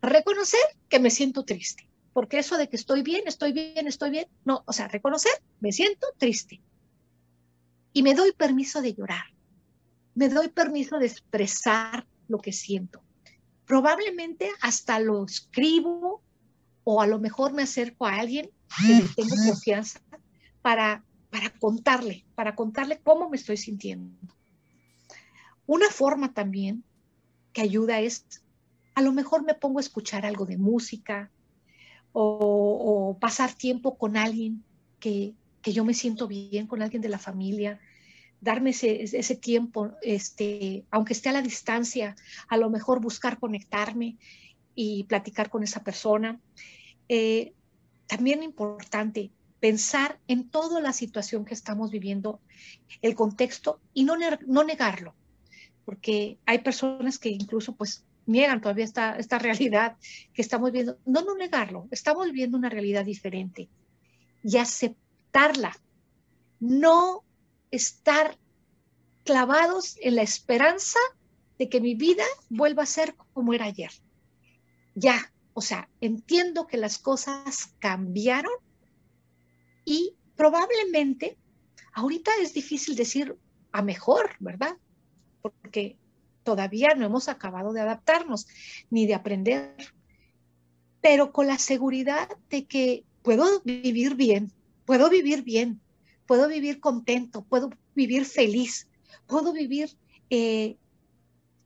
reconocer 0.02 0.62
que 0.90 1.00
me 1.00 1.10
siento 1.10 1.44
triste, 1.44 1.90
porque 2.14 2.40
eso 2.40 2.58
de 2.58 2.70
que 2.70 2.76
estoy 2.76 3.02
bien, 3.02 3.24
estoy 3.26 3.52
bien, 3.52 3.88
estoy 3.88 4.12
bien, 4.12 4.28
no, 4.46 4.64
o 4.66 4.74
sea, 4.74 4.88
reconocer, 4.88 5.34
me 5.60 5.72
siento 5.72 6.08
triste. 6.18 6.62
Y 7.94 8.04
me 8.04 8.14
doy 8.14 8.32
permiso 8.32 8.82
de 8.82 8.94
llorar, 8.94 9.26
me 10.16 10.30
doy 10.30 10.50
permiso 10.50 11.00
de 11.00 11.08
expresar 11.08 12.08
lo 12.28 12.38
que 12.40 12.54
siento. 12.54 13.02
Probablemente 13.66 14.50
hasta 14.62 15.00
lo 15.00 15.26
escribo 15.26 16.22
o 16.90 17.02
a 17.02 17.06
lo 17.06 17.20
mejor 17.20 17.52
me 17.52 17.64
acerco 17.64 18.06
a 18.06 18.16
alguien 18.16 18.50
que 18.80 18.94
le 18.94 19.02
tengo 19.14 19.36
confianza 19.46 20.00
para, 20.62 21.04
para 21.30 21.50
contarle, 21.50 22.24
para 22.34 22.56
contarle 22.56 23.02
cómo 23.04 23.30
me 23.30 23.36
estoy 23.36 23.58
sintiendo. 23.58 24.16
Una 25.66 25.90
forma 25.90 26.34
también 26.34 26.86
que 27.52 27.60
ayuda 27.60 28.00
es 28.00 28.26
a 28.96 29.02
lo 29.02 29.12
mejor 29.12 29.44
me 29.44 29.54
pongo 29.54 29.80
a 29.80 29.82
escuchar 29.82 30.26
algo 30.26 30.46
de 30.46 30.58
música 30.58 31.30
o, 32.14 33.18
pasar 33.20 33.54
tiempo 33.54 33.98
con 33.98 34.16
alguien 34.16 34.64
que, 35.02 35.34
yo 35.64 35.84
me 35.84 35.94
siento 35.94 36.26
bien, 36.26 36.68
con 36.68 36.82
alguien 36.82 37.02
de 37.02 37.10
la 37.10 37.20
familia, 37.20 37.82
darme 38.40 38.70
ese, 38.70 39.36
tiempo, 39.36 39.92
este, 40.02 40.86
aunque 40.90 41.12
esté 41.12 41.28
a 41.28 41.34
la 41.34 41.42
distancia, 41.42 42.16
a 42.48 42.56
lo 42.56 42.70
mejor 42.70 43.02
buscar 43.02 43.40
conectarme 43.40 44.16
y 44.74 45.04
platicar 45.04 45.50
con 45.50 45.64
esa 45.64 45.84
persona. 45.84 46.40
Eh, 47.10 47.54
también 48.08 48.44
importante 48.44 49.32
pensar 49.60 50.20
en 50.28 50.50
toda 50.50 50.82
la 50.82 50.94
situación 50.94 51.46
que 51.46 51.54
estamos 51.54 51.92
viviendo, 51.92 52.40
el 53.02 53.16
contexto 53.16 53.82
y 53.94 54.04
no, 54.04 54.16
no 54.46 54.64
negarlo, 54.64 55.16
porque 55.86 56.38
hay 56.46 56.60
personas 56.60 57.18
que 57.18 57.30
incluso 57.30 57.76
pues 57.76 58.06
niegan 58.26 58.62
todavía 58.62 58.86
esta, 58.86 59.16
esta 59.18 59.40
realidad 59.48 59.98
que 60.34 60.42
estamos 60.42 60.72
viendo. 60.72 60.98
No, 61.06 61.22
no 61.22 61.36
negarlo, 61.36 61.88
estamos 61.92 62.32
viendo 62.32 62.58
una 62.58 62.70
realidad 62.70 63.06
diferente 63.06 63.70
y 64.44 64.58
aceptarla. 64.58 65.78
No 66.60 67.24
estar 67.72 68.38
clavados 69.24 69.98
en 70.02 70.16
la 70.16 70.22
esperanza 70.22 71.00
de 71.60 71.70
que 71.70 71.82
mi 71.82 71.96
vida 71.96 72.24
vuelva 72.50 72.84
a 72.84 72.88
ser 72.88 73.16
como 73.34 73.54
era 73.54 73.66
ayer. 73.66 73.92
Ya, 74.96 75.32
o 75.58 75.62
sea, 75.62 75.90
entiendo 76.02 76.68
que 76.68 76.78
las 76.78 77.00
cosas 77.00 77.74
cambiaron 77.80 78.54
y 79.84 80.14
probablemente 80.36 81.36
ahorita 81.94 82.30
es 82.44 82.54
difícil 82.54 82.96
decir 82.96 83.36
a 83.72 83.82
mejor, 83.82 84.36
¿verdad? 84.40 84.78
Porque 85.42 85.98
todavía 86.44 86.90
no 86.96 87.08
hemos 87.08 87.28
acabado 87.28 87.74
de 87.74 87.82
adaptarnos 87.82 88.46
ni 88.92 89.08
de 89.08 89.16
aprender, 89.16 89.76
pero 91.02 91.34
con 91.34 91.48
la 91.48 91.58
seguridad 91.58 92.30
de 92.52 92.68
que 92.68 93.04
puedo 93.24 93.60
vivir 93.62 94.14
bien, 94.14 94.52
puedo 94.86 95.10
vivir 95.10 95.42
bien, 95.42 95.82
puedo 96.28 96.48
vivir 96.48 96.80
contento, 96.80 97.44
puedo 97.44 97.72
vivir 97.96 98.26
feliz, 98.26 98.88
puedo 99.26 99.54
vivir 99.54 99.90
eh, 100.30 100.78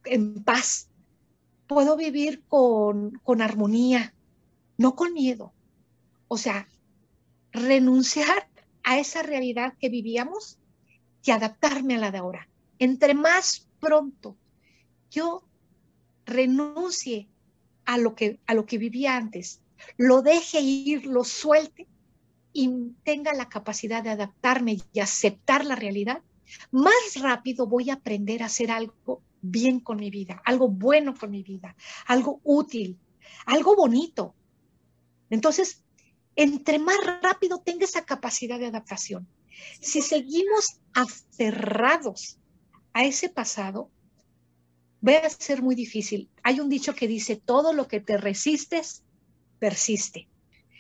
en 0.06 0.46
paz, 0.46 0.91
puedo 1.74 1.96
vivir 1.96 2.44
con, 2.50 3.12
con 3.24 3.42
armonía, 3.42 4.14
no 4.78 4.94
con 4.94 5.14
miedo. 5.14 5.54
O 6.28 6.38
sea, 6.38 6.68
renunciar 7.54 8.50
a 8.84 9.00
esa 9.00 9.24
realidad 9.24 9.76
que 9.80 9.88
vivíamos 9.88 10.60
y 11.24 11.32
adaptarme 11.32 11.96
a 11.96 12.00
la 12.00 12.12
de 12.12 12.18
ahora. 12.18 12.50
Entre 12.78 13.14
más 13.14 13.70
pronto 13.80 14.36
yo 15.10 15.44
renuncie 16.26 17.30
a 17.86 17.98
lo 17.98 18.16
que, 18.16 18.42
a 18.48 18.54
lo 18.54 18.66
que 18.66 18.78
vivía 18.78 19.16
antes, 19.16 19.62
lo 19.96 20.22
deje 20.22 20.60
ir, 20.60 21.06
lo 21.06 21.24
suelte 21.24 21.88
y 22.52 22.70
tenga 23.06 23.34
la 23.34 23.48
capacidad 23.48 24.04
de 24.04 24.10
adaptarme 24.10 24.78
y 24.92 25.00
aceptar 25.00 25.64
la 25.64 25.78
realidad, 25.78 26.22
más 26.70 27.16
rápido 27.22 27.66
voy 27.66 27.92
a 27.92 27.94
aprender 27.94 28.44
a 28.44 28.48
hacer 28.48 28.72
algo 28.72 29.22
bien 29.42 29.80
con 29.80 29.98
mi 29.98 30.10
vida, 30.10 30.42
algo 30.46 30.70
bueno 30.70 31.16
con 31.16 31.32
mi 31.32 31.44
vida, 31.44 31.76
algo 32.06 32.40
útil, 32.44 33.00
algo 33.46 33.76
bonito. 33.76 34.36
Entonces, 35.30 35.84
entre 36.36 36.80
más 36.80 36.98
rápido 37.22 37.60
tenga 37.60 37.86
esa 37.86 38.06
capacidad 38.06 38.60
de 38.60 38.68
adaptación, 38.68 39.28
si 39.80 40.02
seguimos 40.02 40.80
aferrados 40.94 42.40
a 42.94 43.04
ese 43.04 43.30
pasado, 43.30 43.90
va 45.08 45.18
a 45.18 45.30
ser 45.30 45.62
muy 45.62 45.76
difícil. 45.76 46.30
Hay 46.44 46.60
un 46.60 46.70
dicho 46.70 46.94
que 46.94 47.08
dice, 47.08 47.36
todo 47.36 47.74
lo 47.74 47.88
que 47.88 48.00
te 48.00 48.18
resistes, 48.18 49.04
persiste. 49.60 50.28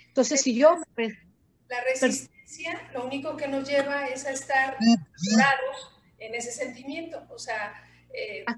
Entonces, 0.07 0.41
si 0.41 0.55
yo... 0.55 0.77
La 1.67 1.81
resistencia 1.85 2.31
lo 2.93 3.05
único 3.05 3.37
que 3.37 3.47
nos 3.47 3.67
lleva 3.67 4.07
es 4.07 4.25
a 4.25 4.31
estar 4.31 4.77
claros 4.77 6.01
en 6.17 6.35
ese 6.35 6.51
sentimiento. 6.51 7.25
O 7.29 7.39
sea, 7.39 7.73
eh, 8.13 8.43
ah, 8.47 8.55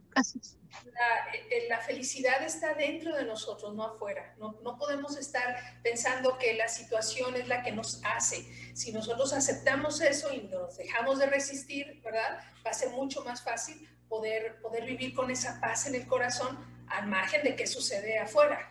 eh, 1.49 1.67
la, 1.69 1.79
felicidad 1.79 2.43
está 2.43 2.73
dentro 2.73 3.15
de 3.15 3.25
nosotros, 3.25 3.73
no 3.75 3.83
afuera. 3.83 4.35
No, 4.39 4.59
no 4.63 4.77
podemos 4.77 5.17
estar 5.17 5.81
pensando 5.83 6.37
que 6.37 6.55
la 6.55 6.67
situación 6.67 7.35
es 7.35 7.47
la 7.47 7.63
que 7.63 7.71
nos 7.71 8.01
hace. 8.03 8.45
Si 8.75 8.91
nosotros 8.91 9.33
aceptamos 9.33 10.01
eso 10.01 10.33
y 10.33 10.41
nos 10.43 10.77
dejamos 10.77 11.19
de 11.19 11.27
resistir, 11.27 12.01
¿verdad? 12.03 12.39
Va 12.65 12.71
a 12.71 12.73
ser 12.73 12.89
mucho 12.89 13.23
más 13.23 13.43
fácil 13.43 13.87
poder, 14.09 14.59
poder 14.61 14.85
vivir 14.85 15.13
con 15.13 15.31
esa 15.31 15.59
paz 15.59 15.87
en 15.87 15.95
el 15.95 16.07
corazón 16.07 16.57
al 16.87 17.07
margen 17.07 17.43
de 17.43 17.55
qué 17.55 17.67
sucede 17.67 18.19
afuera. 18.19 18.69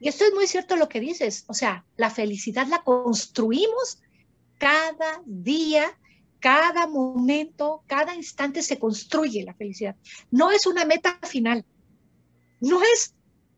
Y 0.00 0.08
esto 0.08 0.24
es 0.24 0.32
muy 0.32 0.46
cierto 0.46 0.76
lo 0.76 0.88
que 0.88 1.00
dices, 1.00 1.44
o 1.48 1.54
sea, 1.54 1.84
la 1.96 2.10
felicidad 2.10 2.66
la 2.68 2.82
construimos 2.82 4.00
cada 4.58 5.22
día, 5.26 5.98
cada 6.40 6.86
momento, 6.86 7.82
cada 7.86 8.14
instante 8.14 8.62
se 8.62 8.78
construye 8.78 9.44
la 9.44 9.54
felicidad. 9.54 9.96
No 10.30 10.50
es 10.50 10.66
una 10.66 10.84
meta 10.84 11.18
final, 11.22 11.64
no 12.60 12.80
es 12.82 13.14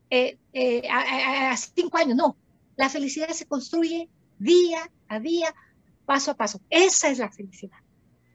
eh, 0.09 0.37
eh, 0.53 0.87
a, 0.89 1.55
cinco 1.57 1.97
años, 1.97 2.15
no. 2.15 2.35
La 2.75 2.89
felicidad 2.89 3.29
se 3.29 3.45
construye 3.45 4.09
día 4.39 4.89
a 5.07 5.19
día, 5.19 5.53
paso 6.05 6.31
a 6.31 6.35
paso. 6.35 6.61
Esa 6.69 7.09
es 7.09 7.19
la 7.19 7.31
felicidad 7.31 7.77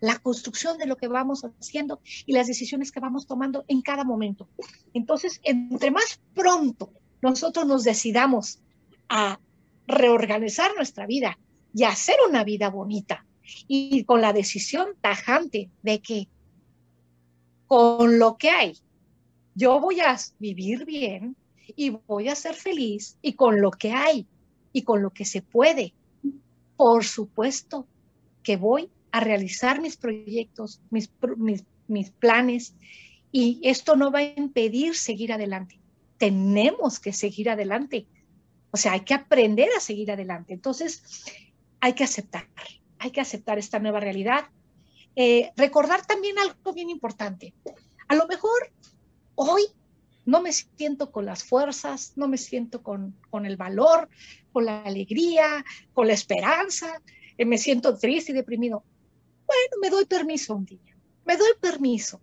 la 0.01 0.19
construcción 0.19 0.77
de 0.79 0.87
lo 0.87 0.97
que 0.97 1.09
vamos 1.09 1.43
haciendo 1.59 2.01
y 2.27 2.33
las 2.33 2.47
decisiones 2.47 2.93
que 2.93 3.01
vamos 3.01 3.27
tomando 3.27 3.65
en 3.67 3.81
cada 3.81 4.05
momento. 4.05 4.47
Entonces, 4.93 5.41
entre 5.43 5.91
más 5.91 6.21
pronto 6.35 6.93
nosotros 7.23 7.67
nos 7.67 7.83
decidamos 7.83 8.61
a 9.09 9.41
reorganizar 9.87 10.75
nuestra 10.77 11.07
vida 11.07 11.39
y 11.75 11.85
hacer 11.85 12.17
una 12.29 12.45
vida 12.45 12.71
bonita 12.71 13.26
y 13.69 14.05
con 14.05 14.21
la 14.21 14.33
decisión 14.33 14.89
tajante 15.01 15.71
de 15.83 16.01
que 16.01 16.29
con 17.67 18.19
lo 18.19 18.37
que 18.37 18.51
hay, 18.51 18.79
yo 19.55 19.81
voy 19.81 20.01
a 20.01 20.17
vivir 20.39 20.85
bien 20.85 21.37
y 21.75 21.91
voy 21.91 22.29
a 22.29 22.35
ser 22.35 22.55
feliz 22.55 23.19
y 23.23 23.33
con 23.33 23.61
lo 23.61 23.71
que 23.71 23.93
hay 23.93 24.27
y 24.73 24.83
con 24.83 25.03
lo 25.03 25.11
que 25.11 25.25
se 25.25 25.43
puede, 25.43 25.95
por 26.77 27.05
supuesto 27.05 27.87
que 28.43 28.57
voy 28.57 28.91
a 29.11 29.21
realizar 29.21 29.81
mis 29.81 29.97
proyectos, 29.97 30.81
mis, 30.91 31.11
mis, 31.89 32.11
planes, 32.11 32.75
y 33.33 33.61
esto 33.65 33.97
no 33.97 34.13
va 34.13 34.19
a 34.21 34.35
impedir 34.37 34.95
seguir 34.95 35.33
adelante. 35.33 35.81
Tenemos 36.19 37.01
que 37.01 37.13
seguir 37.13 37.51
adelante. 37.51 38.07
O 38.71 38.77
sea, 38.77 38.93
hay 38.93 39.01
que 39.01 39.15
aprender 39.15 39.69
a 39.77 39.81
seguir 39.81 40.13
adelante. 40.13 40.53
Entonces, 40.53 41.25
hay 41.81 41.95
que 41.95 42.05
aceptar, 42.05 42.47
hay 42.99 43.11
que 43.11 43.21
aceptar 43.21 43.59
esta 43.59 43.79
nueva 43.79 44.01
realidad. 44.01 44.47
Eh, 45.15 45.53
recordar 45.57 46.05
también 46.07 46.39
algo 46.39 46.73
bien 46.73 46.91
importante. 46.91 47.55
A 48.09 48.15
lo 48.15 48.27
mejor 48.27 48.73
hoy 49.35 49.63
no 50.25 50.43
me 50.43 50.53
siento 50.53 51.11
con 51.13 51.25
las 51.25 51.45
fuerzas, 51.45 52.13
no 52.17 52.29
me 52.29 52.37
siento 52.37 52.83
con, 52.83 53.17
con 53.31 53.47
el 53.47 53.57
valor, 53.57 54.09
con 54.53 54.65
la 54.65 54.83
alegría, 54.83 55.65
con 55.95 56.07
la 56.07 56.13
esperanza, 56.13 57.01
eh, 57.39 57.45
me 57.45 57.59
siento 57.59 57.97
triste 57.97 58.33
y 58.33 58.35
deprimido. 58.35 58.85
Bueno, 59.47 59.77
me 59.81 59.91
doy 59.91 60.05
permiso 60.07 60.55
un 60.55 60.65
día, 60.65 60.97
me 61.25 61.37
doy 61.37 61.53
permiso. 61.61 62.21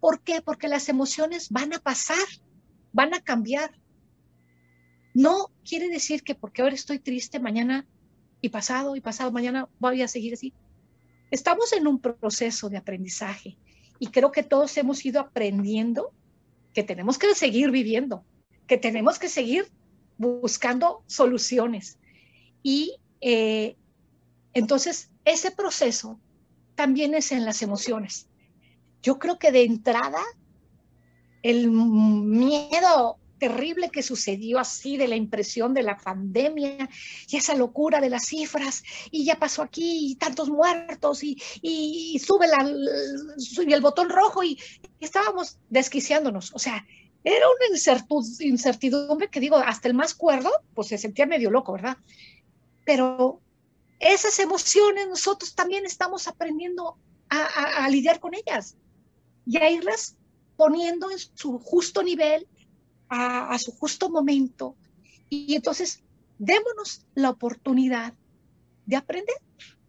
¿Por 0.00 0.20
qué? 0.20 0.42
Porque 0.42 0.68
las 0.68 0.88
emociones 0.88 1.50
van 1.50 1.72
a 1.72 1.78
pasar, 1.78 2.26
van 2.92 3.14
a 3.14 3.20
cambiar. 3.20 3.72
No 5.14 5.50
quiere 5.64 5.88
decir 5.88 6.22
que 6.22 6.34
porque 6.34 6.62
ahora 6.62 6.74
estoy 6.74 6.98
triste, 6.98 7.40
mañana 7.40 7.86
y 8.46 8.48
pasado 8.48 8.96
y 8.96 9.00
pasado 9.00 9.30
mañana 9.32 9.68
voy 9.78 10.02
a 10.02 10.08
seguir 10.08 10.34
así. 10.34 10.54
Estamos 11.30 11.72
en 11.72 11.86
un 11.86 12.00
proceso 12.00 12.70
de 12.70 12.76
aprendizaje 12.78 13.58
y 13.98 14.06
creo 14.08 14.32
que 14.32 14.42
todos 14.42 14.76
hemos 14.76 15.04
ido 15.04 15.20
aprendiendo 15.20 16.12
que 16.72 16.82
tenemos 16.82 17.18
que 17.18 17.34
seguir 17.34 17.70
viviendo, 17.70 18.24
que 18.66 18.78
tenemos 18.78 19.18
que 19.18 19.28
seguir 19.28 19.66
buscando 20.18 21.02
soluciones. 21.06 21.98
Y 22.62 22.96
eh, 23.20 23.76
entonces 24.54 25.10
ese 25.24 25.50
proceso 25.50 26.20
también 26.74 27.14
es 27.14 27.32
en 27.32 27.44
las 27.44 27.62
emociones. 27.62 28.28
Yo 29.02 29.18
creo 29.18 29.38
que 29.38 29.52
de 29.52 29.64
entrada 29.64 30.22
el 31.42 31.70
miedo 31.70 33.18
terrible 33.38 33.90
que 33.90 34.02
sucedió 34.02 34.58
así 34.58 34.96
de 34.96 35.08
la 35.08 35.16
impresión 35.16 35.74
de 35.74 35.82
la 35.82 35.96
pandemia 35.96 36.88
y 37.28 37.36
esa 37.36 37.54
locura 37.54 38.00
de 38.00 38.10
las 38.10 38.26
cifras 38.26 38.82
y 39.10 39.24
ya 39.24 39.38
pasó 39.38 39.62
aquí 39.62 40.10
y 40.10 40.14
tantos 40.16 40.48
muertos 40.48 41.22
y, 41.22 41.36
y 41.62 42.18
sube, 42.18 42.46
la, 42.46 42.66
sube 43.38 43.74
el 43.74 43.80
botón 43.80 44.08
rojo 44.08 44.42
y, 44.42 44.58
estábamos 45.00 45.58
desquiciándonos. 45.68 46.54
O 46.54 46.58
sea, 46.58 46.86
era 47.22 47.46
una 47.46 47.76
incertidumbre 48.40 49.28
que 49.28 49.40
digo, 49.40 49.56
hasta 49.56 49.88
el 49.88 49.94
más 49.94 50.14
cuerdo, 50.14 50.50
pues 50.74 50.88
se 50.88 50.98
sentía 50.98 51.26
medio 51.26 51.50
loco, 51.50 51.72
¿verdad? 51.72 51.96
Pero 52.84 53.40
esas 53.98 54.38
emociones 54.38 55.08
nosotros 55.08 55.54
también 55.54 55.84
estamos 55.84 56.28
aprendiendo 56.28 56.96
a, 57.28 57.84
a 57.84 57.88
lidiar 57.88 58.20
con 58.20 58.34
ellas 58.34 58.76
y 59.44 59.58
a 59.58 59.70
irlas 59.70 60.16
poniendo 60.56 61.10
en 61.10 61.18
su 61.18 61.58
justo 61.58 62.02
nivel 62.02 62.46
a, 63.08 63.58
su 63.58 63.72
justo 63.72 64.10
momento. 64.10 64.76
Y 65.28 65.54
entonces, 65.54 66.02
démonos 66.38 67.06
la 67.14 67.30
oportunidad 67.30 68.14
de 68.86 68.96
aprender. 68.96 69.36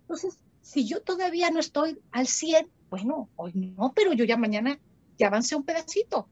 Entonces, 0.02 0.38
si 0.62 0.86
yo 0.86 1.02
todavía 1.02 1.50
no 1.52 1.60
estoy 1.60 2.00
al 2.12 2.28
100, 2.28 2.70
bueno, 2.90 3.30
hoy 3.36 3.54
no, 3.54 3.94
pero 3.94 4.14
yo 4.14 4.26
ya 4.26 4.38
mañana 4.38 4.80
ya 5.18 5.28
avancé 5.28 5.56
un 5.56 5.64
pedacito, 5.64 6.28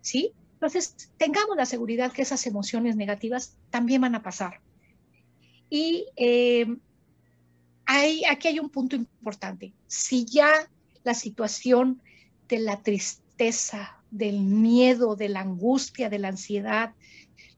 ¿sí? 0.00 0.32
Entonces, 0.54 1.10
tengamos 1.16 1.56
la 1.56 1.66
seguridad 1.66 2.12
que 2.12 2.22
esas 2.22 2.46
emociones 2.46 2.96
negativas 2.96 3.56
también 3.70 4.02
van 4.02 4.14
a 4.14 4.22
pasar. 4.22 4.60
Y 5.70 6.06
eh, 6.16 6.66
aquí 7.86 8.48
hay 8.48 8.58
un 8.58 8.68
punto 8.68 8.96
importante. 8.96 9.72
Si 9.86 10.24
ya 10.24 10.50
la 11.02 11.14
situación 11.14 12.02
de 12.48 12.58
la 12.58 12.82
tristeza, 12.82 13.99
del 14.10 14.40
miedo, 14.40 15.16
de 15.16 15.28
la 15.28 15.40
angustia, 15.40 16.08
de 16.08 16.18
la 16.18 16.28
ansiedad, 16.28 16.94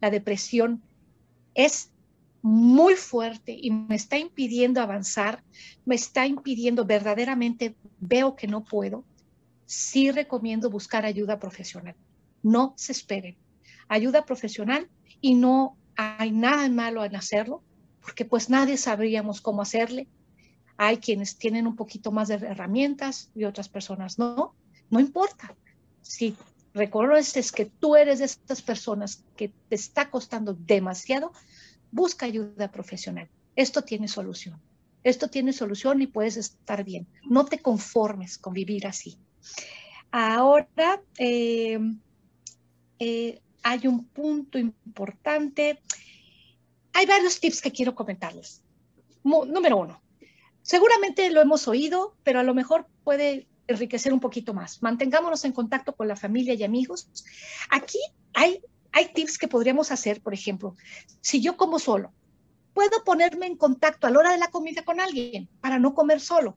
la 0.00 0.10
depresión, 0.10 0.82
es 1.54 1.90
muy 2.42 2.94
fuerte 2.94 3.56
y 3.60 3.70
me 3.70 3.94
está 3.94 4.18
impidiendo 4.18 4.80
avanzar, 4.80 5.42
me 5.84 5.94
está 5.94 6.26
impidiendo 6.26 6.84
verdaderamente, 6.84 7.76
veo 8.00 8.34
que 8.34 8.48
no 8.48 8.64
puedo, 8.64 9.04
sí 9.66 10.10
recomiendo 10.10 10.68
buscar 10.68 11.06
ayuda 11.06 11.38
profesional. 11.38 11.94
No 12.42 12.74
se 12.76 12.92
esperen. 12.92 13.36
Ayuda 13.88 14.24
profesional 14.24 14.88
y 15.20 15.34
no 15.34 15.76
hay 15.96 16.32
nada 16.32 16.68
malo 16.68 17.04
en 17.04 17.14
hacerlo, 17.14 17.62
porque 18.00 18.24
pues 18.24 18.50
nadie 18.50 18.76
sabríamos 18.76 19.40
cómo 19.40 19.62
hacerle. 19.62 20.08
Hay 20.76 20.96
quienes 20.96 21.38
tienen 21.38 21.66
un 21.66 21.76
poquito 21.76 22.10
más 22.10 22.28
de 22.28 22.34
herramientas 22.34 23.30
y 23.34 23.44
otras 23.44 23.68
personas 23.68 24.18
no. 24.18 24.54
No 24.90 24.98
importa 24.98 25.54
si 26.02 26.36
reconoces 26.74 27.52
que 27.52 27.66
tú 27.66 27.96
eres 27.96 28.18
de 28.18 28.26
estas 28.26 28.62
personas 28.62 29.24
que 29.36 29.48
te 29.68 29.74
está 29.74 30.10
costando 30.10 30.54
demasiado, 30.54 31.32
busca 31.90 32.26
ayuda 32.26 32.70
profesional. 32.70 33.28
Esto 33.56 33.82
tiene 33.82 34.08
solución. 34.08 34.60
Esto 35.04 35.28
tiene 35.28 35.52
solución 35.52 36.00
y 36.00 36.06
puedes 36.06 36.36
estar 36.36 36.84
bien. 36.84 37.06
No 37.28 37.44
te 37.44 37.58
conformes 37.58 38.38
con 38.38 38.52
vivir 38.52 38.86
así. 38.86 39.18
Ahora 40.10 41.02
eh, 41.18 41.78
eh, 42.98 43.40
hay 43.62 43.86
un 43.86 44.04
punto 44.04 44.58
importante. 44.58 45.80
Hay 46.92 47.06
varios 47.06 47.40
tips 47.40 47.60
que 47.60 47.72
quiero 47.72 47.94
comentarles. 47.94 48.62
número 49.24 49.76
uno, 49.78 50.00
seguramente 50.62 51.30
lo 51.30 51.40
hemos 51.40 51.66
oído, 51.66 52.14
pero 52.22 52.40
a 52.40 52.42
lo 52.44 52.54
mejor 52.54 52.86
puede 53.02 53.46
enriquecer 53.66 54.12
un 54.12 54.20
poquito 54.20 54.54
más. 54.54 54.82
Mantengámonos 54.82 55.44
en 55.44 55.52
contacto 55.52 55.94
con 55.94 56.08
la 56.08 56.16
familia 56.16 56.54
y 56.54 56.64
amigos. 56.64 57.08
Aquí 57.70 57.98
hay, 58.34 58.60
tips 59.14 59.38
que 59.38 59.48
podríamos 59.48 59.90
hacer, 59.90 60.20
por 60.20 60.34
ejemplo, 60.34 60.76
si 61.20 61.40
yo 61.40 61.56
como 61.56 61.78
solo, 61.78 62.12
puedo 62.74 63.04
ponerme 63.04 63.46
en 63.46 63.56
contacto 63.56 64.06
a 64.06 64.10
la 64.10 64.18
hora 64.18 64.32
de 64.32 64.38
la 64.38 64.48
comida 64.48 64.84
con 64.84 65.00
alguien 65.00 65.48
para 65.60 65.78
no 65.78 65.94
comer 65.94 66.20
solo. 66.20 66.56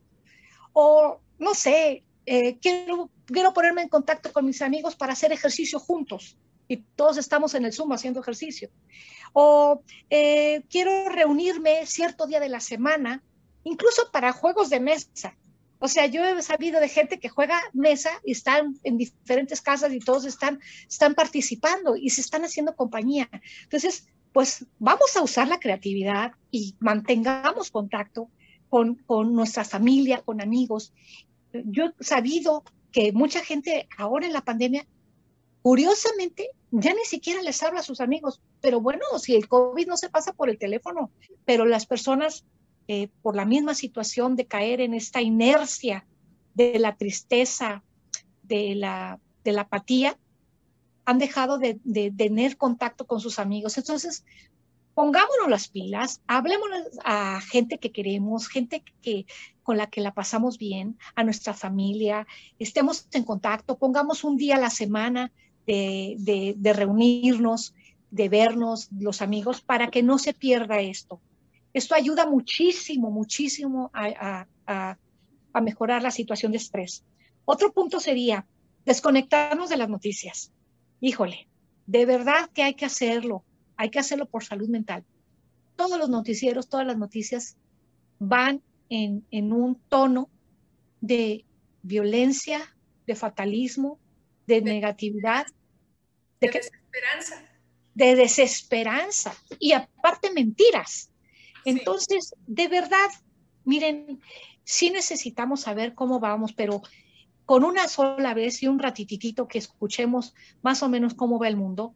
O, 0.72 1.20
no 1.38 1.54
sé, 1.54 2.04
eh, 2.26 2.58
quiero, 2.58 3.10
quiero 3.24 3.52
ponerme 3.52 3.82
en 3.82 3.88
contacto 3.88 4.32
con 4.32 4.44
mis 4.44 4.62
amigos 4.62 4.96
para 4.96 5.12
hacer 5.12 5.32
ejercicio 5.32 5.78
juntos 5.78 6.36
y 6.68 6.78
todos 6.78 7.16
estamos 7.16 7.54
en 7.54 7.64
el 7.64 7.72
Zoom 7.72 7.92
haciendo 7.92 8.20
ejercicio. 8.20 8.70
O 9.32 9.82
eh, 10.10 10.62
quiero 10.68 11.08
reunirme 11.08 11.86
cierto 11.86 12.26
día 12.26 12.40
de 12.40 12.48
la 12.48 12.60
semana, 12.60 13.22
incluso 13.64 14.10
para 14.10 14.32
juegos 14.32 14.70
de 14.70 14.80
mesa. 14.80 15.36
O 15.78 15.88
sea, 15.88 16.06
yo 16.06 16.24
he 16.24 16.42
sabido 16.42 16.80
de 16.80 16.88
gente 16.88 17.18
que 17.18 17.28
juega 17.28 17.60
mesa 17.72 18.10
y 18.24 18.32
están 18.32 18.78
en 18.82 18.96
diferentes 18.96 19.60
casas 19.60 19.92
y 19.92 19.98
todos 19.98 20.24
están, 20.24 20.58
están 20.88 21.14
participando 21.14 21.96
y 21.96 22.10
se 22.10 22.22
están 22.22 22.44
haciendo 22.44 22.74
compañía. 22.74 23.28
Entonces, 23.64 24.08
pues 24.32 24.66
vamos 24.78 25.16
a 25.16 25.22
usar 25.22 25.48
la 25.48 25.60
creatividad 25.60 26.32
y 26.50 26.76
mantengamos 26.78 27.70
contacto 27.70 28.30
con, 28.68 28.96
con 29.06 29.34
nuestra 29.34 29.64
familia, 29.64 30.22
con 30.22 30.40
amigos. 30.40 30.92
Yo 31.52 31.86
he 31.98 32.04
sabido 32.04 32.64
que 32.92 33.12
mucha 33.12 33.40
gente 33.40 33.88
ahora 33.98 34.26
en 34.26 34.32
la 34.32 34.44
pandemia, 34.44 34.86
curiosamente, 35.62 36.50
ya 36.70 36.94
ni 36.94 37.04
siquiera 37.04 37.42
les 37.42 37.62
habla 37.62 37.80
a 37.80 37.82
sus 37.82 38.00
amigos. 38.00 38.40
Pero 38.60 38.80
bueno, 38.80 39.04
si 39.18 39.34
el 39.34 39.48
COVID 39.48 39.86
no 39.86 39.96
se 39.96 40.08
pasa 40.08 40.32
por 40.32 40.48
el 40.48 40.58
teléfono, 40.58 41.10
pero 41.44 41.66
las 41.66 41.86
personas 41.86 42.44
eh, 42.88 43.08
por 43.20 43.34
la 43.34 43.44
misma 43.44 43.74
situación 43.74 44.36
de 44.36 44.46
caer 44.46 44.80
en 44.80 44.94
esta 44.94 45.20
inercia 45.20 46.06
de 46.54 46.78
la 46.78 46.96
tristeza, 46.96 47.82
de 48.44 48.76
la, 48.76 49.18
apatía, 49.58 50.16
han 51.04 51.18
dejado 51.18 51.58
de, 51.58 51.80
tener 52.16 52.56
contacto 52.56 53.06
con 53.06 53.20
sus 53.20 53.40
amigos. 53.40 53.76
Entonces, 53.76 54.24
pongámonos 54.94 55.48
las 55.48 55.66
pilas, 55.66 56.22
hablemos 56.28 56.68
a 57.04 57.40
gente 57.40 57.78
que 57.78 57.90
queremos, 57.90 58.48
gente 58.48 58.84
que, 59.02 59.26
con 59.64 59.76
la 59.76 59.88
que 59.88 60.00
la 60.00 60.14
pasamos 60.14 60.56
bien, 60.56 60.96
a 61.16 61.24
nuestra 61.24 61.54
familia, 61.54 62.26
estemos 62.60 63.08
en 63.12 63.24
contacto, 63.24 63.78
pongamos 63.78 64.22
un 64.22 64.36
día 64.36 64.56
a 64.56 64.60
la 64.60 64.70
semana 64.70 65.32
de 65.66 66.72
reunirnos, 66.72 67.74
de 68.12 68.28
vernos 68.28 68.88
los 68.92 69.22
amigos, 69.22 69.60
para 69.60 69.90
que 69.90 70.04
no 70.04 70.18
se 70.18 70.32
pierda 70.32 70.78
esto. 70.78 71.20
Esto 71.76 71.94
ayuda 71.94 72.24
muchísimo, 72.24 73.10
muchísimo 73.10 73.90
a, 73.92 74.46
mejorar 75.60 76.02
la 76.02 76.10
situación 76.10 76.52
de 76.52 76.56
estrés. 76.56 77.04
Otro 77.44 77.70
punto 77.70 78.00
sería 78.00 78.46
desconectarnos 78.86 79.68
de 79.68 79.76
las 79.76 79.90
noticias. 79.90 80.52
Híjole, 81.02 81.48
de 81.86 82.06
verdad 82.06 82.48
que 82.54 82.62
hay 82.62 82.72
que 82.72 82.86
hacerlo. 82.86 83.44
Hay 83.76 83.90
que 83.90 83.98
hacerlo 83.98 84.24
por 84.24 84.42
salud 84.42 84.70
mental. 84.70 85.04
Todos 85.76 85.98
los 85.98 86.08
noticieros, 86.08 86.70
todas 86.70 86.86
las 86.86 86.96
noticias 86.96 87.58
van 88.18 88.62
en, 88.88 89.52
un 89.52 89.78
tono 89.90 90.30
de 91.02 91.44
violencia, 91.82 92.74
de 93.06 93.16
fatalismo, 93.16 93.98
de, 94.46 94.62
negatividad. 94.62 95.44
De, 96.40 96.48
desesperanza. 96.48 97.42
De 97.94 98.14
desesperanza. 98.16 99.34
Y 99.58 99.72
aparte 99.72 100.32
mentiras. 100.32 101.10
Entonces, 101.66 102.34
de 102.46 102.68
verdad, 102.68 103.10
miren, 103.64 104.20
sí 104.64 104.90
necesitamos 104.90 105.60
saber 105.60 105.94
cómo 105.94 106.20
vamos, 106.20 106.52
pero 106.52 106.80
con 107.44 107.64
una 107.64 107.88
sola 107.88 108.34
vez 108.34 108.62
y 108.62 108.68
un 108.68 108.78
ratititito 108.78 109.48
que 109.48 109.58
escuchemos 109.58 110.34
más 110.62 110.82
o 110.82 110.88
menos 110.88 111.14
cómo 111.14 111.38
va 111.38 111.48
el 111.48 111.56
mundo, 111.56 111.94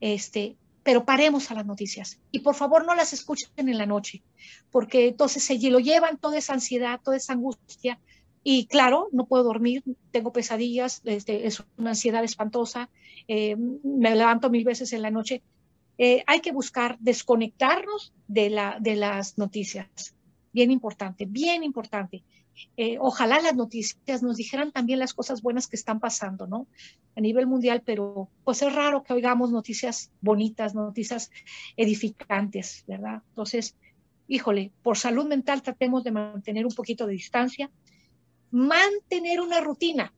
este, 0.00 0.56
pero 0.82 1.04
paremos 1.04 1.50
a 1.50 1.54
las 1.54 1.66
noticias 1.66 2.18
y 2.32 2.40
por 2.40 2.54
favor 2.54 2.86
no 2.86 2.94
las 2.94 3.12
escuchen 3.12 3.50
en 3.56 3.76
la 3.76 3.84
noche, 3.86 4.22
porque 4.70 5.08
entonces 5.08 5.44
se 5.44 5.58
lo 5.70 5.80
llevan 5.80 6.16
toda 6.16 6.38
esa 6.38 6.54
ansiedad, 6.54 7.00
toda 7.02 7.18
esa 7.18 7.34
angustia. 7.34 8.00
Y 8.42 8.66
claro, 8.66 9.08
no 9.12 9.26
puedo 9.26 9.44
dormir, 9.44 9.82
tengo 10.12 10.32
pesadillas, 10.32 11.02
este, 11.04 11.46
es 11.46 11.62
una 11.76 11.90
ansiedad 11.90 12.24
espantosa, 12.24 12.88
eh, 13.26 13.56
me 13.56 14.14
levanto 14.14 14.48
mil 14.48 14.64
veces 14.64 14.94
en 14.94 15.02
la 15.02 15.10
noche. 15.10 15.42
Eh, 15.98 16.22
hay 16.26 16.40
que 16.40 16.52
buscar 16.52 16.96
desconectarnos 17.00 18.14
de, 18.28 18.50
la, 18.50 18.78
de 18.80 18.96
las 18.96 19.36
noticias. 19.36 20.14
Bien 20.52 20.70
importante, 20.70 21.26
bien 21.26 21.64
importante. 21.64 22.24
Eh, 22.76 22.98
ojalá 23.00 23.40
las 23.40 23.54
noticias 23.54 24.22
nos 24.22 24.36
dijeran 24.36 24.72
también 24.72 24.98
las 24.98 25.14
cosas 25.14 25.42
buenas 25.42 25.66
que 25.66 25.76
están 25.76 26.00
pasando, 26.00 26.46
¿no? 26.46 26.66
A 27.16 27.20
nivel 27.20 27.46
mundial, 27.46 27.82
pero 27.84 28.30
pues 28.44 28.62
es 28.62 28.74
raro 28.74 29.02
que 29.02 29.12
oigamos 29.12 29.50
noticias 29.50 30.10
bonitas, 30.20 30.74
noticias 30.74 31.30
edificantes, 31.76 32.84
¿verdad? 32.86 33.22
Entonces, 33.28 33.76
híjole, 34.26 34.72
por 34.82 34.96
salud 34.96 35.26
mental 35.26 35.62
tratemos 35.62 36.04
de 36.04 36.12
mantener 36.12 36.66
un 36.66 36.74
poquito 36.74 37.06
de 37.06 37.12
distancia, 37.12 37.70
mantener 38.50 39.40
una 39.40 39.60
rutina. 39.60 40.12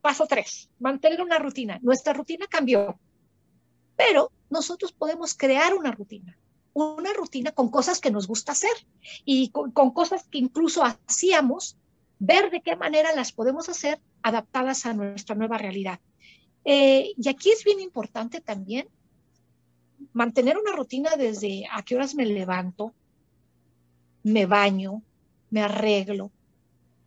Paso 0.00 0.26
tres, 0.26 0.70
mantener 0.78 1.22
una 1.22 1.38
rutina. 1.38 1.78
Nuestra 1.82 2.12
rutina 2.12 2.46
cambió, 2.48 2.98
pero 4.06 4.32
nosotros 4.50 4.92
podemos 4.92 5.34
crear 5.34 5.74
una 5.74 5.92
rutina 5.92 6.36
una 6.74 7.12
rutina 7.12 7.52
con 7.52 7.70
cosas 7.70 8.00
que 8.00 8.10
nos 8.10 8.26
gusta 8.26 8.52
hacer 8.52 8.72
y 9.24 9.50
con, 9.50 9.72
cosas 9.72 10.24
que 10.24 10.38
incluso 10.38 10.82
hacíamos, 10.82 11.76
ver 12.18 12.50
de 12.50 12.62
qué 12.62 12.76
manera 12.76 13.14
las 13.14 13.32
podemos 13.32 13.68
hacer 13.68 14.00
adaptadas 14.22 14.86
a 14.86 14.94
nuestra 14.94 15.34
nueva 15.34 15.58
realidad. 15.58 16.00
Eh, 16.64 17.12
y 17.16 17.28
aquí 17.28 17.50
es 17.50 17.64
bien 17.64 17.80
importante 17.80 18.40
también 18.40 18.88
mantener 20.12 20.56
una 20.56 20.72
rutina 20.72 21.10
desde 21.16 21.66
a 21.70 21.82
qué 21.82 21.96
horas 21.96 22.14
me 22.14 22.24
levanto, 22.24 22.94
me 24.22 24.46
baño, 24.46 25.02
me 25.50 25.62
arreglo, 25.62 26.30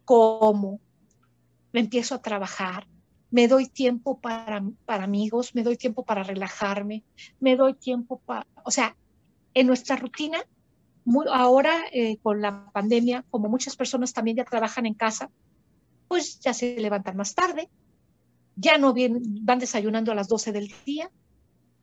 como, 0.04 0.80
me 1.72 1.80
empiezo 1.80 2.14
a 2.16 2.22
trabajar, 2.22 2.86
me 3.36 3.50
doy 3.50 3.68
tiempo 3.68 4.18
para, 4.22 4.64
para 4.86 5.04
amigos, 5.04 5.56
me 5.56 5.64
doy 5.64 5.76
tiempo 5.76 6.06
para 6.06 6.24
relajarme, 6.24 7.04
me 7.42 7.58
doy 7.58 7.74
tiempo 7.74 8.22
para, 8.26 8.48
o 8.64 8.72
sea, 8.72 8.96
en 9.54 9.68
nuestra 9.68 9.98
rutina, 9.98 10.42
ahora 11.34 11.84
eh, 11.92 12.16
con 12.24 12.42
la 12.42 12.72
pandemia, 12.72 13.26
como 13.30 13.50
muchas 13.50 13.76
personas 13.76 14.14
también 14.14 14.38
ya 14.38 14.46
trabajan 14.46 14.86
en 14.86 14.94
casa, 14.94 15.30
pues 16.08 16.40
ya 16.40 16.54
se 16.54 16.80
levantan 16.80 17.18
más 17.18 17.36
tarde, 17.36 17.70
ya 18.56 18.78
no 18.78 18.96
van 19.42 19.60
desayunando 19.60 20.14
a 20.14 20.16
las 20.16 20.30
12 20.30 20.54
del 20.54 20.74
día, 20.86 21.12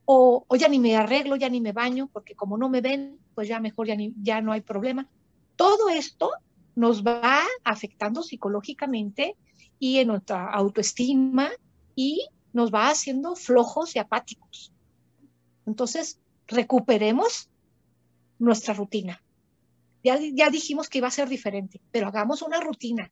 o, 0.06 0.46
ya 0.58 0.68
ni 0.68 0.78
me 0.78 0.96
arreglo, 0.96 1.36
ya 1.36 1.50
ni 1.50 1.60
me 1.60 1.72
baño, 1.72 2.08
porque 2.10 2.34
como 2.34 2.56
no 2.56 2.70
me 2.70 2.80
ven, 2.80 3.18
pues 3.34 3.46
ya 3.46 3.60
mejor 3.60 3.88
ya, 3.88 3.94
ni, 3.94 4.14
ya 4.22 4.40
no 4.40 4.52
hay 4.52 4.62
problema. 4.62 5.06
Todo 5.56 5.90
esto 5.90 6.30
nos 6.76 7.04
va 7.04 7.42
afectando 7.62 8.22
psicológicamente 8.22 9.36
y 9.82 9.98
en 9.98 10.06
nuestra 10.06 10.48
autoestima 10.48 11.50
y 11.96 12.28
nos 12.52 12.72
va 12.72 12.88
haciendo 12.88 13.34
flojos 13.34 13.96
y 13.96 13.98
apáticos. 13.98 14.72
Entonces, 15.66 16.20
recuperemos 16.46 17.50
nuestra 18.38 18.74
rutina. 18.74 19.20
Ya, 20.04 20.20
ya 20.20 20.50
dijimos 20.50 20.88
que 20.88 20.98
iba 20.98 21.08
a 21.08 21.10
ser 21.10 21.28
diferente, 21.28 21.80
pero 21.90 22.06
hagamos 22.06 22.42
una 22.42 22.60
rutina, 22.60 23.10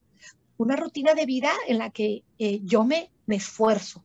una 0.59 0.77
rutina 0.77 1.15
de 1.15 1.27
vida 1.27 1.51
en 1.67 1.79
la 1.79 1.91
que 1.91 2.23
eh, 2.39 2.61
yo 2.63 2.85
me, 2.85 3.11
me 3.27 3.35
esfuerzo, 3.35 4.05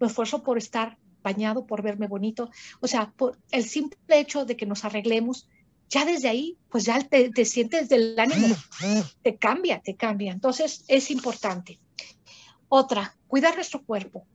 me 0.00 0.08
esfuerzo 0.08 0.42
por 0.42 0.58
estar 0.58 0.98
bañado, 1.22 1.64
por 1.64 1.80
verme 1.80 2.08
bonito, 2.08 2.50
o 2.80 2.88
sea, 2.88 3.12
por 3.16 3.38
el 3.52 3.62
simple 3.62 4.18
hecho 4.18 4.44
de 4.44 4.56
que 4.56 4.66
nos 4.66 4.84
arreglemos, 4.84 5.48
ya 5.88 6.04
desde 6.04 6.28
ahí, 6.28 6.56
pues 6.70 6.86
ya 6.86 6.98
te, 6.98 7.30
te 7.30 7.44
sientes 7.44 7.88
del 7.88 8.18
ánimo, 8.18 8.56
te 9.22 9.36
cambia, 9.36 9.80
te 9.80 9.94
cambia. 9.94 10.32
Entonces 10.32 10.84
es 10.88 11.12
importante. 11.12 11.78
Otra, 12.72 13.14
cuidar 13.26 13.54
nuestro 13.56 13.84
cuerpo. 13.84 14.26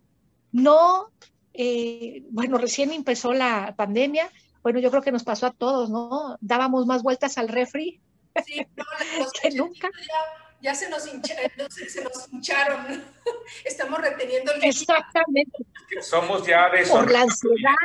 No, 0.51 1.09
eh, 1.53 2.23
bueno, 2.29 2.59
recién 2.59 2.91
empezó 2.91 3.33
la 3.33 3.73
pandemia, 3.75 4.29
bueno, 4.61 4.79
yo 4.79 4.91
creo 4.91 5.01
que 5.01 5.11
nos 5.11 5.23
pasó 5.23 5.47
a 5.47 5.51
todos, 5.51 5.89
¿no? 5.89 6.37
Dábamos 6.41 6.85
más 6.85 7.01
vueltas 7.01 7.37
al 7.37 7.47
refri 7.47 8.01
sí, 8.43 8.65
no, 8.75 8.83
que 9.41 9.51
nunca. 9.51 9.89
Ya, 10.61 10.73
se, 10.73 10.89
nos 10.89 11.05
hincharon. 12.31 13.03
Estamos 13.65 13.99
reteniendo 13.99 14.51
el 14.53 14.63
Exactamente. 14.63 15.65
Somos 16.01 16.45
ya 16.45 16.69
de 16.69 16.85
Por 16.87 17.11
la 17.11 17.21
ansiedad. 17.21 17.75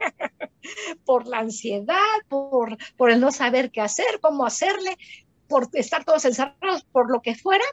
por 1.04 1.26
la 1.26 1.38
ansiedad, 1.38 1.96
por, 2.28 2.76
por 2.96 3.10
el 3.10 3.20
no 3.20 3.32
saber 3.32 3.70
qué 3.72 3.80
hacer, 3.80 4.20
cómo 4.20 4.46
hacerle, 4.46 4.96
por 5.48 5.68
estar 5.72 6.04
todos 6.04 6.24
encerrados, 6.24 6.84
por 6.92 7.10
lo 7.10 7.20
que 7.20 7.34
fuera, 7.34 7.64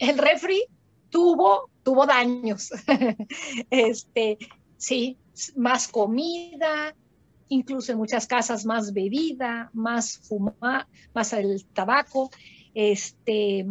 el 0.00 0.18
refri 0.18 0.64
tuvo, 1.10 1.70
tuvo 1.84 2.06
daños. 2.06 2.70
este, 3.70 4.38
sí, 4.76 5.18
más 5.56 5.86
comida, 5.86 6.94
incluso 7.48 7.92
en 7.92 7.98
muchas 7.98 8.26
casas 8.26 8.64
más 8.64 8.92
bebida, 8.92 9.70
más 9.72 10.18
fumar, 10.18 10.86
más 11.14 11.32
el 11.34 11.64
tabaco. 11.66 12.30
Este, 12.74 13.66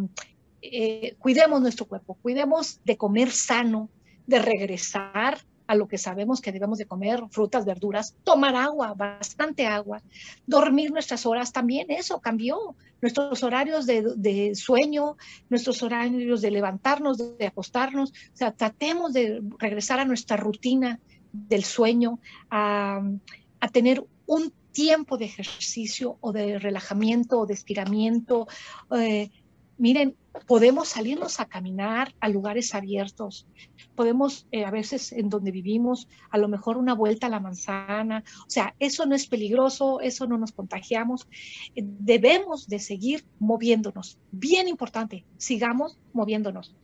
eh, 0.62 1.16
cuidemos 1.18 1.60
nuestro 1.60 1.86
cuerpo, 1.86 2.14
cuidemos 2.22 2.80
de 2.84 2.96
comer 2.96 3.30
sano, 3.32 3.90
de 4.26 4.38
regresar 4.38 5.38
a 5.70 5.76
lo 5.76 5.86
que 5.86 5.98
sabemos 5.98 6.40
que 6.40 6.50
debemos 6.50 6.78
de 6.78 6.86
comer, 6.86 7.22
frutas, 7.30 7.64
verduras, 7.64 8.16
tomar 8.24 8.56
agua, 8.56 8.92
bastante 8.94 9.68
agua, 9.68 10.02
dormir 10.44 10.90
nuestras 10.90 11.26
horas, 11.26 11.52
también 11.52 11.86
eso 11.92 12.18
cambió, 12.18 12.74
nuestros 13.00 13.44
horarios 13.44 13.86
de, 13.86 14.52
sueño, 14.56 15.16
nuestros 15.48 15.80
horarios 15.84 16.40
de 16.40 16.50
levantarnos, 16.50 17.18
de 17.38 17.46
acostarnos, 17.46 18.10
o 18.10 18.36
sea, 18.36 18.50
tratemos 18.50 19.12
de 19.12 19.40
regresar 19.60 20.00
a 20.00 20.04
nuestra 20.04 20.36
rutina 20.36 20.98
del 21.32 21.62
sueño, 21.62 22.18
a, 22.50 23.00
tener 23.70 24.04
un 24.26 24.52
tiempo 24.72 25.18
de 25.18 25.26
ejercicio 25.26 26.16
o 26.20 26.32
de 26.32 26.58
relajamiento 26.58 27.38
o 27.38 27.46
de 27.46 27.54
estiramiento. 27.54 28.48
Eh, 28.96 29.30
miren, 29.80 30.16
podemos 30.46 30.88
salirnos 30.88 31.40
a 31.40 31.46
caminar 31.46 32.14
a 32.20 32.28
lugares 32.28 32.74
abiertos, 32.74 33.46
podemos 33.96 34.46
eh, 34.52 34.64
a 34.64 34.70
veces 34.70 35.12
en 35.12 35.28
donde 35.28 35.50
vivimos, 35.50 36.08
a 36.30 36.38
lo 36.38 36.48
mejor 36.48 36.76
una 36.76 36.94
vuelta 36.94 37.26
a 37.26 37.30
la 37.30 37.40
manzana, 37.40 38.22
o 38.46 38.50
sea, 38.50 38.74
eso 38.78 39.06
no 39.06 39.14
es 39.14 39.26
peligroso, 39.26 40.00
eso 40.00 40.26
no 40.26 40.38
nos 40.38 40.52
contagiamos, 40.52 41.26
eh, 41.74 41.82
debemos 41.84 42.68
de 42.68 42.78
seguir 42.78 43.24
moviéndonos, 43.38 44.18
bien 44.30 44.68
importante, 44.68 45.24
sigamos 45.36 45.98
moviéndonos. 46.12 46.74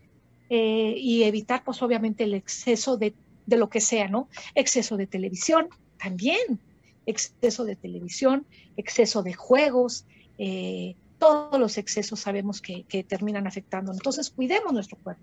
Y 0.48 1.24
evitar 1.24 1.64
pues 1.64 1.82
obviamente 1.82 2.22
el 2.22 2.32
exceso 2.32 2.96
de 2.96 3.16
de 3.46 3.56
lo 3.56 3.70
que 3.70 3.80
sea, 3.80 4.08
¿no? 4.08 4.28
Exceso 4.54 4.96
de 4.96 5.06
televisión, 5.06 5.68
también, 5.98 6.60
exceso 7.06 7.64
de 7.64 7.76
televisión, 7.76 8.46
exceso 8.76 9.22
de 9.22 9.32
juegos, 9.32 10.04
eh, 10.38 10.96
todos 11.18 11.58
los 11.58 11.78
excesos 11.78 12.20
sabemos 12.20 12.60
que, 12.60 12.84
terminan 13.08 13.46
afectando. 13.46 13.92
Entonces, 13.92 14.30
cuidemos 14.30 14.72
nuestro 14.72 14.98
cuerpo, 14.98 15.22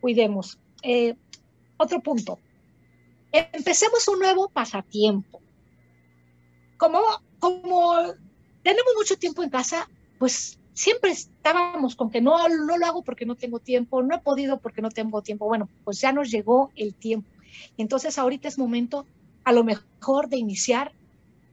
cuidemos. 0.00 0.58
Eh, 0.82 1.16
otro 1.76 2.00
punto, 2.00 2.38
empecemos 3.32 4.06
un 4.08 4.18
nuevo 4.18 4.48
pasatiempo. 4.48 5.40
Como, 6.76 7.00
como 7.38 7.94
tenemos 8.62 8.92
mucho 8.96 9.16
tiempo 9.16 9.42
en 9.42 9.50
casa, 9.50 9.88
pues 10.18 10.58
siempre 10.72 11.10
estábamos 11.10 11.96
con 11.96 12.10
que 12.10 12.20
no, 12.20 12.48
no 12.48 12.78
lo 12.78 12.86
hago 12.86 13.02
porque 13.02 13.26
no 13.26 13.34
tengo 13.34 13.58
tiempo, 13.58 14.02
no 14.02 14.14
he 14.14 14.18
podido 14.18 14.58
porque 14.58 14.82
no 14.82 14.90
tengo 14.90 15.22
tiempo. 15.22 15.46
Bueno, 15.46 15.68
pues 15.84 16.00
ya 16.00 16.12
nos 16.12 16.30
llegó 16.30 16.70
el 16.76 16.94
tiempo. 16.94 17.28
Entonces 17.76 18.18
ahorita 18.18 18.48
es 18.48 18.58
momento 18.58 19.06
a 19.44 19.52
lo 19.52 19.64
mejor 19.64 20.28
de 20.28 20.36
iniciar 20.36 20.92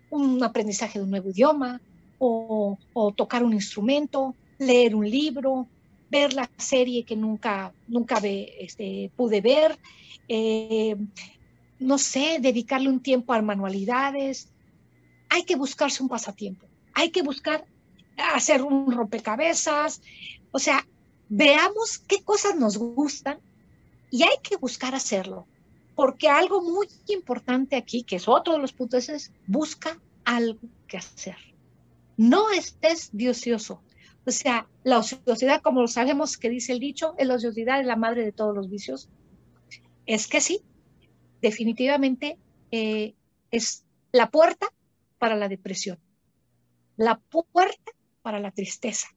un 0.09 0.43
aprendizaje 0.43 0.99
de 0.99 1.05
un 1.05 1.11
nuevo 1.11 1.29
idioma 1.29 1.81
o, 2.19 2.77
tocar 3.15 3.43
un 3.43 3.53
instrumento, 3.53 4.35
leer 4.57 4.95
un 4.95 5.09
libro, 5.09 5.67
ver 6.09 6.33
la 6.33 6.49
serie 6.57 7.03
que 7.03 7.15
nunca, 7.15 7.73
nunca 7.87 8.19
este, 8.23 9.11
pude 9.15 9.41
ver, 9.41 9.77
eh, 10.27 10.95
no 11.79 11.97
sé, 11.97 12.37
dedicarle 12.39 12.89
un 12.89 13.01
tiempo 13.01 13.33
a 13.33 13.41
manualidades. 13.41 14.49
Hay 15.29 15.43
que 15.43 15.55
buscarse 15.55 16.01
un 16.01 16.09
pasatiempo, 16.09 16.65
hay 16.93 17.09
que 17.09 17.21
buscar 17.21 17.65
hacer 18.33 18.63
un 18.63 18.91
rompecabezas, 18.91 20.01
o 20.51 20.59
sea, 20.59 20.85
veamos 21.29 21.99
qué 21.99 22.23
cosas 22.23 22.55
nos 22.55 22.77
gustan 22.77 23.39
y 24.09 24.23
hay 24.23 24.37
que 24.41 24.55
buscar 24.55 24.95
hacerlo, 24.95 25.45
porque 25.95 26.29
algo 26.29 26.61
muy 26.61 26.87
importante 27.07 27.75
aquí, 27.75 28.03
que 28.03 28.15
es 28.15 28.27
otro 28.27 28.53
de 28.53 28.59
los 28.59 28.73
puntos, 28.73 29.09
es 29.09 29.31
busca 29.45 29.99
algo 30.23 30.59
que 30.87 30.97
hacer. 30.97 31.35
No 32.17 32.51
estés 32.51 33.09
vicioso. 33.13 33.81
O 34.25 34.31
sea, 34.31 34.67
la 34.83 34.99
ociosidad, 34.99 35.61
como 35.61 35.87
sabemos 35.87 36.37
que 36.37 36.49
dice 36.49 36.73
el 36.73 36.79
dicho, 36.79 37.15
es 37.17 37.27
la 37.27 37.35
ociosidad 37.35 37.79
es 37.79 37.85
la 37.85 37.95
madre 37.95 38.25
de 38.25 38.33
todos 38.33 38.53
los 38.53 38.69
vicios. 38.69 39.09
Es 40.05 40.27
que 40.27 40.41
sí, 40.41 40.61
definitivamente 41.41 42.37
eh, 42.71 43.15
es 43.51 43.85
la 44.11 44.29
puerta 44.29 44.67
para 45.17 45.35
la 45.35 45.47
depresión, 45.47 45.99
la 46.97 47.19
puerta 47.19 47.91
para 48.21 48.39
la 48.39 48.51
tristeza, 48.51 49.07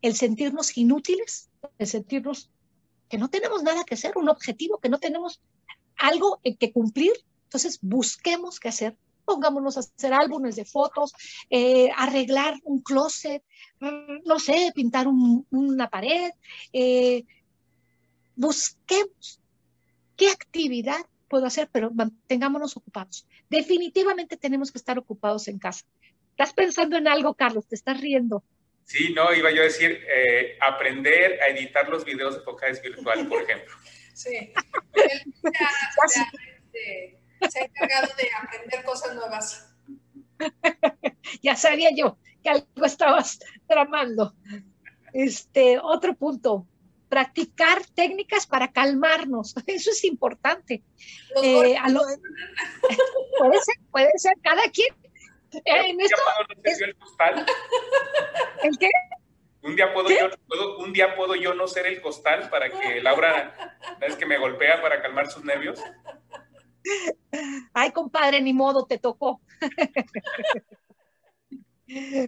el 0.00 0.16
sentirnos 0.16 0.76
inútiles, 0.76 1.50
el 1.78 1.86
sentirnos 1.86 2.50
que 3.08 3.18
no 3.18 3.28
tenemos 3.28 3.62
nada 3.62 3.84
que 3.84 3.94
hacer, 3.94 4.16
un 4.16 4.28
objetivo, 4.28 4.78
que 4.78 4.88
no 4.88 4.98
tenemos 4.98 5.40
algo 5.96 6.40
que 6.58 6.72
cumplir. 6.72 7.12
Entonces, 7.44 7.78
busquemos 7.82 8.58
qué 8.58 8.68
hacer. 8.68 8.96
Pongámonos 9.24 9.76
a 9.76 9.80
hacer 9.80 10.12
álbumes 10.12 10.56
de 10.56 10.64
fotos, 10.64 11.12
eh, 11.50 11.90
arreglar 11.96 12.54
un 12.64 12.82
closet, 12.82 13.42
mm, 13.80 14.26
no 14.26 14.38
sé, 14.38 14.72
pintar 14.74 15.06
una 15.06 15.88
pared. 15.88 16.30
Eh, 16.72 17.24
busquemos 18.36 19.40
qué 20.16 20.28
actividad 20.28 21.06
puedo 21.28 21.46
hacer, 21.46 21.68
pero 21.72 21.90
mantengámonos 21.90 22.76
ocupados. 22.76 23.26
Definitivamente 23.48 24.36
tenemos 24.36 24.70
que 24.70 24.78
estar 24.78 24.98
ocupados 24.98 25.48
en 25.48 25.58
casa. 25.58 25.86
¿Estás 26.30 26.52
pensando 26.52 26.96
en 26.96 27.08
algo, 27.08 27.34
Carlos? 27.34 27.66
¿Te 27.66 27.74
estás 27.74 28.00
riendo? 28.00 28.44
Sí, 28.84 29.12
no, 29.14 29.32
iba 29.32 29.50
yo 29.50 29.62
a 29.62 29.64
decir, 29.64 30.04
eh, 30.14 30.58
aprender 30.60 31.40
a 31.40 31.48
editar 31.48 31.88
los 31.88 32.04
videos 32.04 32.34
de 32.34 32.42
Focades 32.42 32.82
Virtual, 32.82 33.26
por 33.28 33.42
ejemplo. 33.42 33.74
Sí, 34.14 34.36
él 36.74 37.16
se, 37.50 37.60
ha 37.60 37.64
encargado 37.64 38.08
de 38.16 38.28
aprender 38.40 38.84
cosas 38.84 39.14
nuevas. 39.14 39.74
ya 41.42 41.56
sabía 41.56 41.90
yo 41.94 42.18
que 42.42 42.50
algo 42.50 42.84
estabas 42.84 43.38
tramando. 43.68 44.34
Este, 45.12 45.78
otro 45.78 46.14
punto, 46.14 46.66
practicar 47.08 47.84
técnicas 47.94 48.46
para 48.46 48.72
calmarnos. 48.72 49.54
Eso 49.66 49.90
es 49.90 50.04
importante. 50.04 50.82
Eh, 51.42 51.76
puede 53.38 53.60
ser, 53.60 53.76
puede 53.90 54.18
ser, 54.18 54.34
cada 54.42 54.62
quien 54.70 54.94
¿Un 55.54 55.98
día 55.98 56.08
puedo 56.16 56.48
no 56.48 56.76
ser 56.76 56.88
el 56.88 56.96
costal? 56.96 57.46
¿El 58.62 58.78
qué? 58.78 58.88
Un 59.62 59.76
día 59.76 59.92
puedo, 59.92 60.08
yo, 60.08 60.78
un 60.78 60.92
día 60.92 61.14
puedo 61.14 61.36
yo 61.36 61.54
no 61.54 61.68
ser 61.68 61.86
el 61.86 62.00
costal 62.00 62.50
para 62.50 62.68
que 62.68 63.00
Laura, 63.00 63.78
¿sabes 64.00 64.16
que 64.16 64.26
me 64.26 64.38
golpea 64.38 64.82
para 64.82 65.00
calmar 65.00 65.30
sus 65.30 65.44
nervios? 65.44 65.80
Ay, 67.72 67.90
compadre, 67.92 68.40
ni 68.40 68.52
modo, 68.52 68.86
te 68.86 68.98
tocó. 68.98 69.40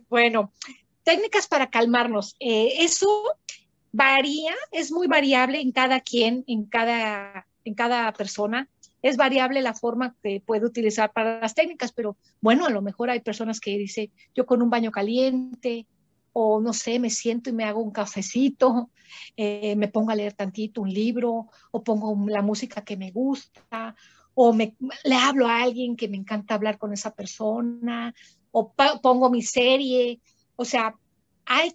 bueno, 0.08 0.52
técnicas 1.02 1.46
para 1.46 1.70
calmarnos. 1.70 2.36
Eh, 2.40 2.74
eso 2.78 3.24
varía, 3.92 4.54
es 4.72 4.92
muy 4.92 5.06
variable 5.06 5.60
en 5.60 5.72
cada 5.72 6.00
quien, 6.00 6.44
en 6.46 6.66
cada, 6.66 7.46
en 7.64 7.74
cada 7.74 8.12
persona 8.12 8.68
es 9.04 9.18
variable 9.18 9.60
la 9.60 9.74
forma 9.74 10.16
que 10.22 10.40
puede 10.40 10.64
utilizar 10.64 11.12
para 11.12 11.38
las 11.38 11.54
técnicas, 11.54 11.92
pero 11.92 12.16
bueno, 12.40 12.64
a 12.64 12.70
lo 12.70 12.80
mejor 12.80 13.10
hay 13.10 13.20
personas 13.20 13.60
que 13.60 13.76
dicen, 13.76 14.10
yo 14.34 14.46
con 14.46 14.62
un 14.62 14.70
baño 14.70 14.90
caliente, 14.90 15.86
o 16.32 16.58
no 16.58 16.72
sé, 16.72 16.98
me 16.98 17.10
siento 17.10 17.50
y 17.50 17.52
me 17.52 17.64
hago 17.64 17.82
un 17.82 17.90
cafecito, 17.90 18.90
eh, 19.36 19.76
me 19.76 19.88
pongo 19.88 20.10
a 20.10 20.14
leer 20.14 20.32
tantito 20.32 20.80
un 20.80 20.88
libro, 20.88 21.48
o 21.70 21.84
pongo 21.84 22.16
la 22.30 22.40
música 22.40 22.82
que 22.82 22.96
me 22.96 23.10
gusta, 23.10 23.94
o 24.34 24.52
me, 24.52 24.76
le 25.04 25.14
hablo 25.14 25.46
a 25.46 25.62
alguien 25.62 25.96
que 25.96 26.08
me 26.08 26.16
encanta 26.16 26.54
hablar 26.54 26.78
con 26.78 26.92
esa 26.92 27.14
persona, 27.14 28.14
o 28.50 28.72
pongo 29.02 29.30
mi 29.30 29.42
serie. 29.42 30.20
O 30.56 30.64
sea, 30.64 30.94
hay 31.46 31.74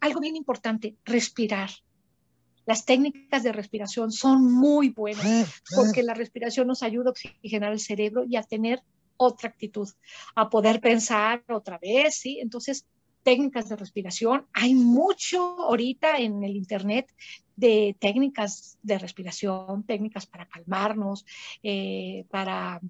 algo 0.00 0.20
bien 0.20 0.36
importante, 0.36 0.96
respirar. 1.04 1.70
Las 2.66 2.86
técnicas 2.86 3.42
de 3.42 3.52
respiración 3.52 4.10
son 4.10 4.50
muy 4.50 4.88
buenas 4.88 5.24
ah, 5.24 5.44
porque 5.74 6.00
ah. 6.00 6.04
la 6.04 6.14
respiración 6.14 6.66
nos 6.66 6.82
ayuda 6.82 7.08
a 7.08 7.10
oxigenar 7.10 7.72
el 7.72 7.80
cerebro 7.80 8.24
y 8.24 8.36
a 8.36 8.42
tener 8.42 8.82
otra 9.16 9.50
actitud, 9.50 9.88
a 10.34 10.48
poder 10.48 10.80
pensar 10.80 11.44
otra 11.48 11.78
vez, 11.78 12.16
¿sí? 12.16 12.38
Entonces, 12.40 12.86
técnicas 13.24 13.68
de 13.68 13.76
respiración, 13.76 14.46
hay 14.52 14.74
mucho 14.74 15.40
ahorita 15.40 16.18
en 16.18 16.44
el 16.44 16.56
Internet 16.56 17.12
de 17.56 17.96
técnicas 17.98 18.78
de 18.82 18.98
respiración, 18.98 19.82
técnicas 19.84 20.26
para 20.26 20.46
calmarnos, 20.46 21.24
eh, 21.62 22.26
para, 22.30 22.80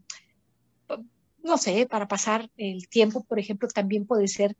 no 1.43 1.57
sé, 1.57 1.87
para 1.87 2.09
pasar 2.09 2.51
el 2.57 2.89
tiempo, 2.89 3.25
por 3.25 3.39
ejemplo, 3.39 3.69
también 3.69 4.07
puede 4.07 4.29
ser 4.29 4.57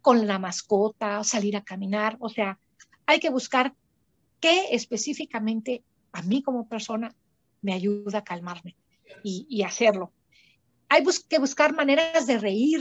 con 0.00 0.26
la 0.26 0.38
mascota, 0.38 1.22
salir 1.22 1.56
a 1.56 1.62
caminar, 1.62 2.16
o 2.18 2.28
sea, 2.28 2.58
hay 3.06 3.20
que 3.20 3.30
buscar 3.30 3.74
qué 4.40 4.68
específicamente 4.72 5.84
a 6.12 6.22
mí 6.22 6.42
como 6.42 6.68
persona 6.68 7.14
me 7.62 7.72
ayuda 7.72 8.18
a 8.18 8.24
calmarme 8.24 8.76
y, 9.22 9.62
hacerlo. 9.62 10.12
Hay 10.88 11.04
que 11.28 11.38
buscar 11.38 11.74
maneras 11.74 12.26
de 12.26 12.38
reír, 12.38 12.80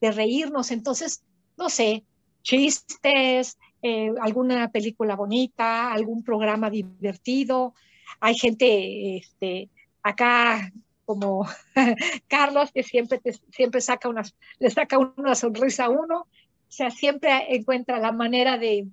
de 0.00 0.12
reírnos. 0.12 0.70
Entonces, 0.70 1.22
no 1.58 1.68
sé, 1.68 2.04
chistes, 2.42 3.58
eh, 3.82 4.12
alguna 4.20 4.70
película 4.70 5.16
bonita, 5.16 5.92
algún 5.92 6.22
programa 6.22 6.70
divertido. 6.70 7.74
Hay 8.20 8.36
gente 8.36 9.18
este, 9.18 9.68
acá 10.02 10.72
como 11.04 11.46
Carlos 12.28 12.70
que 12.72 12.82
siempre, 12.82 13.20
siempre 13.50 13.80
saca 13.80 14.08
unas, 14.08 14.34
le 14.58 14.70
saca 14.70 14.98
una 14.98 15.34
sonrisa 15.34 15.86
a 15.86 15.90
uno. 15.90 16.20
O 16.20 16.70
sea, 16.70 16.90
siempre 16.90 17.54
encuentra 17.54 17.98
la 17.98 18.12
manera 18.12 18.58
de, 18.58 18.86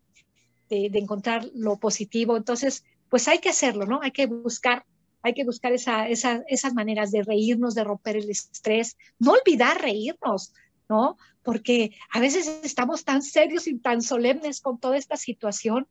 de, 0.70 0.89
encontrar 0.93 1.45
lo 1.53 1.78
positivo. 1.78 2.38
Entonces, 2.38 2.84
pues 3.09 3.28
hay 3.28 3.39
que 3.39 3.49
hacerlo, 3.49 3.86
¿no? 3.86 3.99
Hay 4.01 4.11
que 4.11 4.28
buscar, 4.28 4.86
hay 5.22 5.34
que 5.34 5.43
buscar 5.43 5.74
esa, 5.74 6.07
esas 6.07 6.74
maneras 6.74 7.11
de 7.11 7.24
reírnos, 7.24 7.76
de 7.76 7.84
romper 7.84 8.18
el 8.18 8.30
estrés, 8.30 8.97
no 9.20 9.34
olvidar 9.34 9.82
reírnos, 9.82 10.53
¿no? 10.88 11.18
Porque 11.46 11.91
a 12.12 12.20
veces 12.20 12.60
estamos 12.64 13.06
tan 13.06 13.22
serios 13.22 13.68
y 13.68 13.78
tan 13.78 14.02
solemnes 14.02 14.60
con 14.60 14.80
toda 14.80 14.98
esta 14.98 15.16
situación 15.16 15.88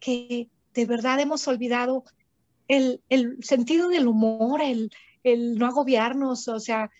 que 0.00 0.48
de 0.72 0.86
verdad 0.86 1.20
hemos 1.20 1.46
olvidado 1.46 2.04
el, 2.68 3.02
el 3.10 3.42
sentido 3.44 3.88
del 3.88 4.06
humor, 4.08 4.62
el, 4.62 4.90
el 5.24 5.58
no 5.58 5.66
agobiarnos, 5.66 6.48
o 6.48 6.60
sea, 6.60 6.90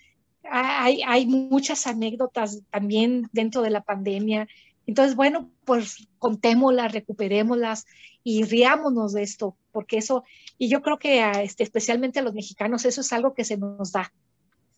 hay, 0.50 1.02
hay, 1.06 1.24
muchas 1.26 1.86
anécdotas 1.86 2.62
también 2.70 3.30
dentro 3.32 3.62
de 3.62 3.70
la 3.70 3.82
pandemia 3.82 4.48
entonces, 4.86 5.14
bueno, 5.14 5.50
pues 5.64 6.08
contémoslas, 6.18 6.92
recuperémoslas 6.92 7.86
y 8.24 8.44
riámonos 8.44 9.12
de 9.12 9.22
esto, 9.22 9.56
porque 9.70 9.98
eso, 9.98 10.24
y 10.58 10.68
yo 10.68 10.82
creo 10.82 10.98
que 10.98 11.24
este, 11.42 11.62
especialmente 11.62 12.18
a 12.18 12.22
los 12.22 12.34
mexicanos, 12.34 12.84
eso 12.84 13.00
es 13.00 13.12
algo 13.12 13.34
que 13.34 13.44
se 13.44 13.56
nos 13.56 13.92
da. 13.92 14.12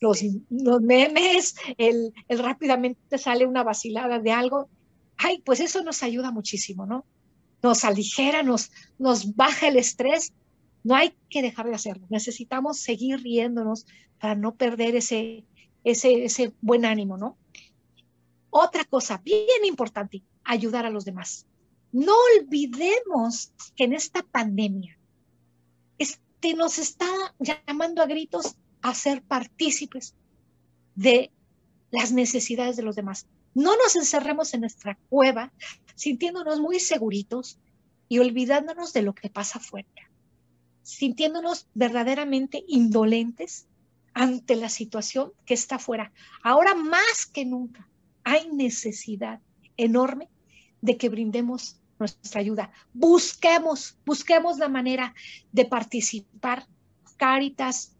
Los, 0.04 0.22
los 0.50 0.82
memes, 0.82 1.54
el, 1.78 2.12
el 2.28 2.38
rápidamente 2.38 3.16
sale 3.16 3.46
una 3.46 3.62
vacilada 3.64 4.18
de 4.18 4.32
algo, 4.32 4.68
ay, 5.16 5.40
pues 5.46 5.60
eso 5.60 5.82
nos 5.82 6.02
ayuda 6.02 6.30
muchísimo, 6.30 6.84
¿no? 6.84 7.06
Nos 7.62 7.84
aligera, 7.84 8.42
nos, 8.42 8.70
nos 8.98 9.34
baja 9.34 9.68
el 9.68 9.78
estrés. 9.78 10.34
No 10.82 10.94
hay 10.94 11.14
que 11.30 11.40
dejar 11.40 11.66
de 11.66 11.74
hacerlo. 11.74 12.06
Necesitamos 12.10 12.80
seguir 12.80 13.22
riéndonos 13.22 13.86
para 14.20 14.34
no 14.34 14.54
perder 14.56 14.94
ese, 14.94 15.46
ese, 15.84 16.24
ese 16.26 16.52
buen 16.60 16.84
ánimo, 16.84 17.16
¿no? 17.16 17.38
Otra 18.50 18.84
cosa 18.84 19.22
bien 19.24 19.64
importante, 19.64 20.22
ayudar 20.44 20.84
a 20.84 20.90
los 20.90 21.06
demás. 21.06 21.46
No 21.92 22.12
olvidemos 22.38 23.52
que 23.74 23.84
en 23.84 23.94
esta 23.94 24.22
pandemia 24.22 24.98
este, 25.96 26.52
nos 26.54 26.78
está 26.78 27.06
llamando 27.38 28.02
a 28.02 28.06
gritos 28.06 28.56
a 28.84 28.94
ser 28.94 29.22
partícipes 29.22 30.14
de 30.94 31.32
las 31.90 32.12
necesidades 32.12 32.76
de 32.76 32.82
los 32.82 32.94
demás. 32.94 33.26
No 33.54 33.78
nos 33.78 33.96
encerremos 33.96 34.52
en 34.52 34.60
nuestra 34.60 34.98
cueva 35.08 35.54
sintiéndonos 35.94 36.60
muy 36.60 36.78
seguritos 36.80 37.58
y 38.10 38.18
olvidándonos 38.18 38.92
de 38.92 39.00
lo 39.00 39.14
que 39.14 39.30
pasa 39.30 39.58
afuera, 39.58 39.88
sintiéndonos 40.82 41.66
verdaderamente 41.72 42.62
indolentes 42.68 43.66
ante 44.12 44.54
la 44.54 44.68
situación 44.68 45.32
que 45.46 45.54
está 45.54 45.76
afuera. 45.76 46.12
Ahora 46.42 46.74
más 46.74 47.24
que 47.24 47.46
nunca, 47.46 47.88
hay 48.22 48.50
necesidad 48.52 49.40
enorme 49.78 50.28
de 50.82 50.98
que 50.98 51.08
brindemos 51.08 51.80
nuestra 51.98 52.42
ayuda. 52.42 52.70
Busquemos, 52.92 53.96
busquemos 54.04 54.58
la 54.58 54.68
manera 54.68 55.14
de 55.52 55.64
participar. 55.64 56.66
Cáritas 57.16 57.93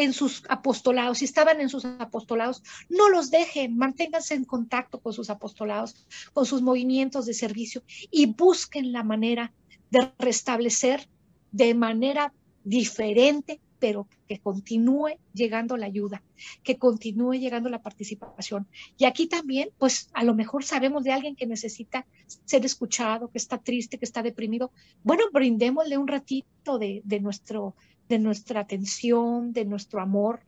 en 0.00 0.14
sus 0.14 0.42
apostolados, 0.48 1.18
si 1.18 1.26
estaban 1.26 1.60
en 1.60 1.68
sus 1.68 1.84
apostolados, 1.84 2.62
no 2.88 3.10
los 3.10 3.30
dejen, 3.30 3.76
manténganse 3.76 4.32
en 4.34 4.46
contacto 4.46 4.98
con 4.98 5.12
sus 5.12 5.28
apostolados, 5.28 6.06
con 6.32 6.46
sus 6.46 6.62
movimientos 6.62 7.26
de 7.26 7.34
servicio 7.34 7.82
y 8.10 8.24
busquen 8.24 8.92
la 8.92 9.04
manera 9.04 9.52
de 9.90 10.10
restablecer 10.18 11.06
de 11.52 11.74
manera 11.74 12.32
diferente 12.64 13.60
pero 13.80 14.06
que 14.28 14.38
continúe 14.38 15.18
llegando 15.32 15.76
la 15.76 15.86
ayuda, 15.86 16.22
que 16.62 16.76
continúe 16.76 17.32
llegando 17.32 17.68
la 17.70 17.82
participación. 17.82 18.68
Y 18.96 19.06
aquí 19.06 19.26
también, 19.26 19.70
pues 19.78 20.10
a 20.12 20.22
lo 20.22 20.34
mejor 20.34 20.62
sabemos 20.64 21.02
de 21.02 21.12
alguien 21.12 21.34
que 21.34 21.46
necesita 21.46 22.06
ser 22.44 22.64
escuchado, 22.64 23.28
que 23.30 23.38
está 23.38 23.58
triste, 23.58 23.98
que 23.98 24.04
está 24.04 24.22
deprimido. 24.22 24.70
Bueno, 25.02 25.24
brindémosle 25.32 25.96
un 25.96 26.06
ratito 26.06 26.78
de, 26.78 27.02
nuestro 27.20 27.74
de 28.10 28.18
nuestra 28.18 28.60
atención, 28.60 29.52
de 29.52 29.64
nuestro 29.64 30.00
amor, 30.00 30.40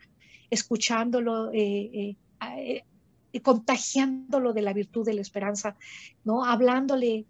escuchándolo, 0.51 1.53
eh, 1.53 2.17
eh, 2.41 2.85
eh, 3.33 3.41
contagiándolo 3.41 4.53
de 4.53 4.63
la 4.63 4.73
virtud 4.73 5.07
de 5.07 5.15
la 5.15 5.21
esperanza, 5.21 5.77
¿no? 6.25 6.45
Hablándole 6.45 7.25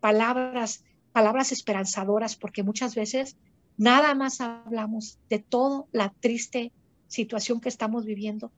palabras, 0.00 0.84
palabras 1.12 1.52
esperanzadoras, 1.52 2.34
porque 2.34 2.64
muchas 2.64 2.96
veces 2.96 3.36
nada 3.76 4.16
más 4.16 4.40
hablamos 4.40 5.20
de 5.30 5.38
toda 5.38 5.84
la 5.92 6.12
triste 6.20 6.72
situación 7.06 7.60
que 7.60 7.68
estamos 7.68 8.04
viviendo, 8.04 8.50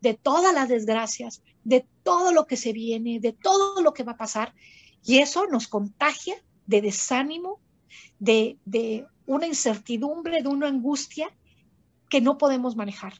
de 0.00 0.14
todas 0.14 0.54
las 0.54 0.70
desgracias, 0.70 1.42
de 1.64 1.86
todo 2.02 2.32
lo 2.32 2.46
que 2.46 2.56
se 2.56 2.72
viene, 2.72 3.20
de 3.20 3.34
todo 3.34 3.82
lo 3.82 3.92
que 3.92 4.04
va 4.04 4.12
a 4.12 4.16
pasar, 4.16 4.54
y 5.04 5.18
eso 5.18 5.46
nos 5.48 5.68
contagia 5.68 6.36
de 6.66 6.80
desánimo, 6.80 7.60
de, 8.18 8.56
de 8.64 9.06
una 9.32 9.46
incertidumbre, 9.46 10.42
de 10.42 10.48
una 10.48 10.68
angustia 10.68 11.30
que 12.08 12.20
no 12.20 12.36
podemos 12.36 12.76
manejar. 12.76 13.14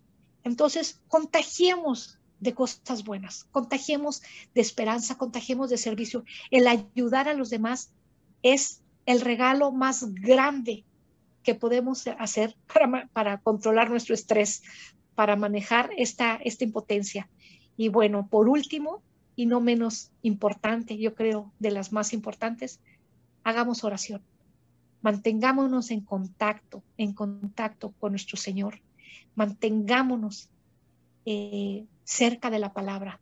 Entonces, 0.45 1.01
contagiemos 1.09 2.19
de 2.41 2.55
cosas 2.55 3.05
buenas, 3.05 3.45
contagiemos 3.53 4.23
de 4.55 4.61
esperanza, 4.61 5.17
contagiemos 5.17 5.71
de 5.71 5.79
servicio. 5.79 6.25
El 6.51 6.67
ayudar 6.67 7.29
a 7.29 7.35
los 7.35 7.51
demás 7.51 7.93
es 8.43 8.83
el 9.07 9.21
regalo 9.21 9.73
más 9.73 10.13
grande 10.13 10.85
que 11.43 11.55
podemos 11.55 12.07
hacer 12.19 12.57
para, 12.73 13.09
para 13.13 13.39
controlar 13.39 13.89
nuestro 13.89 14.15
estrés, 14.15 14.63
para 15.15 15.37
manejar 15.37 15.91
esta, 15.97 16.37
esta 16.37 16.65
impotencia. 16.65 17.31
Y 17.77 17.89
bueno, 17.89 18.29
por 18.29 18.49
último, 18.49 19.03
y 19.35 19.47
no 19.47 19.61
menos 19.61 20.11
importante, 20.23 20.99
yo 20.99 21.15
creo 21.15 21.53
de 21.59 21.71
las 21.71 21.93
más 21.93 22.13
importantes, 22.13 22.81
hagamos 23.45 23.83
oración. 23.85 24.23
Mantengámonos 25.03 25.91
en 25.91 26.01
contacto, 26.01 26.85
en 26.97 27.13
contacto 27.13 27.93
con 27.99 28.13
nuestro 28.13 28.37
Señor. 28.37 28.81
Mantengámonos 29.35 30.49
eh, 31.27 31.85
cerca 32.05 32.51
de 32.51 32.61
la 32.61 32.73
palabra. 32.73 33.21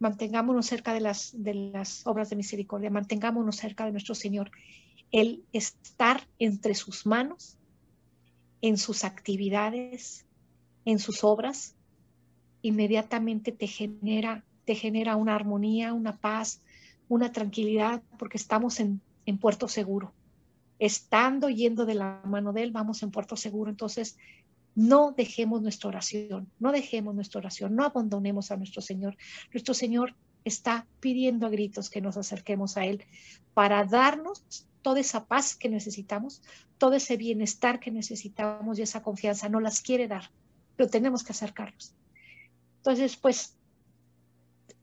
Mantengámonos 0.00 0.66
cerca 0.66 0.92
de 0.92 1.00
las, 1.00 1.30
de 1.32 1.54
las 1.54 2.04
obras 2.04 2.30
de 2.30 2.36
misericordia. 2.36 2.90
Mantengámonos 2.90 3.56
cerca 3.56 3.84
de 3.84 3.92
nuestro 3.92 4.16
Señor. 4.16 4.50
El 5.12 5.44
estar 5.52 6.26
entre 6.40 6.74
sus 6.74 7.06
manos, 7.06 7.58
en 8.60 8.76
sus 8.76 9.04
actividades, 9.04 10.26
en 10.84 10.98
sus 10.98 11.22
obras, 11.22 11.76
inmediatamente 12.60 13.52
te 13.52 13.68
genera, 13.68 14.44
te 14.64 14.74
genera 14.74 15.14
una 15.14 15.36
armonía, 15.36 15.92
una 15.92 16.16
paz, 16.16 16.60
una 17.08 17.30
tranquilidad, 17.30 18.02
porque 18.18 18.36
estamos 18.36 18.80
en, 18.80 19.00
en 19.26 19.38
puerto 19.38 19.68
seguro 19.68 20.12
estando 20.78 21.48
yendo 21.48 21.86
de 21.86 21.94
la 21.94 22.20
mano 22.24 22.52
de 22.52 22.62
Él, 22.62 22.72
vamos 22.72 23.02
en 23.02 23.10
puerto 23.10 23.36
seguro. 23.36 23.70
Entonces, 23.70 24.16
no 24.74 25.12
dejemos 25.12 25.62
nuestra 25.62 25.88
oración, 25.88 26.50
no 26.58 26.72
dejemos 26.72 27.14
nuestra 27.14 27.38
oración, 27.38 27.76
no 27.76 27.84
abandonemos 27.84 28.50
a 28.50 28.56
nuestro 28.56 28.82
Señor. 28.82 29.16
Nuestro 29.52 29.74
Señor 29.74 30.14
está 30.44 30.86
pidiendo 31.00 31.46
a 31.46 31.50
gritos 31.50 31.90
que 31.90 32.00
nos 32.00 32.16
acerquemos 32.16 32.76
a 32.76 32.84
Él 32.84 33.04
para 33.54 33.84
darnos 33.84 34.66
toda 34.82 35.00
esa 35.00 35.26
paz 35.26 35.56
que 35.56 35.68
necesitamos, 35.68 36.42
todo 36.76 36.94
ese 36.94 37.16
bienestar 37.16 37.80
que 37.80 37.90
necesitamos 37.90 38.78
y 38.78 38.82
esa 38.82 39.02
confianza. 39.02 39.48
No 39.48 39.60
las 39.60 39.80
quiere 39.80 40.08
dar, 40.08 40.30
pero 40.76 40.90
tenemos 40.90 41.22
que 41.22 41.32
acercarnos. 41.32 41.94
Entonces, 42.78 43.16
pues, 43.16 43.56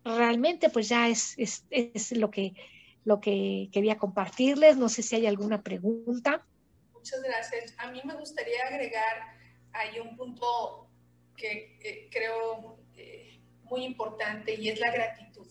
realmente, 0.03 0.69
pues 0.69 0.89
ya 0.89 1.07
es, 1.07 1.35
es, 1.37 1.65
es 1.69 2.17
lo 2.17 2.31
que 2.31 2.55
lo 3.03 3.19
que 3.19 3.69
quería 3.71 3.97
compartirles. 3.97 4.77
No 4.77 4.89
sé 4.89 5.03
si 5.03 5.15
hay 5.15 5.25
alguna 5.25 5.61
pregunta. 5.63 6.45
Muchas 6.93 7.21
gracias. 7.21 7.73
A 7.77 7.91
mí 7.91 8.01
me 8.03 8.15
gustaría 8.15 8.63
agregar 8.67 9.37
ahí 9.73 9.99
un 9.99 10.15
punto 10.15 10.87
que 11.35 12.09
creo 12.11 12.77
eh, 12.95 13.39
muy 13.63 13.85
importante 13.85 14.53
y 14.53 14.69
es 14.69 14.79
la 14.79 14.91
gratitud. 14.91 15.47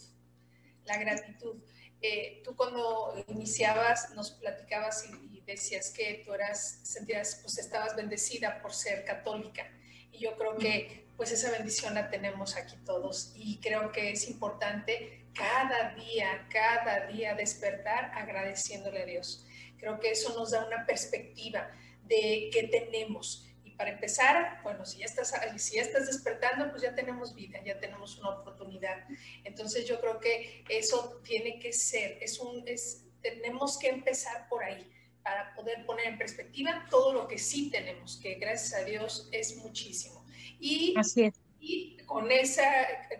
La 0.84 0.98
gratitud. 0.98 1.56
Eh, 2.02 2.40
tú 2.44 2.56
cuando 2.56 3.24
iniciabas 3.28 4.14
nos 4.14 4.30
platicabas 4.30 5.06
y, 5.06 5.36
y, 5.36 5.40
decías 5.42 5.90
que 5.90 6.22
tú 6.24 6.32
eras, 6.32 6.80
sentías, 6.82 7.40
pues 7.42 7.58
estabas 7.58 7.96
bendecida 7.96 8.62
por 8.62 8.72
ser 8.72 9.04
católica. 9.04 9.70
Y 10.12 10.18
yo 10.18 10.36
creo 10.36 10.56
que 10.56 11.09
pues 11.20 11.32
esa 11.32 11.50
bendición 11.50 11.92
la 11.92 12.08
tenemos 12.08 12.56
aquí 12.56 12.78
todos 12.86 13.34
y 13.36 13.60
creo 13.60 13.92
que 13.92 14.10
es 14.10 14.26
importante 14.30 15.26
cada 15.34 15.94
día, 15.94 16.48
cada 16.50 17.08
día 17.08 17.34
despertar 17.34 18.10
agradeciéndole 18.14 19.02
a 19.02 19.04
Dios. 19.04 19.44
Creo 19.76 20.00
que 20.00 20.12
eso 20.12 20.32
nos 20.32 20.52
da 20.52 20.64
una 20.64 20.86
perspectiva 20.86 21.70
de 22.04 22.48
qué 22.50 22.68
tenemos. 22.68 23.46
Y 23.64 23.72
para 23.72 23.90
empezar, 23.90 24.62
bueno, 24.62 24.86
si 24.86 25.00
ya 25.00 25.04
estás, 25.04 25.34
si 25.58 25.76
ya 25.76 25.82
estás 25.82 26.06
despertando, 26.06 26.70
pues 26.70 26.80
ya 26.80 26.94
tenemos 26.94 27.34
vida, 27.34 27.62
ya 27.62 27.78
tenemos 27.78 28.16
una 28.16 28.30
oportunidad. 28.30 29.04
Entonces 29.44 29.86
yo 29.86 30.00
creo 30.00 30.20
que 30.20 30.64
eso 30.70 31.20
tiene 31.22 31.58
que 31.58 31.74
ser, 31.74 32.16
es 32.22 32.38
un, 32.38 32.66
es, 32.66 33.04
tenemos 33.20 33.78
que 33.78 33.90
empezar 33.90 34.48
por 34.48 34.64
ahí 34.64 34.90
para 35.22 35.54
poder 35.54 35.84
poner 35.84 36.06
en 36.06 36.16
perspectiva 36.16 36.86
todo 36.88 37.12
lo 37.12 37.28
que 37.28 37.38
sí 37.38 37.68
tenemos, 37.68 38.18
que 38.22 38.36
gracias 38.36 38.72
a 38.72 38.86
Dios 38.86 39.28
es 39.32 39.58
muchísimo. 39.58 40.19
Y 40.60 40.94
Así 40.96 41.24
es 41.24 41.40
y 41.60 41.98
con 42.06 42.32
esa, 42.32 42.64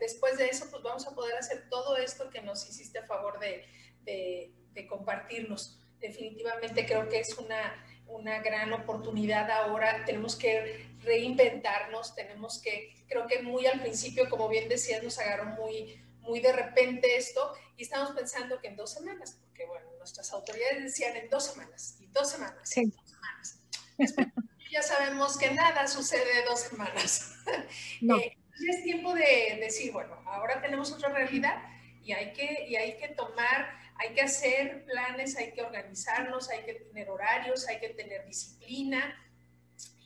después 0.00 0.38
de 0.38 0.48
eso, 0.48 0.66
pues 0.70 0.82
vamos 0.82 1.06
a 1.06 1.14
poder 1.14 1.36
hacer 1.36 1.68
todo 1.68 1.96
esto 1.96 2.30
que 2.30 2.40
nos 2.40 2.68
hiciste 2.68 2.98
a 2.98 3.06
favor 3.06 3.38
de, 3.38 3.66
de, 4.02 4.86
compartirnos. 4.88 5.78
Definitivamente 6.00 6.86
creo 6.86 7.06
que 7.10 7.20
es 7.20 7.36
una, 7.36 7.84
una 8.06 8.40
gran 8.40 8.72
oportunidad 8.72 9.50
ahora. 9.50 10.06
Tenemos 10.06 10.36
que 10.36 10.86
reinventarnos, 11.02 12.14
tenemos 12.14 12.62
que, 12.62 12.94
creo 13.08 13.26
que 13.26 13.42
muy 13.42 13.66
al 13.66 13.82
principio, 13.82 14.30
como 14.30 14.48
bien 14.48 14.70
decías, 14.70 15.02
nos 15.02 15.18
agarró 15.18 15.44
muy, 15.44 16.02
muy 16.20 16.40
de 16.40 16.52
repente 16.52 17.16
esto 17.16 17.52
y 17.76 17.82
estamos 17.82 18.12
pensando 18.12 18.58
que 18.58 18.68
en 18.68 18.76
dos 18.76 18.94
semanas, 18.94 19.38
porque 19.44 19.66
bueno, 19.66 19.86
nuestras 19.98 20.32
autoridades 20.32 20.82
decían 20.82 21.14
en 21.14 21.28
dos 21.28 21.44
semanas, 21.44 21.98
y 22.00 22.06
dos 22.06 22.30
semanas, 22.30 22.74
en 22.78 22.90
dos 22.90 23.10
semanas 23.10 24.40
ya 24.70 24.82
sabemos 24.82 25.36
que 25.36 25.50
nada 25.50 25.86
sucede 25.86 26.44
dos 26.48 26.60
semanas. 26.60 27.36
No. 28.00 28.16
Eh, 28.16 28.36
es 28.68 28.82
tiempo 28.82 29.14
de 29.14 29.58
decir, 29.60 29.92
bueno, 29.92 30.14
ahora 30.26 30.60
tenemos 30.60 30.92
otra 30.92 31.08
realidad 31.08 31.62
y 32.02 32.12
hay 32.12 32.32
que, 32.32 32.66
y 32.68 32.76
hay 32.76 32.96
que 32.96 33.08
tomar, 33.08 33.78
hay 33.96 34.14
que 34.14 34.22
hacer 34.22 34.84
planes, 34.84 35.36
hay 35.36 35.52
que 35.52 35.62
organizarnos, 35.62 36.50
hay 36.50 36.64
que 36.64 36.74
tener 36.74 37.10
horarios, 37.10 37.66
hay 37.68 37.80
que 37.80 37.90
tener 37.90 38.24
disciplina 38.26 39.18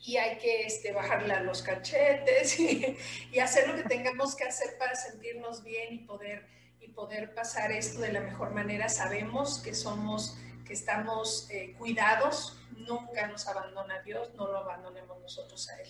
y 0.05 0.17
hay 0.17 0.37
que 0.37 0.65
este, 0.65 0.91
bajarle 0.91 1.33
a 1.33 1.41
los 1.41 1.63
cachetes 1.63 2.59
y, 2.59 2.97
y, 3.31 3.39
hacer 3.39 3.67
lo 3.67 3.75
que 3.75 3.83
tengamos 3.83 4.35
que 4.35 4.45
hacer 4.45 4.77
para 4.77 4.95
sentirnos 4.95 5.63
bien 5.63 5.93
y 5.93 5.99
poder, 5.99 6.47
y 6.79 6.89
poder 6.89 7.33
pasar 7.33 7.71
esto 7.71 8.01
de 8.01 8.13
la 8.13 8.21
mejor 8.21 8.51
manera. 8.51 8.89
Sabemos 8.89 9.61
que 9.61 9.73
somos, 9.73 10.37
que 10.65 10.73
estamos 10.73 11.47
eh, 11.49 11.75
cuidados 11.77 12.57
nunca 12.87 13.27
nos 13.27 13.47
abandona 13.47 14.01
Dios, 14.01 14.29
no 14.35 14.47
lo 14.47 14.57
abandonemos 14.57 15.19
nosotros 15.21 15.69
a 15.69 15.81
Él. 15.81 15.89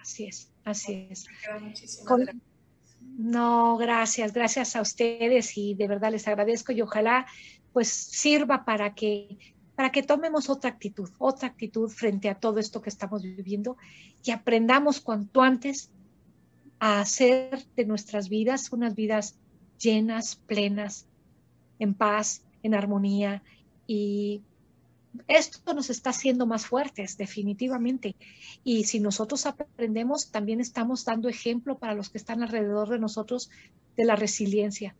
Así 0.00 0.26
es, 0.26 0.52
así 0.64 1.08
es. 1.10 1.26
Con... 2.06 2.26
No, 3.00 3.76
gracias, 3.76 4.32
gracias 4.32 4.76
a 4.76 4.80
ustedes 4.80 5.56
y 5.56 5.74
de 5.74 5.88
verdad 5.88 6.12
les 6.12 6.28
agradezco 6.28 6.72
y 6.72 6.82
ojalá 6.82 7.26
pues 7.72 7.88
sirva 7.88 8.64
para 8.64 8.94
que 8.94 9.56
para 9.74 9.92
que 9.92 10.02
tomemos 10.02 10.50
otra 10.50 10.70
actitud, 10.70 11.08
otra 11.18 11.46
actitud 11.46 11.88
frente 11.88 12.28
a 12.28 12.34
todo 12.34 12.58
esto 12.58 12.82
que 12.82 12.88
estamos 12.88 13.22
viviendo 13.22 13.76
y 14.24 14.32
aprendamos 14.32 15.00
cuanto 15.00 15.40
antes 15.40 15.92
a 16.80 17.00
hacer 17.00 17.64
de 17.76 17.84
nuestras 17.84 18.28
vidas 18.28 18.72
unas 18.72 18.96
vidas 18.96 19.38
llenas, 19.78 20.34
plenas, 20.34 21.06
en 21.78 21.94
paz, 21.94 22.42
en 22.64 22.74
armonía 22.74 23.44
y 23.88 24.42
esto 25.26 25.74
nos 25.74 25.90
está 25.90 26.10
haciendo 26.10 26.46
más 26.46 26.66
fuertes, 26.66 27.16
definitivamente. 27.16 28.14
Y 28.62 28.84
si 28.84 29.00
nosotros 29.00 29.46
aprendemos, 29.46 30.30
también 30.30 30.60
estamos 30.60 31.04
dando 31.04 31.28
ejemplo 31.28 31.78
para 31.78 31.94
los 31.94 32.10
que 32.10 32.18
están 32.18 32.42
alrededor 32.42 32.90
de 32.90 32.98
nosotros 32.98 33.50
de 33.96 34.04
la 34.04 34.14
resiliencia. 34.14 34.94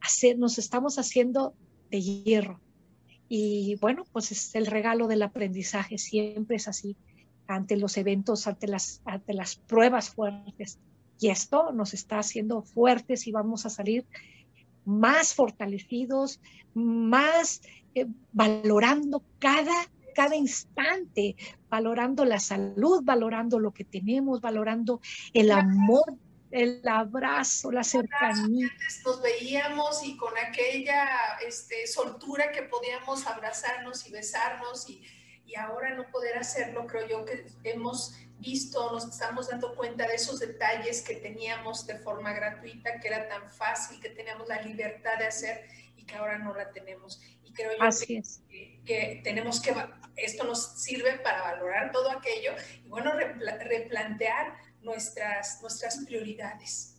Hacer, 0.00 0.36
nos 0.36 0.58
estamos 0.58 0.98
haciendo 0.98 1.54
de 1.90 2.02
hierro. 2.02 2.60
Y 3.28 3.76
bueno, 3.76 4.04
pues 4.12 4.32
es 4.32 4.54
el 4.54 4.66
regalo 4.66 5.06
del 5.06 5.22
aprendizaje, 5.22 5.96
siempre 5.96 6.56
es 6.56 6.66
así, 6.66 6.96
ante 7.46 7.76
los 7.76 7.96
eventos, 7.96 8.46
ante 8.48 8.66
las, 8.66 9.00
ante 9.04 9.32
las 9.32 9.56
pruebas 9.56 10.10
fuertes. 10.10 10.78
Y 11.20 11.28
esto 11.28 11.72
nos 11.72 11.94
está 11.94 12.18
haciendo 12.18 12.62
fuertes 12.62 13.26
y 13.26 13.32
vamos 13.32 13.64
a 13.64 13.70
salir 13.70 14.06
más 14.84 15.34
fortalecidos, 15.34 16.40
más 16.74 17.60
eh, 18.00 18.06
valorando 18.32 19.22
cada, 19.38 19.88
cada 20.14 20.36
instante, 20.36 21.36
valorando 21.68 22.24
la 22.24 22.40
salud, 22.40 23.02
valorando 23.02 23.58
lo 23.58 23.72
que 23.72 23.84
tenemos, 23.84 24.40
valorando 24.40 25.00
el 25.32 25.50
amor, 25.50 26.14
el 26.50 26.80
abrazo, 26.88 27.70
la 27.70 27.84
cercanía. 27.84 28.68
Nos 29.04 29.22
veíamos 29.22 30.04
y 30.04 30.16
con 30.16 30.32
aquella 30.38 31.06
este, 31.46 31.86
soltura 31.86 32.52
que 32.52 32.62
podíamos 32.62 33.26
abrazarnos 33.26 34.06
y 34.06 34.12
besarnos 34.12 34.88
y, 34.88 35.02
y 35.46 35.56
ahora 35.56 35.94
no 35.94 36.10
poder 36.10 36.38
hacerlo, 36.38 36.86
creo 36.86 37.06
yo 37.08 37.24
que 37.24 37.46
hemos 37.64 38.14
visto, 38.38 38.92
nos 38.92 39.06
estamos 39.06 39.48
dando 39.48 39.74
cuenta 39.74 40.06
de 40.06 40.14
esos 40.14 40.38
detalles 40.38 41.02
que 41.02 41.16
teníamos 41.16 41.86
de 41.86 41.96
forma 41.96 42.32
gratuita, 42.32 43.00
que 43.00 43.08
era 43.08 43.28
tan 43.28 43.50
fácil, 43.50 44.00
que 44.00 44.10
teníamos 44.10 44.48
la 44.48 44.62
libertad 44.62 45.18
de 45.18 45.26
hacer 45.26 45.68
y 45.96 46.04
que 46.04 46.14
ahora 46.14 46.38
no 46.38 46.54
la 46.54 46.70
tenemos. 46.70 47.20
Creo 47.58 47.72
yo 47.76 47.82
Así 47.82 48.22
que, 48.48 48.80
que, 48.84 49.20
tenemos 49.24 49.60
que, 49.60 49.74
esto 50.14 50.44
nos 50.44 50.80
sirve 50.80 51.18
para 51.18 51.42
valorar 51.42 51.90
todo 51.90 52.08
aquello 52.08 52.52
y 52.84 52.88
bueno, 52.88 53.10
replantear 53.14 54.56
nuestras, 54.82 55.60
nuestras 55.60 55.98
prioridades. 56.06 56.94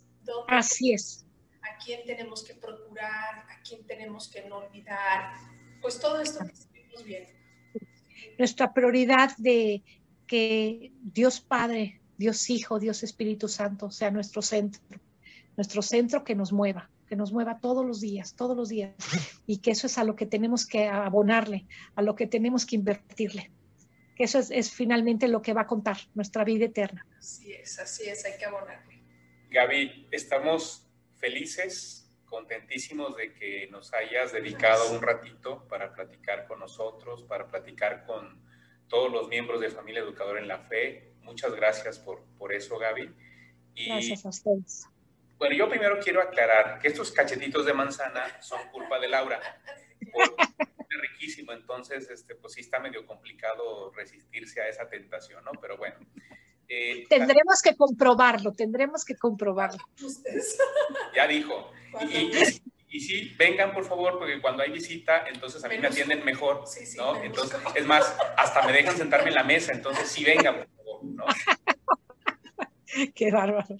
Así 0.48 0.94
es. 0.94 1.26
A 1.62 1.82
quién 1.84 2.02
tenemos 2.06 2.44
que 2.44 2.56
procurar, 2.56 3.46
a 3.50 3.62
quién 3.68 3.86
tenemos 3.86 4.28
que 4.30 4.44
no 4.50 4.58
olvidar, 4.58 5.34
pues 5.82 5.98
todo 5.98 6.20
esto 6.20 6.46
que 6.46 6.52
estuvimos 6.52 7.04
viendo. 7.06 7.30
Nuestra 8.38 8.74
prioridad 8.74 9.32
de 9.38 9.82
que 10.28 10.92
Dios 11.02 11.40
Padre, 11.40 12.02
Dios 12.18 12.50
Hijo, 12.50 12.80
Dios 12.80 13.02
Espíritu 13.04 13.48
Santo 13.48 13.92
sea 13.92 14.12
nuestro 14.12 14.42
centro, 14.42 14.82
nuestro 15.56 15.82
centro 15.82 16.26
que 16.26 16.36
nos 16.36 16.52
mueva, 16.52 16.90
que 17.10 17.16
nos 17.16 17.34
mueva 17.34 17.60
todos 17.60 17.86
los 17.86 18.00
días, 18.00 18.36
todos 18.36 18.56
los 18.56 18.70
días, 18.70 18.94
y 19.48 19.58
que 19.58 19.72
eso 19.72 19.88
es 19.88 19.98
a 19.98 20.04
lo 20.04 20.16
que 20.16 20.28
tenemos 20.28 20.66
que 20.66 20.88
abonarle, 20.88 21.66
a 21.96 22.04
lo 22.04 22.16
que 22.16 22.28
tenemos 22.28 22.66
que 22.66 22.76
invertirle, 22.76 23.52
que 24.16 24.24
eso 24.24 24.38
es, 24.38 24.52
es 24.52 24.72
finalmente 24.72 25.28
lo 25.28 25.42
que 25.42 25.54
va 25.54 25.62
a 25.62 25.68
contar 25.68 25.98
nuestra 26.14 26.44
vida 26.44 26.66
eterna. 26.66 27.06
Así 27.18 27.52
es, 27.52 27.80
así 27.80 28.08
es, 28.08 28.24
hay 28.24 28.38
que 28.38 28.46
abonarle. 28.46 29.02
Gaby, 29.50 30.08
estamos 30.12 30.88
felices, 31.18 32.08
contentísimos 32.26 33.18
de 33.18 33.34
que 33.34 33.68
nos 33.72 33.92
hayas 33.94 34.32
dedicado 34.32 34.92
un 34.92 35.02
ratito 35.02 35.68
para 35.68 35.94
platicar 35.94 36.48
con 36.48 36.60
nosotros, 36.60 37.24
para 37.24 37.48
platicar 37.48 38.06
con 38.06 38.40
todos 38.88 39.12
los 39.12 39.28
miembros 39.28 39.60
de 39.62 39.70
Familia 39.70 40.02
Educadora 40.02 40.40
en 40.40 40.48
la 40.48 40.60
Fe. 40.60 41.14
Muchas 41.22 41.56
gracias 41.56 41.98
por, 41.98 42.24
por 42.38 42.54
eso, 42.54 42.78
Gaby. 42.78 43.12
Y, 43.74 43.88
gracias 43.88 44.26
a 44.26 44.30
ustedes. 44.30 44.86
Bueno, 45.40 45.56
yo 45.56 45.70
primero 45.70 45.98
quiero 46.04 46.22
aclarar 46.22 46.80
que 46.80 46.90
estos 46.90 47.14
cachetitos 47.14 47.66
de 47.66 47.74
manzana 47.74 48.42
son 48.42 48.60
culpa 48.72 49.00
de 49.00 49.08
Laura. 49.08 49.40
Es 50.02 51.02
riquísimo, 51.02 51.54
entonces, 51.54 52.10
este, 52.10 52.36
pues 52.36 52.54
sí 52.54 52.62
está 52.62 52.80
medio 52.80 53.06
complicado 53.06 53.92
resistirse 53.96 54.62
a 54.62 54.68
esa 54.68 54.90
tentación, 54.90 55.44
¿no? 55.46 55.52
Pero 55.62 55.78
bueno. 55.78 55.96
Eh, 56.68 57.06
tendremos 57.08 57.62
que 57.64 57.76
comprobarlo, 57.76 58.52
tendremos 58.52 59.06
que 59.06 59.16
comprobarlo. 59.16 59.80
Ya 61.16 61.26
dijo. 61.26 61.72
Y, 62.12 62.32
y 62.90 63.00
sí, 63.00 63.34
vengan 63.38 63.72
por 63.72 63.86
favor, 63.86 64.20
porque 64.20 64.42
cuando 64.42 64.62
hay 64.62 64.72
visita, 64.72 65.26
entonces 65.28 65.64
a 65.64 65.70
mí 65.70 65.78
me 65.78 65.88
atienden 65.88 66.26
mejor, 66.26 66.66
¿no? 66.98 67.24
Entonces, 67.24 67.60
es 67.76 67.86
más, 67.86 68.14
hasta 68.36 68.64
me 68.64 68.74
dejan 68.74 68.98
sentarme 68.98 69.30
en 69.30 69.36
la 69.36 69.44
mesa, 69.44 69.72
entonces 69.72 70.10
sí 70.10 70.26
vengan 70.26 70.58
por 70.58 70.68
favor, 70.68 71.04
¿no? 71.06 71.26
Qué 73.16 73.32
bárbaro. 73.32 73.78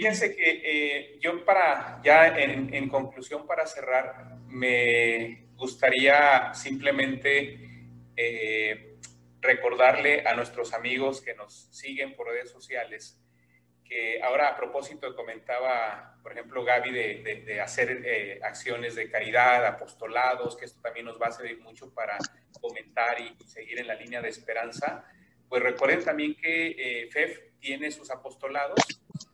Fíjense 0.00 0.34
que 0.34 0.62
eh, 0.64 1.18
yo 1.20 1.44
para, 1.44 2.00
ya 2.02 2.28
en, 2.28 2.72
en, 2.72 2.88
conclusión, 2.88 3.46
para 3.46 3.66
cerrar, 3.66 4.34
me 4.48 5.50
gustaría 5.56 6.54
simplemente 6.54 7.58
eh, 8.16 8.96
recordarle 9.42 10.26
a 10.26 10.34
nuestros 10.34 10.72
amigos 10.72 11.20
que 11.20 11.34
nos 11.34 11.68
siguen 11.70 12.16
por 12.16 12.28
redes 12.28 12.48
sociales 12.50 13.20
que 13.84 14.22
ahora 14.22 14.48
a 14.48 14.56
propósito 14.56 15.14
comentaba, 15.14 16.16
por 16.22 16.32
ejemplo, 16.32 16.64
Gaby, 16.64 16.92
de, 16.92 17.60
hacer 17.60 18.00
eh, 18.06 18.40
acciones 18.42 18.94
de 18.94 19.10
caridad, 19.10 19.66
apostolados, 19.66 20.56
que 20.56 20.64
esto 20.64 20.80
también 20.80 21.04
nos 21.04 21.20
va 21.20 21.26
a 21.26 21.32
servir 21.32 21.60
mucho 21.60 21.92
para 21.92 22.16
comentar 22.58 23.20
y, 23.20 23.36
seguir 23.46 23.80
en 23.80 23.88
la 23.88 23.96
línea 23.96 24.22
de 24.22 24.30
esperanza. 24.30 25.04
Pues 25.46 25.62
recuerden 25.62 26.02
también 26.02 26.36
que 26.36 27.02
eh, 27.02 27.10
FEF 27.10 27.50
tiene 27.58 27.90
sus 27.90 28.10
apostolados, 28.10 28.78
dos 29.12 29.29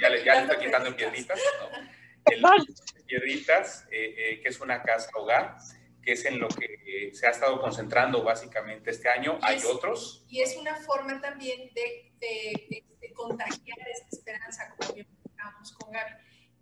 ya, 0.00 0.08
les, 0.08 0.24
ya 0.24 0.42
estoy 0.42 0.58
quitando 0.58 0.88
en 0.88 0.96
piedritas, 0.96 1.40
piedritas, 3.06 3.86
eh, 3.90 4.40
que 4.42 4.48
es 4.48 4.60
una 4.60 4.82
casa 4.82 5.10
hogar, 5.14 5.56
que 6.02 6.12
es 6.12 6.24
en 6.24 6.38
lo 6.38 6.48
que 6.48 7.10
se 7.12 7.26
ha 7.26 7.30
estado 7.30 7.60
concentrando 7.60 8.22
básicamente 8.22 8.90
este 8.90 9.08
año. 9.08 9.38
Hay 9.42 9.62
otros. 9.64 10.24
Y 10.28 10.42
es 10.42 10.56
una 10.56 10.76
forma 10.76 11.20
también 11.20 11.72
de, 11.74 12.12
de 12.20 13.12
contagiar 13.14 13.78
esa 13.88 14.06
esperanza, 14.10 14.74
como 14.76 14.92
bien 14.94 15.06
con 15.78 15.92
Gaby. 15.92 16.12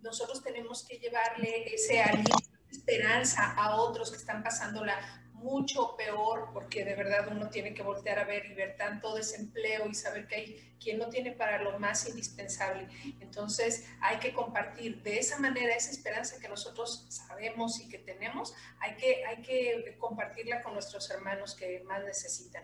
Nosotros 0.01 0.43
tenemos 0.43 0.85
que 0.87 0.97
llevarle 0.97 1.73
ese 1.73 2.01
aliento, 2.01 2.37
esperanza 2.69 3.53
a 3.53 3.75
otros 3.75 4.11
que 4.11 4.17
están 4.17 4.43
pasándola 4.43 5.22
mucho 5.43 5.95
peor, 5.97 6.49
porque 6.53 6.85
de 6.85 6.95
verdad 6.95 7.27
uno 7.29 7.49
tiene 7.49 7.73
que 7.73 7.83
voltear 7.83 8.19
a 8.19 8.23
ver 8.23 8.45
y 8.45 8.53
ver 8.53 8.77
tanto 8.77 9.13
desempleo 9.13 9.87
y 9.87 9.93
saber 9.93 10.27
que 10.27 10.35
hay 10.35 10.75
quien 10.81 10.97
no 10.97 11.09
tiene 11.09 11.33
para 11.33 11.61
lo 11.61 11.77
más 11.79 12.07
indispensable. 12.07 12.87
Entonces 13.19 13.89
hay 14.01 14.17
que 14.17 14.33
compartir 14.33 15.01
de 15.03 15.19
esa 15.19 15.37
manera 15.39 15.75
esa 15.75 15.91
esperanza 15.91 16.39
que 16.39 16.47
nosotros 16.47 17.05
sabemos 17.09 17.79
y 17.79 17.89
que 17.89 17.99
tenemos, 17.99 18.55
hay 18.79 18.95
que, 18.95 19.25
hay 19.25 19.41
que 19.41 19.95
compartirla 19.99 20.61
con 20.61 20.73
nuestros 20.73 21.09
hermanos 21.11 21.55
que 21.55 21.81
más 21.81 22.03
necesitan. 22.03 22.63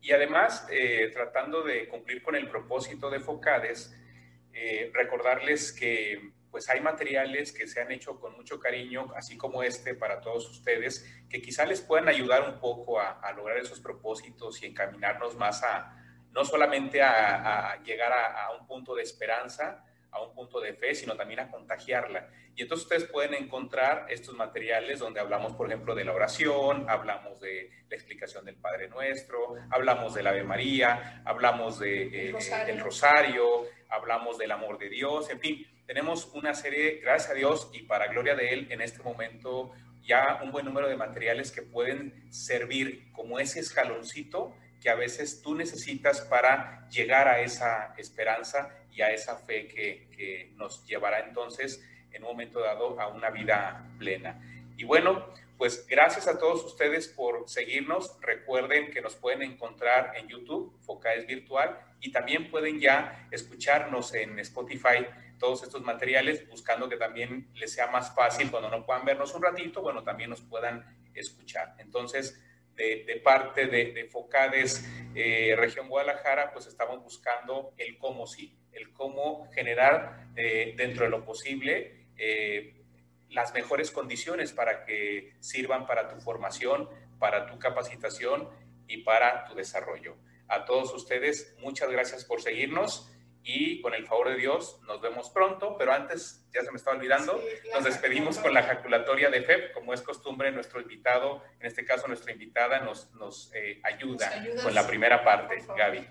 Y 0.00 0.12
además, 0.12 0.66
eh, 0.70 1.10
tratando 1.12 1.62
de 1.62 1.88
cumplir 1.88 2.22
con 2.22 2.36
el 2.36 2.48
propósito 2.48 3.10
de 3.10 3.20
FOCADES, 3.20 3.94
eh, 4.52 4.90
recordarles 4.92 5.72
que 5.72 6.33
pues 6.54 6.68
hay 6.68 6.80
materiales 6.80 7.50
que 7.50 7.66
se 7.66 7.80
han 7.80 7.90
hecho 7.90 8.20
con 8.20 8.32
mucho 8.36 8.60
cariño, 8.60 9.12
así 9.16 9.36
como 9.36 9.64
este 9.64 9.96
para 9.96 10.20
todos 10.20 10.48
ustedes, 10.48 11.04
que 11.28 11.42
quizá 11.42 11.66
les 11.66 11.80
puedan 11.80 12.06
ayudar 12.06 12.48
un 12.48 12.60
poco 12.60 13.00
a, 13.00 13.32
lograr 13.32 13.58
esos 13.58 13.80
propósitos 13.80 14.62
y 14.62 14.66
encaminarnos 14.66 15.34
más 15.34 15.64
a, 15.64 16.00
no 16.30 16.44
solamente 16.44 17.02
a, 17.02 17.82
llegar 17.82 18.12
a, 18.12 18.52
un 18.56 18.68
punto 18.68 18.94
de 18.94 19.02
esperanza, 19.02 19.84
a 20.12 20.22
un 20.22 20.32
punto 20.32 20.60
de 20.60 20.74
fe, 20.74 20.94
sino 20.94 21.16
también 21.16 21.40
a 21.40 21.50
contagiarla. 21.50 22.30
Y 22.54 22.62
entonces 22.62 22.84
ustedes 22.84 23.10
pueden 23.10 23.34
encontrar 23.34 24.06
estos 24.08 24.36
materiales 24.36 25.00
donde 25.00 25.18
hablamos, 25.18 25.54
por 25.54 25.66
ejemplo, 25.66 25.96
de 25.96 26.04
la 26.04 26.12
oración, 26.12 26.88
hablamos 26.88 27.40
de 27.40 27.68
la 27.88 27.96
explicación 27.96 28.44
del 28.44 28.58
Padre 28.58 28.86
Nuestro, 28.86 29.56
hablamos 29.72 30.14
del 30.14 30.28
Ave 30.28 30.44
María, 30.44 31.20
hablamos 31.24 31.80
de, 31.80 32.28
eh, 32.30 32.34
del 32.64 32.78
Rosario, 32.78 33.64
hablamos 33.88 34.38
del 34.38 34.52
amor 34.52 34.78
de 34.78 34.88
Dios, 34.88 35.28
en 35.30 35.40
fin, 35.40 35.73
tenemos 35.86 36.30
una 36.34 36.54
serie, 36.54 37.00
gracias 37.02 37.30
a 37.30 37.34
Dios 37.34 37.70
y 37.72 37.82
para 37.82 38.08
gloria 38.08 38.34
de 38.34 38.52
Él, 38.52 38.66
en 38.70 38.80
este 38.80 39.02
momento 39.02 39.72
ya 40.02 40.40
un 40.42 40.52
buen 40.52 40.64
número 40.64 40.88
de 40.88 40.96
materiales 40.96 41.50
que 41.50 41.62
pueden 41.62 42.30
servir 42.30 43.10
como 43.12 43.38
ese 43.38 43.60
escaloncito 43.60 44.54
que 44.80 44.90
a 44.90 44.94
veces 44.94 45.40
tú 45.40 45.54
necesitas 45.54 46.20
para 46.20 46.86
llegar 46.90 47.26
a 47.26 47.40
esa 47.40 47.94
esperanza 47.96 48.70
y 48.92 49.00
a 49.00 49.10
esa 49.12 49.36
fe 49.36 49.66
que, 49.66 50.52
nos 50.56 50.86
llevará 50.86 51.20
entonces 51.20 51.82
en 52.12 52.22
un 52.22 52.30
momento 52.30 52.60
dado 52.60 53.00
a 53.00 53.08
una 53.08 53.30
vida 53.30 53.84
plena. 53.98 54.40
Y 54.76 54.84
bueno, 54.84 55.26
pues 55.56 55.86
gracias 55.86 56.26
a 56.26 56.38
todos 56.38 56.64
ustedes 56.64 57.08
por 57.08 57.48
seguirnos. 57.48 58.18
Recuerden 58.20 58.90
que 58.90 59.00
nos 59.00 59.14
pueden 59.14 59.42
encontrar 59.42 60.12
en 60.16 60.28
YouTube, 60.28 60.76
Focaes 60.82 61.26
Virtual, 61.26 61.78
y 62.00 62.10
también 62.12 62.50
pueden 62.50 62.80
ya 62.80 63.28
escucharnos 63.30 64.14
en 64.14 64.38
Spotify 64.40 65.06
todos 65.38 65.62
estos 65.62 65.82
materiales, 65.82 66.48
buscando 66.48 66.88
que 66.88 66.96
también 66.96 67.48
les 67.54 67.72
sea 67.72 67.88
más 67.88 68.14
fácil 68.14 68.50
cuando 68.50 68.70
no 68.70 68.84
puedan 68.84 69.04
vernos 69.04 69.34
un 69.34 69.42
ratito, 69.42 69.82
bueno, 69.82 70.02
también 70.02 70.30
nos 70.30 70.40
puedan 70.40 70.84
escuchar. 71.14 71.74
Entonces, 71.78 72.40
de, 72.76 73.20
parte 73.22 73.66
de, 73.66 74.04
Focades 74.10 74.88
eh, 75.14 75.54
Región 75.56 75.88
Guadalajara, 75.88 76.52
pues 76.52 76.66
estamos 76.66 77.02
buscando 77.02 77.72
el 77.78 77.98
cómo 77.98 78.26
sí, 78.26 78.56
el 78.72 78.92
cómo 78.92 79.48
generar 79.52 80.28
eh, 80.36 80.74
dentro 80.76 81.04
de 81.04 81.10
lo 81.10 81.24
posible 81.24 82.06
eh, 82.16 82.83
las 83.30 83.52
mejores 83.54 83.90
condiciones 83.90 84.52
para 84.52 84.84
que 84.84 85.34
sirvan 85.40 85.86
para 85.86 86.08
tu 86.08 86.20
formación, 86.20 86.88
para 87.18 87.46
tu 87.46 87.58
capacitación 87.58 88.48
y 88.86 88.98
para 88.98 89.44
tu 89.44 89.54
desarrollo. 89.54 90.16
A 90.48 90.64
todos 90.64 90.92
ustedes, 90.94 91.54
muchas 91.58 91.90
gracias 91.90 92.24
por 92.24 92.42
seguirnos 92.42 93.10
y 93.42 93.82
con 93.82 93.92
el 93.94 94.06
favor 94.06 94.30
de 94.30 94.36
Dios 94.36 94.80
nos 94.86 95.02
vemos 95.02 95.28
pronto, 95.30 95.76
pero 95.78 95.92
antes, 95.92 96.46
ya 96.52 96.62
se 96.62 96.70
me 96.70 96.78
estaba 96.78 96.96
olvidando, 96.96 97.38
nos 97.74 97.84
despedimos 97.84 98.38
con 98.38 98.54
la 98.54 98.62
jaculatoria 98.62 99.28
de 99.28 99.42
FEP, 99.42 99.72
como 99.74 99.92
es 99.92 100.00
costumbre, 100.00 100.50
nuestro 100.50 100.80
invitado, 100.80 101.42
en 101.60 101.66
este 101.66 101.84
caso 101.84 102.08
nuestra 102.08 102.32
invitada, 102.32 102.80
nos, 102.80 103.12
nos, 103.12 103.52
eh, 103.54 103.80
ayuda 103.84 104.32
con 104.62 104.74
la 104.74 104.86
primera 104.86 105.22
parte, 105.22 105.62
Gaby. 105.76 106.06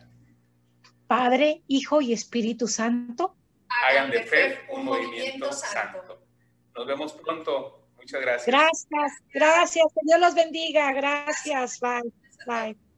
Padre, 1.08 1.64
Hijo 1.68 2.02
y 2.02 2.14
Espíritu 2.14 2.68
Santo, 2.68 3.36
hagan 3.88 4.12
de 4.12 4.24
FEP 4.24 4.70
un 4.70 4.86
movimiento 4.86 5.52
santo. 5.52 6.23
Nos 6.76 6.88
vemos 6.88 7.14
pronto. 7.14 7.80
Muchas 7.98 8.22
gracias. 8.22 8.48
Gracias, 8.48 9.24
gracias. 9.34 9.86
Que 9.94 10.02
Dios 10.04 10.20
los 10.20 10.36
bendiga. 10.36 10.92
Gracias. 10.94 11.80
Bye. 11.80 12.14
Bye. 12.46 12.93